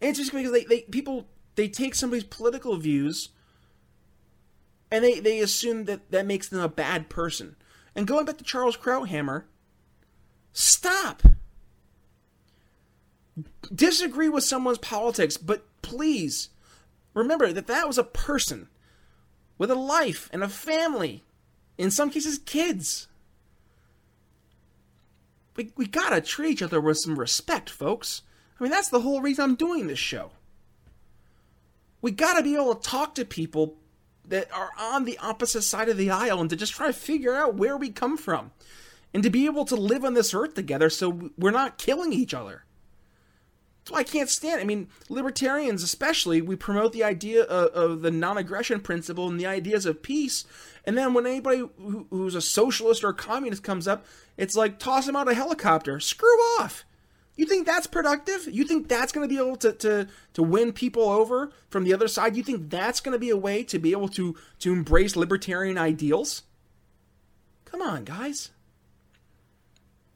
And 0.00 0.10
it's 0.10 0.18
just 0.18 0.32
because 0.32 0.52
they, 0.52 0.64
they 0.64 0.82
people 0.82 1.26
they 1.56 1.68
take 1.68 1.94
somebody's 1.94 2.24
political 2.24 2.76
views 2.76 3.30
and 4.90 5.04
they, 5.04 5.20
they 5.20 5.40
assume 5.40 5.84
that 5.84 6.10
that 6.10 6.26
makes 6.26 6.48
them 6.48 6.60
a 6.60 6.68
bad 6.68 7.08
person. 7.08 7.56
And 7.94 8.06
going 8.06 8.24
back 8.24 8.38
to 8.38 8.44
Charles 8.44 8.76
Krauthammer, 8.76 9.44
stop. 10.52 11.22
Disagree 13.74 14.28
with 14.28 14.44
someone's 14.44 14.78
politics, 14.78 15.36
but 15.36 15.66
please 15.82 16.50
remember 17.14 17.52
that 17.52 17.66
that 17.66 17.86
was 17.86 17.98
a 17.98 18.04
person 18.04 18.68
with 19.58 19.70
a 19.70 19.76
life 19.76 20.28
and 20.32 20.42
a 20.42 20.48
family, 20.48 21.24
in 21.78 21.90
some 21.90 22.10
cases, 22.10 22.38
kids. 22.38 23.08
We, 25.56 25.72
we 25.76 25.86
gotta 25.86 26.20
treat 26.20 26.52
each 26.52 26.62
other 26.62 26.80
with 26.80 26.98
some 26.98 27.18
respect, 27.18 27.70
folks. 27.70 28.22
I 28.58 28.62
mean, 28.62 28.70
that's 28.70 28.88
the 28.88 29.00
whole 29.00 29.20
reason 29.20 29.44
I'm 29.44 29.54
doing 29.54 29.86
this 29.86 29.98
show. 29.98 30.32
We 32.02 32.10
gotta 32.10 32.42
be 32.42 32.54
able 32.54 32.74
to 32.74 32.88
talk 32.88 33.14
to 33.14 33.24
people 33.24 33.76
that 34.26 34.52
are 34.52 34.70
on 34.78 35.04
the 35.04 35.18
opposite 35.18 35.62
side 35.62 35.88
of 35.88 35.96
the 35.96 36.10
aisle 36.10 36.40
and 36.40 36.50
to 36.50 36.56
just 36.56 36.72
try 36.72 36.86
to 36.86 36.92
figure 36.92 37.34
out 37.34 37.54
where 37.54 37.76
we 37.76 37.90
come 37.90 38.16
from 38.16 38.52
and 39.12 39.22
to 39.22 39.30
be 39.30 39.46
able 39.46 39.64
to 39.64 39.76
live 39.76 40.04
on 40.04 40.14
this 40.14 40.34
earth 40.34 40.54
together 40.54 40.90
so 40.90 41.30
we're 41.38 41.50
not 41.50 41.78
killing 41.78 42.12
each 42.12 42.34
other. 42.34 42.64
That's 43.84 43.92
why 43.92 43.98
I 44.00 44.04
can't 44.04 44.30
stand. 44.30 44.62
I 44.62 44.64
mean, 44.64 44.88
libertarians 45.10 45.82
especially, 45.82 46.40
we 46.40 46.56
promote 46.56 46.94
the 46.94 47.04
idea 47.04 47.42
of, 47.42 47.92
of 47.92 48.00
the 48.00 48.10
non-aggression 48.10 48.80
principle 48.80 49.28
and 49.28 49.38
the 49.38 49.46
ideas 49.46 49.84
of 49.84 50.02
peace, 50.02 50.46
and 50.86 50.96
then 50.96 51.12
when 51.12 51.26
anybody 51.26 51.58
who, 51.58 52.06
who's 52.08 52.34
a 52.34 52.40
socialist 52.40 53.04
or 53.04 53.10
a 53.10 53.14
communist 53.14 53.62
comes 53.62 53.86
up, 53.86 54.06
it's 54.38 54.56
like 54.56 54.78
toss 54.78 55.04
them 55.04 55.16
out 55.16 55.30
a 55.30 55.34
helicopter. 55.34 56.00
Screw 56.00 56.28
off. 56.58 56.86
You 57.36 57.46
think 57.46 57.66
that's 57.66 57.86
productive? 57.86 58.48
You 58.50 58.64
think 58.64 58.88
that's 58.88 59.12
going 59.12 59.28
to 59.28 59.34
be 59.34 59.40
able 59.40 59.56
to, 59.56 59.72
to, 59.72 60.08
to 60.34 60.42
win 60.42 60.72
people 60.72 61.02
over 61.02 61.50
from 61.68 61.84
the 61.84 61.92
other 61.92 62.06
side? 62.06 62.36
You 62.36 62.44
think 62.44 62.70
that's 62.70 63.00
going 63.00 63.12
to 63.12 63.18
be 63.18 63.30
a 63.30 63.36
way 63.36 63.64
to 63.64 63.78
be 63.78 63.92
able 63.92 64.08
to, 64.10 64.36
to 64.60 64.72
embrace 64.72 65.16
libertarian 65.16 65.76
ideals? 65.76 66.44
Come 67.64 67.82
on, 67.82 68.04
guys. 68.04 68.50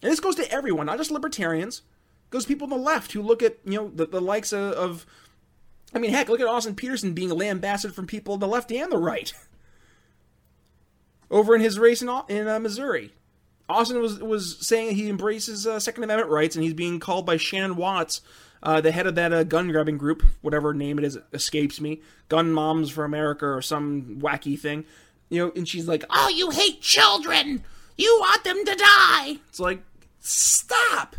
And 0.01 0.13
this 0.13 0.21
goes 0.21 0.37
to 0.37 0.51
everyone, 0.51 0.87
not 0.87 0.99
just 0.99 1.11
libertarians. 1.11 1.83
It 2.29 2.31
goes 2.31 2.45
to 2.45 2.49
people 2.49 2.67
on 2.67 2.79
the 2.79 2.85
left 2.85 3.13
who 3.13 3.21
look 3.21 3.43
at, 3.43 3.57
you 3.65 3.75
know, 3.75 3.91
the, 3.93 4.07
the 4.07 4.21
likes 4.21 4.53
of, 4.53 4.73
of 4.75 5.07
I 5.93 5.99
mean, 5.99 6.13
heck, 6.13 6.29
look 6.29 6.41
at 6.41 6.47
Austin 6.47 6.77
Petersen 6.77 7.15
being 7.15 7.33
a 7.33 7.35
lambasted 7.35 7.95
from 7.95 8.07
people 8.07 8.35
on 8.35 8.41
the 8.41 8.47
left 8.47 8.71
and 8.71 8.93
the 8.93 8.99
right. 8.99 9.33
Over 11.31 11.57
in 11.57 11.61
his 11.61 11.81
race 11.81 12.01
in, 12.01 12.09
in 12.29 12.47
uh, 12.47 12.61
Missouri. 12.61 13.13
Austin 13.69 14.01
was 14.01 14.19
was 14.21 14.67
saying 14.67 14.95
he 14.95 15.09
embraces 15.09 15.67
uh, 15.67 15.79
Second 15.79 16.05
Amendment 16.05 16.31
rights, 16.31 16.57
and 16.57 16.65
he's 16.65 16.75
being 16.75 16.99
called 17.01 17.27
by 17.27 17.37
Shannon 17.37 17.77
Watts, 17.77 18.23
uh, 18.63 18.81
the 18.81 18.93
head 18.93 19.07
of 19.07 19.15
that 19.17 19.33
uh, 19.33 19.45
gun 19.45 19.71
grabbing 19.71 19.99
group, 19.99 20.23
whatever 20.41 20.73
name 20.73 20.99
it 20.99 21.05
is, 21.05 21.19
escapes 21.33 21.81
me, 21.81 22.01
Gun 22.29 22.53
Moms 22.53 22.91
for 22.91 23.05
America 23.05 23.47
or 23.47 23.61
some 23.61 24.19
wacky 24.21 24.59
thing, 24.59 24.85
you 25.29 25.45
know. 25.45 25.53
And 25.55 25.69
she's 25.69 25.87
like, 25.87 26.05
"Oh, 26.11 26.29
you 26.29 26.51
hate 26.51 26.81
children! 26.81 27.63
You 27.97 28.17
want 28.21 28.45
them 28.45 28.65
to 28.65 28.75
die!" 28.75 29.39
It's 29.49 29.61
like, 29.61 29.83
stop. 30.21 31.17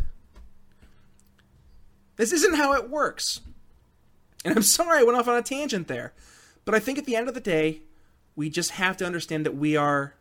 This 2.16 2.32
isn't 2.32 2.56
how 2.56 2.74
it 2.74 2.90
works. 2.90 3.40
And 4.44 4.56
I'm 4.56 4.62
sorry 4.64 5.00
I 5.00 5.02
went 5.04 5.18
off 5.18 5.28
on 5.28 5.36
a 5.36 5.42
tangent 5.42 5.88
there, 5.88 6.12
but 6.64 6.74
I 6.74 6.80
think 6.80 6.98
at 6.98 7.06
the 7.06 7.16
end 7.16 7.28
of 7.28 7.34
the 7.34 7.40
day, 7.40 7.82
we 8.34 8.50
just 8.50 8.72
have 8.72 8.96
to 8.98 9.06
understand 9.06 9.46
that 9.46 9.56
we 9.56 9.76
are, 9.76 10.14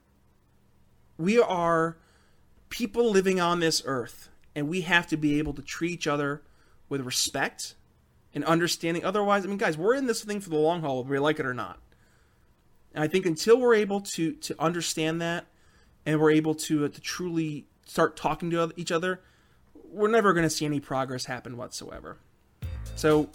we 1.18 1.40
are 1.40 1.98
people 2.70 3.10
living 3.10 3.40
on 3.40 3.60
this 3.60 3.82
earth, 3.86 4.30
and 4.56 4.68
we 4.68 4.82
have 4.82 5.08
to 5.08 5.18
be 5.18 5.40
able 5.40 5.54
to 5.54 5.62
treat 5.62 5.92
each 5.92 6.08
other 6.08 6.42
with 6.88 7.02
respect 7.02 7.76
and 8.34 8.44
understanding. 8.46 9.04
Otherwise, 9.04 9.44
I 9.44 9.48
mean, 9.48 9.58
guys, 9.58 9.78
we're 9.78 9.96
in 9.96 10.08
this 10.08 10.24
thing 10.24 10.40
for 10.40 10.50
the 10.50 10.58
long 10.58 10.82
haul, 10.82 10.98
whether 10.98 11.10
we 11.10 11.20
like 11.20 11.40
it 11.40 11.46
or 11.46 11.54
not. 11.54 11.80
And 12.94 13.04
I 13.04 13.08
think 13.08 13.26
until 13.26 13.60
we're 13.60 13.76
able 13.76 14.02
to 14.02 14.34
to 14.34 14.56
understand 14.60 15.22
that, 15.22 15.46
and 16.06 16.20
we're 16.20 16.32
able 16.32 16.56
to 16.56 16.86
uh, 16.86 16.90
to 16.90 17.02
truly 17.02 17.66
start 17.86 18.16
talking 18.16 18.50
to 18.52 18.72
each 18.76 18.92
other, 18.92 19.22
we're 19.92 20.10
never 20.10 20.34
going 20.34 20.44
to 20.44 20.50
see 20.50 20.66
any 20.66 20.80
progress 20.80 21.26
happen 21.26 21.58
whatsoever. 21.58 22.18
So 22.96 23.30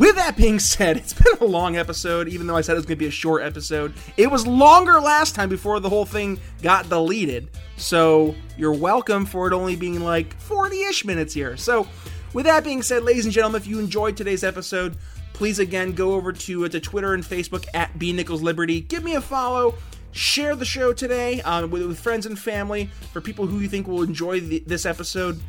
with 0.00 0.16
that 0.16 0.34
being 0.34 0.58
said, 0.58 0.96
it's 0.96 1.12
been 1.12 1.34
a 1.40 1.44
long 1.44 1.76
episode, 1.76 2.26
even 2.26 2.46
though 2.46 2.56
I 2.56 2.62
said 2.62 2.72
it 2.72 2.76
was 2.76 2.86
going 2.86 2.96
to 2.96 3.04
be 3.04 3.06
a 3.06 3.10
short 3.10 3.42
episode. 3.42 3.92
It 4.16 4.30
was 4.30 4.46
longer 4.46 4.98
last 4.98 5.34
time 5.34 5.50
before 5.50 5.78
the 5.78 5.90
whole 5.90 6.06
thing 6.06 6.40
got 6.62 6.88
deleted. 6.88 7.50
So 7.76 8.34
you're 8.56 8.72
welcome 8.72 9.26
for 9.26 9.46
it 9.46 9.52
only 9.52 9.76
being 9.76 10.00
like 10.00 10.40
40 10.40 10.82
ish 10.84 11.04
minutes 11.04 11.34
here. 11.34 11.56
So, 11.58 11.86
with 12.32 12.46
that 12.46 12.64
being 12.64 12.80
said, 12.80 13.02
ladies 13.02 13.26
and 13.26 13.34
gentlemen, 13.34 13.60
if 13.60 13.66
you 13.66 13.78
enjoyed 13.78 14.16
today's 14.16 14.42
episode, 14.42 14.96
please 15.34 15.58
again 15.58 15.92
go 15.92 16.14
over 16.14 16.32
to, 16.32 16.64
uh, 16.64 16.68
to 16.70 16.80
Twitter 16.80 17.12
and 17.12 17.22
Facebook 17.22 17.66
at 17.74 17.98
B 17.98 18.12
Nichols 18.14 18.40
Liberty. 18.40 18.80
Give 18.80 19.04
me 19.04 19.16
a 19.16 19.20
follow. 19.20 19.74
Share 20.12 20.56
the 20.56 20.64
show 20.64 20.94
today 20.94 21.42
uh, 21.42 21.66
with, 21.66 21.86
with, 21.86 21.98
friends 21.98 22.24
and 22.24 22.38
family 22.38 22.88
for 23.12 23.20
people 23.20 23.46
who 23.46 23.60
you 23.60 23.68
think 23.68 23.86
will 23.86 24.02
enjoy 24.02 24.40
the, 24.40 24.62
this 24.66 24.86
episode. 24.86 25.40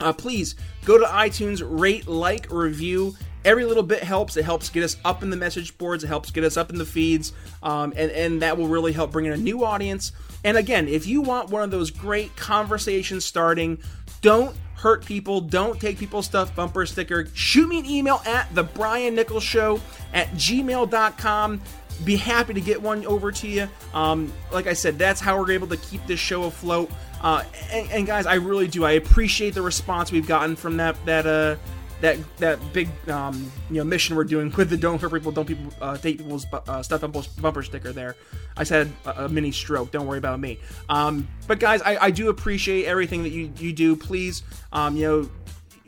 Uh, 0.00 0.12
please 0.12 0.54
go 0.86 0.96
to 0.96 1.04
iTunes, 1.04 1.62
rate, 1.62 2.08
like, 2.08 2.50
review, 2.50 3.14
every 3.44 3.64
little 3.64 3.82
bit 3.82 4.02
helps. 4.02 4.36
It 4.36 4.44
helps 4.44 4.68
get 4.68 4.82
us 4.82 4.96
up 5.04 5.22
in 5.22 5.30
the 5.30 5.36
message 5.36 5.76
boards. 5.78 6.04
It 6.04 6.08
helps 6.08 6.30
get 6.30 6.44
us 6.44 6.56
up 6.56 6.70
in 6.70 6.78
the 6.78 6.86
feeds, 6.86 7.32
um, 7.62 7.92
and 7.96 8.10
and 8.10 8.42
that 8.42 8.56
will 8.56 8.68
really 8.68 8.92
help 8.92 9.12
bring 9.12 9.26
in 9.26 9.32
a 9.32 9.36
new 9.36 9.64
audience. 9.64 10.12
And 10.44 10.56
again, 10.56 10.88
if 10.88 11.06
you 11.06 11.20
want 11.20 11.50
one 11.50 11.62
of 11.62 11.70
those 11.70 11.90
great 11.90 12.34
conversations 12.36 13.24
starting, 13.24 13.78
don't 14.22 14.56
hurt 14.74 15.04
people. 15.04 15.40
Don't 15.40 15.78
take 15.78 15.98
people's 15.98 16.26
stuff 16.26 16.54
bumper 16.56 16.86
sticker. 16.86 17.26
Shoot 17.34 17.68
me 17.68 17.78
an 17.78 17.86
email 17.86 18.22
at 18.26 18.52
the 18.54 18.62
Brian 18.62 19.14
Nichols 19.14 19.42
Show 19.42 19.80
at 20.12 20.28
gmail.com. 20.32 21.60
Be 22.04 22.16
happy 22.16 22.54
to 22.54 22.60
get 22.62 22.80
one 22.80 23.04
over 23.04 23.30
to 23.30 23.46
you. 23.46 23.68
Um, 23.92 24.32
like 24.50 24.66
I 24.66 24.72
said, 24.72 24.98
that's 24.98 25.20
how 25.20 25.38
we're 25.38 25.50
able 25.52 25.66
to 25.68 25.76
keep 25.76 26.06
this 26.06 26.18
show 26.18 26.44
afloat. 26.44 26.90
Uh, 27.20 27.44
and, 27.70 27.90
and, 27.90 28.06
guys, 28.06 28.24
I 28.24 28.36
really 28.36 28.66
do. 28.66 28.86
I 28.86 28.92
appreciate 28.92 29.52
the 29.52 29.60
response 29.60 30.10
we've 30.10 30.26
gotten 30.26 30.56
from 30.56 30.78
that 30.78 30.96
that 31.04 31.26
uh, 31.26 31.56
that 32.00 32.18
that 32.38 32.72
big 32.72 32.88
um, 33.08 33.50
you 33.68 33.76
know 33.76 33.84
mission 33.84 34.16
we're 34.16 34.24
doing 34.24 34.52
with 34.56 34.70
the 34.70 34.76
don't 34.76 35.00
hurt 35.00 35.12
people, 35.12 35.32
don't 35.32 35.46
people 35.46 35.72
uh, 35.80 35.96
take 35.96 36.18
people's 36.18 36.46
uh, 36.52 36.82
stuff 36.82 37.00
bumper, 37.00 37.22
bumper 37.40 37.62
sticker 37.62 37.92
there. 37.92 38.16
I 38.56 38.64
said 38.64 38.92
a, 39.04 39.24
a, 39.24 39.28
mini 39.28 39.52
stroke. 39.52 39.90
Don't 39.90 40.06
worry 40.06 40.18
about 40.18 40.40
me. 40.40 40.58
Um, 40.88 41.28
but 41.46 41.60
guys, 41.60 41.82
I, 41.82 41.96
I, 41.96 42.10
do 42.10 42.28
appreciate 42.28 42.86
everything 42.86 43.22
that 43.22 43.30
you 43.30 43.52
you 43.58 43.72
do. 43.72 43.96
Please, 43.96 44.42
um, 44.72 44.96
you 44.96 45.06
know, 45.06 45.30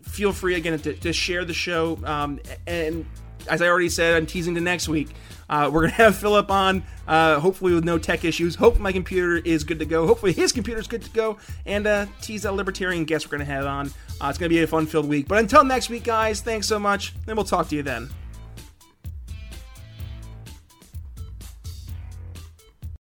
feel 0.03 0.33
free 0.33 0.55
again 0.55 0.79
to, 0.79 0.93
to 0.95 1.13
share 1.13 1.45
the 1.45 1.55
show. 1.55 1.99
Um, 2.05 2.41
and 2.67 3.07
as 3.49 3.63
I 3.63 3.69
already 3.69 3.89
said, 3.89 4.15
I'm 4.15 4.27
teasing 4.27 4.55
to 4.55 4.61
next 4.61 4.89
week. 4.89 5.09
Uh, 5.49 5.70
we're 5.72 5.82
gonna 5.82 5.93
have 5.95 6.16
Philip 6.16 6.51
on, 6.51 6.82
uh, 7.07 7.40
hopefully 7.40 7.74
with 7.74 7.84
no 7.84 7.99
tech 7.99 8.24
issues. 8.24 8.55
Hope 8.55 8.78
my 8.78 8.93
computer 8.93 9.36
is 9.36 9.64
good 9.64 9.78
to 9.78 9.84
go. 9.84 10.07
Hopefully 10.07 10.32
his 10.32 10.53
computer 10.53 10.80
is 10.80 10.86
good 10.86 11.03
to 11.03 11.11
go. 11.11 11.38
And 11.66 11.86
uh, 11.86 12.07
tease 12.20 12.43
that 12.43 12.53
libertarian 12.55 13.05
guest 13.05 13.26
we're 13.26 13.38
gonna 13.38 13.45
have 13.45 13.66
on. 13.66 13.88
Uh, 14.20 14.28
it's 14.28 14.38
gonna 14.38 14.49
be 14.49 14.62
a 14.62 14.66
fun-filled 14.66 15.09
week. 15.09 15.28
But 15.28 15.38
until 15.38 15.64
next 15.64 15.88
week, 15.90 16.05
guys, 16.05 16.40
thanks 16.40 16.66
so 16.66 16.78
much, 16.78 17.14
and 17.26 17.36
we'll 17.36 17.45
talk 17.45 17.68
to 17.68 17.76
you 17.76 17.82
then. 17.82 18.09